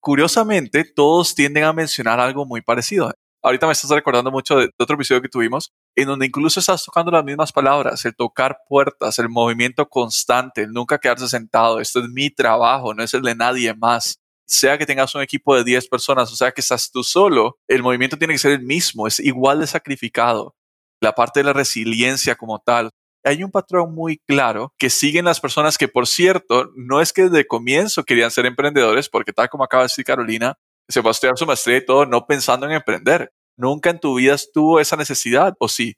Curiosamente, 0.00 0.84
todos 0.84 1.34
tienden 1.34 1.64
a 1.64 1.72
mencionar 1.72 2.20
algo 2.20 2.44
muy 2.44 2.60
parecido. 2.60 3.10
Ahorita 3.42 3.66
me 3.66 3.72
estás 3.72 3.90
recordando 3.90 4.30
mucho 4.30 4.56
de, 4.56 4.70
otro 4.78 4.96
episodio 4.96 5.22
que 5.22 5.28
tuvimos, 5.28 5.72
en 5.94 6.08
donde 6.08 6.26
incluso 6.26 6.60
estás 6.60 6.84
tocando 6.84 7.10
las 7.10 7.24
mismas 7.24 7.52
palabras, 7.52 8.04
el 8.04 8.14
tocar 8.14 8.58
puertas, 8.68 9.18
el 9.18 9.28
movimiento 9.28 9.88
constante, 9.88 10.62
el 10.62 10.72
nunca 10.72 10.98
quedarse 10.98 11.28
sentado. 11.28 11.80
Esto 11.80 12.00
es 12.00 12.08
mi 12.08 12.30
trabajo, 12.30 12.92
no 12.92 13.02
es 13.02 13.14
el 13.14 13.22
de 13.22 13.34
nadie 13.34 13.72
más. 13.74 14.18
Sea 14.46 14.78
que 14.78 14.86
tengas 14.86 15.14
un 15.14 15.22
equipo 15.22 15.56
de 15.56 15.64
10 15.64 15.88
personas, 15.88 16.32
o 16.32 16.36
sea 16.36 16.52
que 16.52 16.60
estás 16.60 16.90
tú 16.90 17.02
solo, 17.02 17.56
el 17.66 17.82
movimiento 17.82 18.16
tiene 18.18 18.34
que 18.34 18.38
ser 18.38 18.52
el 18.52 18.62
mismo, 18.62 19.06
es 19.06 19.20
igual 19.20 19.60
de 19.60 19.66
sacrificado. 19.66 20.54
La 21.00 21.14
parte 21.14 21.40
de 21.40 21.44
la 21.44 21.52
resiliencia 21.52 22.36
como 22.36 22.58
tal, 22.58 22.90
hay 23.26 23.42
un 23.42 23.50
patrón 23.50 23.94
muy 23.94 24.18
claro 24.18 24.72
que 24.78 24.88
siguen 24.88 25.24
las 25.24 25.40
personas 25.40 25.76
que, 25.76 25.88
por 25.88 26.06
cierto, 26.06 26.70
no 26.76 27.00
es 27.00 27.12
que 27.12 27.22
desde 27.22 27.40
el 27.40 27.46
comienzo 27.46 28.04
querían 28.04 28.30
ser 28.30 28.46
emprendedores, 28.46 29.08
porque 29.08 29.32
tal 29.32 29.48
como 29.48 29.64
acaba 29.64 29.82
de 29.82 29.86
decir 29.86 30.04
Carolina, 30.04 30.54
se 30.88 31.00
va 31.00 31.10
a 31.10 31.12
estudiar 31.12 31.36
su 31.36 31.46
maestría 31.46 31.78
y 31.78 31.84
todo 31.84 32.06
no 32.06 32.26
pensando 32.26 32.66
en 32.66 32.72
emprender. 32.72 33.32
¿Nunca 33.56 33.90
en 33.90 33.98
tu 33.98 34.16
vida 34.16 34.34
estuvo 34.34 34.78
esa 34.78 34.96
necesidad 34.96 35.54
o 35.58 35.68
sí? 35.68 35.96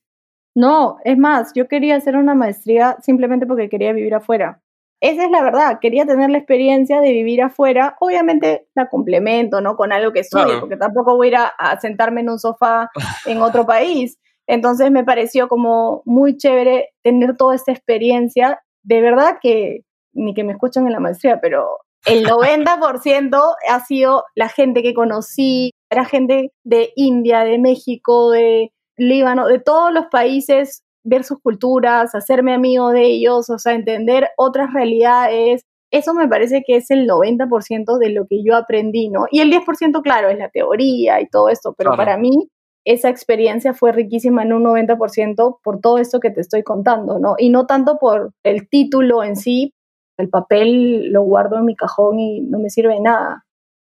No, 0.54 0.96
es 1.04 1.18
más, 1.18 1.52
yo 1.54 1.68
quería 1.68 1.96
hacer 1.96 2.16
una 2.16 2.34
maestría 2.34 2.96
simplemente 3.02 3.46
porque 3.46 3.68
quería 3.68 3.92
vivir 3.92 4.14
afuera. 4.14 4.62
Esa 5.00 5.24
es 5.24 5.30
la 5.30 5.42
verdad, 5.42 5.78
quería 5.80 6.06
tener 6.06 6.30
la 6.30 6.38
experiencia 6.38 7.00
de 7.00 7.12
vivir 7.12 7.42
afuera. 7.42 7.96
Obviamente 8.00 8.66
la 8.74 8.88
complemento, 8.88 9.60
¿no? 9.60 9.76
Con 9.76 9.92
algo 9.92 10.12
que 10.12 10.20
estudie, 10.20 10.58
porque 10.58 10.76
tampoco 10.76 11.14
voy 11.14 11.28
a 11.28 11.30
ir 11.30 11.36
a 11.36 11.80
sentarme 11.80 12.22
en 12.22 12.30
un 12.30 12.38
sofá 12.38 12.90
en 13.26 13.40
otro 13.42 13.64
país. 13.66 14.18
Entonces 14.49 14.90
me 14.90 15.05
pareció 15.05 15.46
como 15.46 16.03
muy 16.07 16.36
chévere 16.36 16.88
tener 17.05 17.36
toda 17.36 17.55
esta 17.55 17.70
experiencia. 17.70 18.61
De 18.82 19.03
verdad 19.03 19.38
que 19.40 19.82
ni 20.14 20.34
que 20.34 20.42
me 20.42 20.53
escuchen 20.53 20.86
en 20.86 20.94
la 20.94 21.01
maestría, 21.01 21.38
pero 21.40 21.78
el 22.07 22.24
90% 22.24 23.55
ha 23.68 23.80
sido 23.84 24.24
la 24.34 24.49
gente 24.49 24.82
que 24.82 24.94
conocí, 24.94 25.72
era 25.90 26.07
gente 26.07 26.53
de 26.64 26.92
India, 26.96 27.40
de 27.40 27.59
México, 27.59 28.30
de 28.30 28.72
Líbano, 28.96 29.46
de 29.46 29.59
todos 29.59 29.92
los 29.92 30.07
países, 30.07 30.82
ver 31.05 31.24
sus 31.24 31.38
culturas, 31.40 32.14
hacerme 32.14 32.55
amigo 32.55 32.90
de 32.90 33.05
ellos, 33.05 33.51
o 33.51 33.59
sea, 33.59 33.74
entender 33.74 34.28
otras 34.38 34.72
realidades. 34.72 35.62
Eso 35.90 36.14
me 36.14 36.26
parece 36.26 36.62
que 36.66 36.76
es 36.76 36.90
el 36.90 37.07
90% 37.07 37.99
de 37.99 38.11
lo 38.11 38.26
que 38.26 38.42
yo 38.42 38.57
aprendí, 38.57 39.11
¿no? 39.11 39.26
Y 39.30 39.40
el 39.40 39.51
10%, 39.51 40.03
claro, 40.03 40.28
es 40.28 40.38
la 40.38 40.49
teoría 40.49 41.20
y 41.20 41.28
todo 41.28 41.49
esto, 41.51 41.74
pero 41.76 41.92
para 41.96 42.16
mí 42.16 42.49
esa 42.89 43.11
experiencia 43.11 43.74
fue 43.74 43.93
riquísima 43.93 44.43
en 44.43 44.55
un 44.55 44.64
90% 44.64 45.59
por 45.62 45.80
todo 45.80 45.99
esto 45.99 46.20
que 46.20 46.30
te 46.30 46.41
estoy 46.41 46.62
contando, 46.62 47.18
¿no? 47.18 47.34
Y 47.36 47.51
no 47.51 47.66
tanto 47.66 47.99
por 47.99 48.32
el 48.43 48.66
título 48.70 49.22
en 49.22 49.36
sí, 49.36 49.74
el 50.16 50.30
papel 50.30 51.12
lo 51.12 51.20
guardo 51.20 51.59
en 51.59 51.66
mi 51.66 51.76
cajón 51.76 52.18
y 52.18 52.41
no 52.41 52.59
me 52.59 52.70
sirve 52.70 52.95
de 52.95 53.01
nada. 53.01 53.45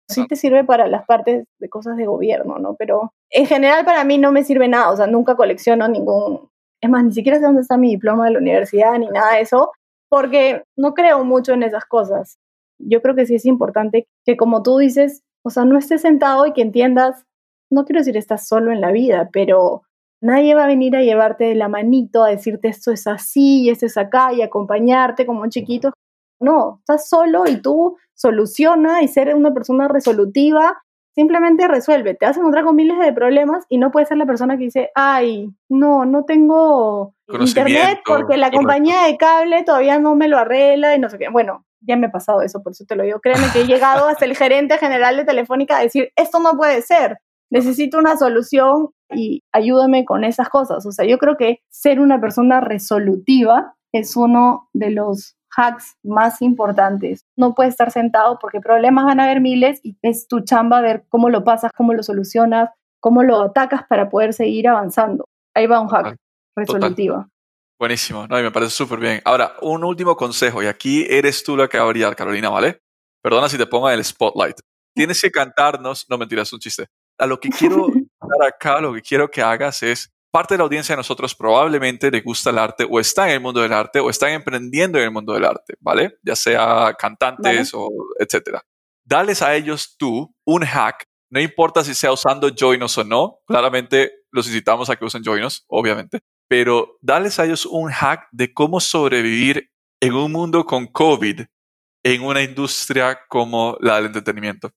Sí 0.08 0.26
te 0.26 0.36
sirve 0.36 0.62
para 0.64 0.88
las 0.88 1.06
partes 1.06 1.46
de 1.58 1.68
cosas 1.70 1.96
de 1.96 2.04
gobierno, 2.04 2.58
¿no? 2.58 2.74
Pero 2.74 3.14
en 3.30 3.46
general 3.46 3.86
para 3.86 4.04
mí 4.04 4.18
no 4.18 4.30
me 4.30 4.44
sirve 4.44 4.68
nada, 4.68 4.90
o 4.90 4.96
sea, 4.96 5.06
nunca 5.06 5.36
colecciono 5.36 5.88
ningún... 5.88 6.50
Es 6.82 6.90
más, 6.90 7.02
ni 7.02 7.12
siquiera 7.12 7.38
sé 7.38 7.44
dónde 7.44 7.62
está 7.62 7.78
mi 7.78 7.88
diploma 7.88 8.26
de 8.26 8.32
la 8.32 8.40
universidad 8.40 8.98
ni 8.98 9.06
nada 9.06 9.36
de 9.36 9.40
eso, 9.40 9.72
porque 10.10 10.64
no 10.76 10.92
creo 10.92 11.24
mucho 11.24 11.54
en 11.54 11.62
esas 11.62 11.86
cosas. 11.86 12.36
Yo 12.78 13.00
creo 13.00 13.14
que 13.14 13.24
sí 13.24 13.36
es 13.36 13.46
importante 13.46 14.06
que 14.26 14.36
como 14.36 14.62
tú 14.62 14.76
dices, 14.76 15.22
o 15.42 15.48
sea, 15.48 15.64
no 15.64 15.78
estés 15.78 16.02
sentado 16.02 16.44
y 16.44 16.52
que 16.52 16.60
entiendas, 16.60 17.24
no 17.72 17.84
quiero 17.84 18.00
decir 18.00 18.16
estás 18.16 18.46
solo 18.46 18.70
en 18.70 18.80
la 18.80 18.92
vida, 18.92 19.30
pero 19.32 19.82
nadie 20.20 20.54
va 20.54 20.64
a 20.64 20.68
venir 20.68 20.94
a 20.94 21.02
llevarte 21.02 21.44
de 21.44 21.54
la 21.54 21.68
manito 21.68 22.22
a 22.22 22.28
decirte 22.28 22.68
esto 22.68 22.92
es 22.92 23.06
así 23.06 23.62
y 23.62 23.70
esto 23.70 23.86
es 23.86 23.96
acá 23.96 24.32
y 24.32 24.42
acompañarte 24.42 25.26
como 25.26 25.42
un 25.42 25.50
chiquito. 25.50 25.92
No, 26.40 26.78
estás 26.80 27.08
solo 27.08 27.44
y 27.46 27.56
tú 27.56 27.96
soluciona 28.14 29.02
y 29.02 29.08
ser 29.08 29.34
una 29.34 29.54
persona 29.54 29.88
resolutiva, 29.88 30.82
simplemente 31.14 31.66
resuelve. 31.66 32.14
Te 32.14 32.26
vas 32.26 32.36
a 32.36 32.40
encontrar 32.40 32.64
con 32.64 32.76
miles 32.76 32.98
de 32.98 33.12
problemas 33.12 33.64
y 33.68 33.78
no 33.78 33.90
puedes 33.90 34.08
ser 34.08 34.18
la 34.18 34.26
persona 34.26 34.56
que 34.58 34.64
dice, 34.64 34.90
ay, 34.94 35.50
no, 35.68 36.04
no 36.04 36.24
tengo 36.24 37.14
internet 37.40 38.00
porque 38.04 38.36
la 38.36 38.50
compañía 38.50 39.04
de 39.04 39.16
cable 39.16 39.62
todavía 39.64 39.98
no 39.98 40.14
me 40.14 40.28
lo 40.28 40.38
arregla 40.38 40.94
y 40.94 40.98
no 40.98 41.08
sé 41.08 41.18
qué. 41.18 41.28
Bueno, 41.30 41.64
ya 41.80 41.96
me 41.96 42.08
ha 42.08 42.12
pasado 42.12 42.42
eso, 42.42 42.62
por 42.62 42.72
eso 42.72 42.84
te 42.86 42.96
lo 42.96 43.02
digo. 43.02 43.20
Créeme 43.20 43.46
que 43.52 43.62
he 43.62 43.66
llegado 43.66 44.06
hasta 44.06 44.24
el 44.24 44.36
gerente 44.36 44.78
general 44.78 45.16
de 45.16 45.24
Telefónica 45.24 45.78
a 45.78 45.82
decir, 45.82 46.12
esto 46.16 46.38
no 46.38 46.56
puede 46.56 46.82
ser, 46.82 47.18
necesito 47.52 47.98
una 47.98 48.16
solución 48.16 48.88
y 49.14 49.42
ayúdame 49.52 50.04
con 50.06 50.24
esas 50.24 50.48
cosas. 50.48 50.86
O 50.86 50.90
sea, 50.90 51.04
yo 51.04 51.18
creo 51.18 51.36
que 51.36 51.60
ser 51.70 52.00
una 52.00 52.20
persona 52.20 52.60
resolutiva 52.60 53.74
es 53.92 54.16
uno 54.16 54.70
de 54.72 54.90
los 54.90 55.36
hacks 55.54 55.96
más 56.02 56.40
importantes. 56.40 57.26
No 57.36 57.54
puedes 57.54 57.74
estar 57.74 57.90
sentado 57.90 58.38
porque 58.40 58.60
problemas 58.60 59.04
van 59.04 59.20
a 59.20 59.24
haber 59.24 59.42
miles 59.42 59.80
y 59.82 59.98
es 60.00 60.26
tu 60.26 60.40
chamba 60.40 60.80
ver 60.80 61.04
cómo 61.10 61.28
lo 61.28 61.44
pasas, 61.44 61.70
cómo 61.76 61.92
lo 61.92 62.02
solucionas, 62.02 62.70
cómo 63.00 63.22
lo 63.22 63.42
atacas 63.42 63.82
para 63.86 64.08
poder 64.08 64.32
seguir 64.32 64.66
avanzando. 64.66 65.26
Ahí 65.54 65.66
va 65.66 65.80
un 65.80 65.88
hack 65.88 66.16
resolutivo. 66.56 67.26
Buenísimo, 67.78 68.26
no, 68.28 68.40
me 68.40 68.50
parece 68.50 68.70
súper 68.70 68.98
bien. 68.98 69.20
Ahora, 69.26 69.56
un 69.60 69.84
último 69.84 70.16
consejo, 70.16 70.62
y 70.62 70.66
aquí 70.66 71.04
eres 71.06 71.44
tú 71.44 71.56
la 71.56 71.68
que 71.68 71.78
va 71.78 71.84
a 71.84 71.88
brillar, 71.88 72.16
Carolina, 72.16 72.48
¿vale? 72.48 72.78
Perdona 73.22 73.48
si 73.48 73.58
te 73.58 73.66
pongo 73.66 73.90
en 73.90 73.98
el 73.98 74.04
spotlight. 74.04 74.56
Tienes 74.94 75.20
que 75.20 75.30
cantarnos, 75.30 76.06
no 76.08 76.16
mentiras, 76.16 76.48
es 76.48 76.52
un 76.52 76.60
chiste. 76.60 76.86
A 77.22 77.26
lo 77.26 77.38
que 77.38 77.50
quiero 77.50 77.86
dar 78.20 78.48
acá, 78.48 78.80
lo 78.80 78.92
que 78.92 79.00
quiero 79.00 79.30
que 79.30 79.40
hagas 79.40 79.80
es 79.84 80.12
parte 80.32 80.54
de 80.54 80.58
la 80.58 80.64
audiencia 80.64 80.94
de 80.94 80.96
nosotros 80.96 81.36
probablemente 81.36 82.10
le 82.10 82.20
gusta 82.20 82.50
el 82.50 82.58
arte 82.58 82.84
o 82.90 82.98
está 82.98 83.28
en 83.28 83.34
el 83.34 83.40
mundo 83.40 83.60
del 83.60 83.72
arte 83.72 84.00
o 84.00 84.10
están 84.10 84.30
emprendiendo 84.32 84.98
en 84.98 85.04
el 85.04 85.12
mundo 85.12 85.34
del 85.34 85.44
arte, 85.44 85.74
¿vale? 85.78 86.18
Ya 86.24 86.34
sea 86.34 86.96
cantantes 86.98 87.70
o 87.74 87.88
etcétera. 88.18 88.62
Dales 89.04 89.40
a 89.40 89.54
ellos 89.54 89.94
tú 89.96 90.34
un 90.44 90.64
hack, 90.64 91.04
no 91.30 91.40
importa 91.40 91.84
si 91.84 91.94
sea 91.94 92.10
usando 92.10 92.50
Joinos 92.58 92.98
o 92.98 93.04
no, 93.04 93.38
claramente 93.46 94.10
los 94.32 94.48
incitamos 94.48 94.90
a 94.90 94.96
que 94.96 95.04
usen 95.04 95.22
Joinos, 95.22 95.64
obviamente, 95.68 96.22
pero 96.48 96.98
dales 97.02 97.38
a 97.38 97.44
ellos 97.44 97.66
un 97.66 97.88
hack 97.90 98.26
de 98.32 98.52
cómo 98.52 98.80
sobrevivir 98.80 99.70
en 100.00 100.14
un 100.14 100.32
mundo 100.32 100.64
con 100.64 100.88
COVID 100.88 101.42
en 102.04 102.22
una 102.22 102.42
industria 102.42 103.20
como 103.28 103.76
la 103.80 103.96
del 103.96 104.06
entretenimiento. 104.06 104.72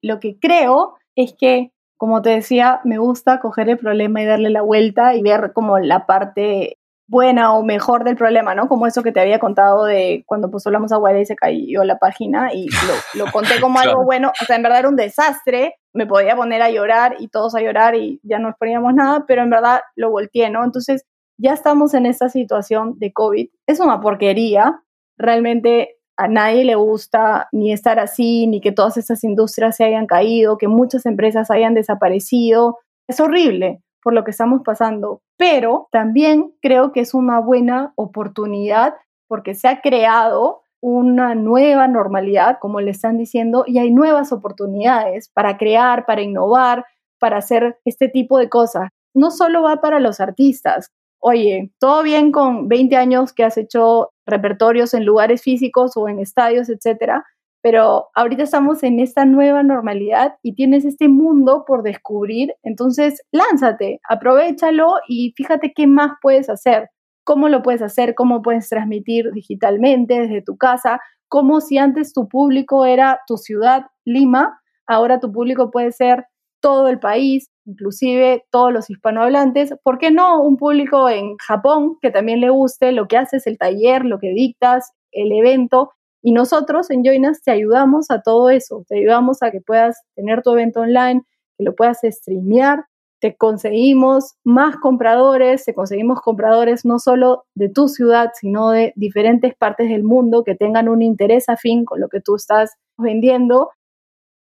Lo 0.00 0.20
que 0.20 0.38
creo 0.38 0.96
es 1.16 1.34
que 1.36 1.72
como 1.98 2.22
te 2.22 2.30
decía, 2.30 2.80
me 2.84 2.98
gusta 2.98 3.40
coger 3.40 3.68
el 3.68 3.76
problema 3.76 4.22
y 4.22 4.26
darle 4.26 4.50
la 4.50 4.62
vuelta 4.62 5.14
y 5.14 5.22
ver 5.22 5.52
como 5.52 5.78
la 5.78 6.06
parte 6.06 6.78
buena 7.08 7.54
o 7.54 7.64
mejor 7.64 8.04
del 8.04 8.16
problema, 8.16 8.54
¿no? 8.54 8.68
Como 8.68 8.86
eso 8.86 9.02
que 9.02 9.12
te 9.12 9.20
había 9.20 9.40
contado 9.40 9.84
de 9.84 10.22
cuando 10.26 10.50
pues 10.50 10.66
hablamos 10.66 10.92
a 10.92 11.18
y 11.18 11.26
se 11.26 11.34
cayó 11.34 11.82
la 11.82 11.98
página 11.98 12.52
y 12.52 12.68
lo, 13.16 13.26
conté 13.32 13.60
como 13.60 13.78
algo 13.80 14.04
bueno, 14.04 14.30
o 14.40 14.44
sea, 14.44 14.56
en 14.56 14.62
verdad 14.62 14.80
era 14.80 14.88
un 14.88 14.96
desastre, 14.96 15.74
me 15.92 16.06
podía 16.06 16.36
poner 16.36 16.62
a 16.62 16.70
llorar 16.70 17.16
y 17.18 17.28
todos 17.28 17.54
a 17.56 17.60
llorar 17.60 17.96
y 17.96 18.20
ya 18.22 18.38
no 18.38 18.54
poníamos 18.58 18.94
nada, 18.94 19.24
pero 19.26 19.42
en 19.42 19.50
verdad 19.50 19.80
lo 19.96 20.10
volteé, 20.10 20.50
¿no? 20.50 20.62
Entonces, 20.62 21.04
ya 21.36 21.52
estamos 21.52 21.94
en 21.94 22.06
esta 22.06 22.28
situación 22.28 22.98
de 22.98 23.12
COVID, 23.12 23.48
es 23.66 23.80
una 23.80 24.00
porquería, 24.00 24.82
realmente 25.16 25.97
a 26.18 26.26
nadie 26.26 26.64
le 26.64 26.74
gusta 26.74 27.48
ni 27.52 27.72
estar 27.72 28.00
así, 28.00 28.48
ni 28.48 28.60
que 28.60 28.72
todas 28.72 28.96
estas 28.96 29.22
industrias 29.22 29.76
se 29.76 29.84
hayan 29.84 30.08
caído, 30.08 30.58
que 30.58 30.66
muchas 30.66 31.06
empresas 31.06 31.48
hayan 31.48 31.74
desaparecido. 31.74 32.78
Es 33.06 33.20
horrible 33.20 33.82
por 34.02 34.14
lo 34.14 34.24
que 34.24 34.32
estamos 34.32 34.62
pasando, 34.64 35.22
pero 35.36 35.88
también 35.92 36.52
creo 36.60 36.90
que 36.90 37.00
es 37.00 37.14
una 37.14 37.38
buena 37.38 37.92
oportunidad 37.94 38.94
porque 39.28 39.54
se 39.54 39.68
ha 39.68 39.80
creado 39.80 40.62
una 40.80 41.36
nueva 41.36 41.86
normalidad, 41.86 42.58
como 42.60 42.80
le 42.80 42.90
están 42.90 43.16
diciendo, 43.16 43.62
y 43.66 43.78
hay 43.78 43.92
nuevas 43.92 44.32
oportunidades 44.32 45.28
para 45.28 45.56
crear, 45.56 46.04
para 46.04 46.22
innovar, 46.22 46.84
para 47.20 47.36
hacer 47.36 47.78
este 47.84 48.08
tipo 48.08 48.38
de 48.38 48.48
cosas. 48.48 48.88
No 49.14 49.30
solo 49.30 49.62
va 49.62 49.80
para 49.80 50.00
los 50.00 50.18
artistas, 50.18 50.90
oye, 51.20 51.72
todo 51.78 52.02
bien 52.02 52.32
con 52.32 52.68
20 52.68 52.96
años 52.96 53.32
que 53.32 53.44
has 53.44 53.56
hecho 53.56 54.10
repertorios 54.26 54.94
en 54.94 55.04
lugares 55.04 55.42
físicos 55.42 55.96
o 55.96 56.08
en 56.08 56.18
estadios, 56.20 56.68
etcétera, 56.68 57.24
pero 57.62 58.08
ahorita 58.14 58.44
estamos 58.44 58.82
en 58.82 59.00
esta 59.00 59.24
nueva 59.24 59.62
normalidad 59.62 60.36
y 60.42 60.54
tienes 60.54 60.84
este 60.84 61.08
mundo 61.08 61.64
por 61.66 61.82
descubrir, 61.82 62.54
entonces 62.62 63.22
lánzate, 63.32 64.00
aprovechalo 64.08 64.94
y 65.08 65.32
fíjate 65.36 65.72
qué 65.74 65.86
más 65.86 66.12
puedes 66.22 66.48
hacer, 66.48 66.88
cómo 67.24 67.48
lo 67.48 67.62
puedes 67.62 67.82
hacer, 67.82 68.14
cómo 68.14 68.42
puedes 68.42 68.68
transmitir 68.68 69.32
digitalmente 69.32 70.20
desde 70.20 70.42
tu 70.42 70.56
casa, 70.56 71.00
como 71.28 71.60
si 71.60 71.78
antes 71.78 72.12
tu 72.12 72.28
público 72.28 72.86
era 72.86 73.20
tu 73.26 73.36
ciudad, 73.36 73.86
Lima, 74.04 74.60
ahora 74.86 75.20
tu 75.20 75.30
público 75.32 75.70
puede 75.70 75.92
ser 75.92 76.26
todo 76.60 76.88
el 76.88 76.98
país, 76.98 77.50
inclusive 77.68 78.44
todos 78.50 78.72
los 78.72 78.88
hispanohablantes, 78.90 79.74
¿por 79.82 79.98
qué 79.98 80.10
no 80.10 80.42
un 80.42 80.56
público 80.56 81.08
en 81.08 81.36
Japón 81.36 81.98
que 82.00 82.10
también 82.10 82.40
le 82.40 82.50
guste 82.50 82.92
lo 82.92 83.06
que 83.06 83.18
haces, 83.18 83.46
el 83.46 83.58
taller, 83.58 84.04
lo 84.04 84.18
que 84.18 84.32
dictas, 84.32 84.92
el 85.12 85.32
evento? 85.32 85.92
Y 86.22 86.32
nosotros 86.32 86.90
en 86.90 87.04
Joinas 87.04 87.42
te 87.42 87.50
ayudamos 87.50 88.10
a 88.10 88.22
todo 88.22 88.50
eso, 88.50 88.84
te 88.88 88.98
ayudamos 88.98 89.42
a 89.42 89.50
que 89.50 89.60
puedas 89.60 90.02
tener 90.16 90.42
tu 90.42 90.52
evento 90.52 90.80
online, 90.80 91.22
que 91.56 91.64
lo 91.64 91.74
puedas 91.74 92.00
streamear, 92.02 92.86
te 93.20 93.36
conseguimos 93.36 94.36
más 94.44 94.76
compradores, 94.76 95.64
te 95.64 95.74
conseguimos 95.74 96.20
compradores 96.20 96.84
no 96.84 96.98
solo 96.98 97.44
de 97.54 97.68
tu 97.68 97.88
ciudad, 97.88 98.30
sino 98.34 98.70
de 98.70 98.92
diferentes 98.96 99.54
partes 99.56 99.88
del 99.88 100.04
mundo 100.04 100.44
que 100.44 100.54
tengan 100.54 100.88
un 100.88 101.02
interés 101.02 101.48
afín 101.48 101.84
con 101.84 102.00
lo 102.00 102.08
que 102.08 102.20
tú 102.20 102.36
estás 102.36 102.74
vendiendo. 102.96 103.70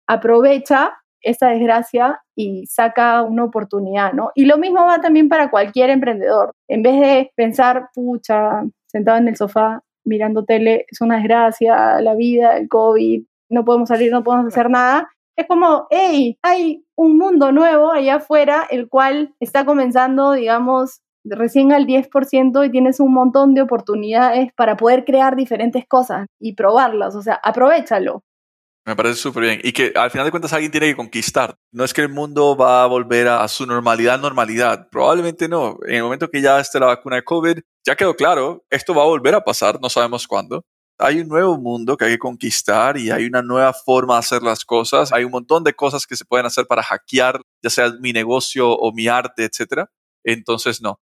Aprovecha 0.06 0.92
esta 1.20 1.48
desgracia 1.48 2.20
y 2.34 2.66
saca 2.66 3.22
una 3.22 3.44
oportunidad, 3.44 4.12
¿no? 4.12 4.30
Y 4.34 4.44
lo 4.44 4.58
mismo 4.58 4.84
va 4.84 5.00
también 5.00 5.28
para 5.28 5.50
cualquier 5.50 5.90
emprendedor. 5.90 6.52
En 6.68 6.82
vez 6.82 7.00
de 7.00 7.30
pensar, 7.36 7.88
pucha, 7.94 8.62
sentado 8.86 9.18
en 9.18 9.28
el 9.28 9.36
sofá 9.36 9.82
mirando 10.04 10.44
tele, 10.44 10.86
es 10.88 11.00
una 11.00 11.16
desgracia, 11.16 12.00
la 12.00 12.14
vida, 12.14 12.56
el 12.56 12.68
COVID, 12.68 13.24
no 13.50 13.64
podemos 13.64 13.88
salir, 13.88 14.10
no 14.12 14.22
podemos 14.22 14.46
hacer 14.46 14.70
nada. 14.70 15.08
Es 15.36 15.46
como, 15.46 15.86
hey, 15.90 16.38
hay 16.42 16.84
un 16.96 17.18
mundo 17.18 17.52
nuevo 17.52 17.92
allá 17.92 18.16
afuera, 18.16 18.66
el 18.70 18.88
cual 18.88 19.34
está 19.40 19.64
comenzando, 19.64 20.32
digamos, 20.32 21.02
recién 21.24 21.72
al 21.72 21.86
10% 21.86 22.64
y 22.64 22.70
tienes 22.70 23.00
un 23.00 23.12
montón 23.12 23.54
de 23.54 23.62
oportunidades 23.62 24.50
para 24.56 24.76
poder 24.76 25.04
crear 25.04 25.36
diferentes 25.36 25.86
cosas 25.86 26.26
y 26.40 26.54
probarlas. 26.54 27.14
O 27.16 27.22
sea, 27.22 27.38
aprovechalo. 27.42 28.22
Me 28.86 28.94
parece 28.94 29.16
súper 29.16 29.42
bien. 29.42 29.60
Y 29.64 29.72
que 29.72 29.92
al 29.96 30.12
final 30.12 30.26
de 30.26 30.30
cuentas 30.30 30.52
alguien 30.52 30.70
tiene 30.70 30.86
que 30.86 30.96
conquistar. 30.96 31.58
No 31.72 31.82
es 31.82 31.92
que 31.92 32.02
el 32.02 32.08
mundo 32.08 32.56
va 32.56 32.84
a 32.84 32.86
volver 32.86 33.26
a, 33.26 33.46
su 33.48 33.66
normalidad, 33.66 34.20
normalidad. 34.20 34.88
Probablemente 34.90 35.48
no. 35.48 35.76
En 35.88 35.96
el 35.96 36.02
momento 36.04 36.30
que 36.30 36.40
ya 36.40 36.60
esté 36.60 36.78
la 36.78 36.86
vacuna 36.86 37.16
de 37.16 37.24
COVID, 37.24 37.58
ya 37.84 37.96
quedó 37.96 38.14
claro, 38.14 38.64
esto 38.70 38.94
va 38.94 39.02
a 39.02 39.06
volver 39.06 39.34
a 39.34 39.44
pasar, 39.44 39.80
no 39.80 39.88
sabemos 39.88 40.28
cuándo. 40.28 40.64
Hay 40.98 41.18
un 41.18 41.26
nuevo 41.26 41.58
mundo 41.58 41.96
que 41.96 42.04
hay 42.04 42.12
que 42.12 42.18
conquistar 42.18 42.96
y 42.96 43.10
hay 43.10 43.26
una 43.26 43.42
nueva 43.42 43.72
forma 43.72 44.14
de 44.14 44.20
hacer 44.20 44.42
las 44.42 44.64
cosas. 44.64 45.12
Hay 45.12 45.24
un 45.24 45.32
montón 45.32 45.64
de 45.64 45.74
cosas 45.74 46.06
que 46.06 46.14
se 46.14 46.24
pueden 46.24 46.46
hacer 46.46 46.66
para 46.68 46.84
hackear, 46.84 47.40
ya 47.62 47.70
sea 47.70 47.92
mi 48.00 48.12
negocio 48.12 48.70
o 48.70 48.92
mi 48.92 49.08
arte, 49.08 49.44
etc. 49.44 49.88
Entonces, 50.24 50.80
no. 50.80 51.00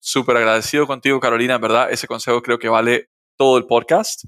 Súper 0.00 0.38
agradecido 0.38 0.86
contigo, 0.86 1.20
Carolina. 1.20 1.56
En 1.56 1.60
verdad, 1.60 1.92
ese 1.92 2.06
consejo 2.06 2.40
creo 2.42 2.58
que 2.58 2.70
vale 2.70 3.10
todo 3.36 3.58
el 3.58 3.66
podcast. 3.66 4.24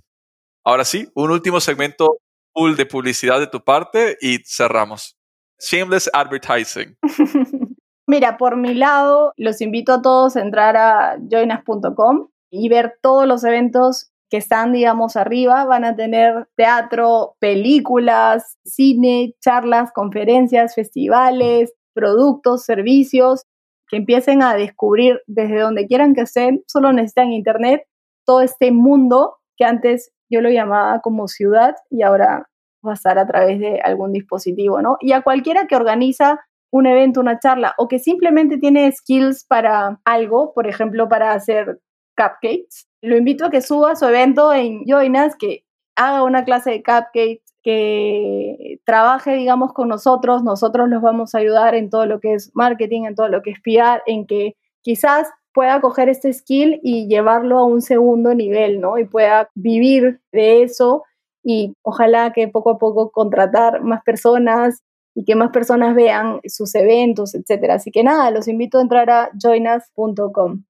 Ahora 0.65 0.85
sí, 0.85 1.09
un 1.15 1.31
último 1.31 1.59
segmento 1.61 2.19
full 2.55 2.75
de 2.75 2.87
publicidad 2.87 3.41
de 3.41 3.47
tu 3.47 3.63
parte 3.63 4.17
y 4.21 4.39
cerramos. 4.45 5.17
Shameless 5.59 6.11
advertising. 6.13 6.97
Mira, 8.07 8.37
por 8.37 8.57
mi 8.57 8.75
lado, 8.75 9.33
los 9.37 9.61
invito 9.61 9.93
a 9.93 10.03
todos 10.03 10.37
a 10.37 10.41
entrar 10.41 10.77
a 10.77 11.17
joinas.com 11.31 12.29
y 12.51 12.69
ver 12.69 12.99
todos 13.01 13.27
los 13.27 13.45
eventos 13.45 14.11
que 14.29 14.39
están, 14.39 14.73
digamos, 14.73 15.17
arriba. 15.17 15.65
Van 15.65 15.85
a 15.85 15.95
tener 15.95 16.49
teatro, 16.57 17.37
películas, 17.39 18.59
cine, 18.65 19.35
charlas, 19.41 19.93
conferencias, 19.93 20.75
festivales, 20.75 21.73
productos, 21.95 22.65
servicios, 22.65 23.45
que 23.89 23.99
empiecen 23.99 24.43
a 24.43 24.55
descubrir 24.55 25.21
desde 25.27 25.61
donde 25.61 25.87
quieran 25.87 26.15
que 26.15 26.23
estén. 26.23 26.63
Solo 26.67 26.93
necesitan 26.93 27.33
internet, 27.33 27.83
todo 28.25 28.41
este 28.41 28.73
mundo 28.73 29.37
que 29.57 29.65
antes 29.65 30.13
yo 30.33 30.41
lo 30.41 30.51
llamaba 30.51 31.01
como 31.01 31.29
ciudad 31.29 31.75
y 31.91 32.03
ahora 32.03 32.49
va 32.87 32.93
a 32.93 32.95
estar 32.95 33.19
a 33.19 33.27
través 33.27 33.61
de 33.61 33.81
algún 33.81 34.13
dispositivo, 34.13 34.81
¿no? 34.81 34.97
Y 35.01 35.13
a 35.13 35.23
cualquiera 35.23 35.67
que 35.67 35.77
organiza 35.77 36.41
un 36.73 36.87
evento, 36.87 37.21
una 37.21 37.39
charla 37.39 37.75
o 37.77 37.87
que 37.87 37.99
simplemente 37.99 38.57
tiene 38.57 38.91
skills 38.91 39.45
para 39.45 40.01
algo, 40.05 40.55
por 40.55 40.67
ejemplo, 40.67 41.09
para 41.09 41.33
hacer 41.33 41.81
cupcakes, 42.17 42.89
lo 43.03 43.17
invito 43.17 43.45
a 43.45 43.51
que 43.51 43.61
suba 43.61 43.95
su 43.95 44.07
evento 44.07 44.53
en 44.53 44.85
Joinas, 44.87 45.37
que 45.39 45.65
haga 45.97 46.25
una 46.25 46.45
clase 46.45 46.71
de 46.71 46.83
cupcakes, 46.83 47.43
que 47.63 48.81
trabaje, 48.85 49.35
digamos, 49.35 49.73
con 49.73 49.89
nosotros. 49.89 50.43
Nosotros 50.43 50.89
los 50.89 51.03
vamos 51.03 51.35
a 51.35 51.39
ayudar 51.39 51.75
en 51.75 51.91
todo 51.91 52.07
lo 52.07 52.21
que 52.21 52.35
es 52.35 52.51
marketing, 52.55 53.05
en 53.05 53.15
todo 53.15 53.29
lo 53.29 53.43
que 53.43 53.51
es 53.51 53.61
PR, 53.61 54.03
en 54.07 54.27
que 54.27 54.57
quizás 54.81 55.29
pueda 55.53 55.81
coger 55.81 56.09
este 56.09 56.33
skill 56.33 56.81
y 56.83 57.09
llevarlo 57.09 57.59
a 57.59 57.65
un 57.65 57.83
segundo 57.83 58.35
nivel, 58.35 58.81
¿no? 58.81 58.99
Y 58.99 59.05
pueda 59.05 59.51
vivir 59.55 60.21
de 60.33 60.63
eso 60.63 61.05
y 61.45 61.75
ojalá 61.83 62.33
que 62.33 62.49
poco 62.49 62.71
a 62.71 62.79
poco 62.79 63.11
contratar 63.11 63.83
más 63.83 64.03
personas 64.03 64.83
y 65.15 65.25
que 65.25 65.35
más 65.35 65.51
personas 65.51 65.95
vean 65.95 66.41
sus 66.47 66.75
eventos, 66.75 67.35
etcétera. 67.35 67.75
Así 67.75 67.91
que 67.91 68.03
nada, 68.03 68.31
los 68.31 68.49
invito 68.49 68.79
a 68.79 68.83
entrar 68.83 69.11
a 69.11 69.31
joinas.com. 69.35 70.65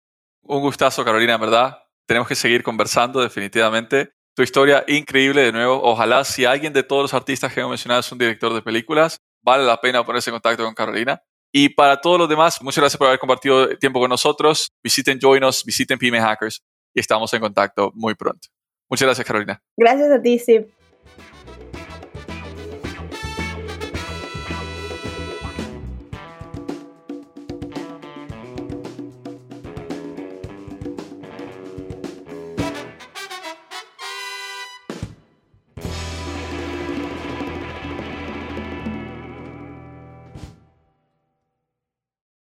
Un 0.42 0.60
gustazo, 0.60 1.04
Carolina, 1.04 1.36
¿verdad? 1.36 1.78
Tenemos 2.06 2.26
que 2.26 2.34
seguir 2.34 2.62
conversando 2.62 3.20
definitivamente. 3.20 4.12
Tu 4.34 4.42
historia 4.42 4.84
increíble 4.86 5.42
de 5.42 5.52
nuevo. 5.52 5.80
Ojalá 5.82 6.24
si 6.24 6.44
alguien 6.44 6.72
de 6.72 6.82
todos 6.82 7.02
los 7.02 7.14
artistas 7.14 7.52
que 7.52 7.60
hemos 7.60 7.70
mencionado 7.70 8.00
es 8.00 8.10
un 8.10 8.18
director 8.18 8.54
de 8.54 8.62
películas, 8.62 9.18
vale 9.42 9.64
la 9.64 9.80
pena 9.80 10.04
ponerse 10.04 10.30
en 10.30 10.34
contacto 10.34 10.64
con 10.64 10.74
Carolina. 10.74 11.22
Y 11.52 11.70
para 11.70 12.00
todos 12.00 12.18
los 12.18 12.28
demás, 12.28 12.62
muchas 12.62 12.82
gracias 12.82 12.98
por 12.98 13.08
haber 13.08 13.18
compartido 13.18 13.76
tiempo 13.78 13.98
con 13.98 14.08
nosotros. 14.08 14.70
Visiten 14.82 15.18
Joinos, 15.20 15.64
visiten 15.64 15.98
Pyme 15.98 16.20
Hackers 16.20 16.62
y 16.94 17.00
estamos 17.00 17.32
en 17.34 17.40
contacto 17.40 17.90
muy 17.94 18.14
pronto. 18.14 18.48
Muchas 18.88 19.06
gracias, 19.06 19.26
Carolina. 19.26 19.62
Gracias 19.76 20.10
a 20.10 20.20
ti, 20.20 20.38
Sip. 20.38 20.68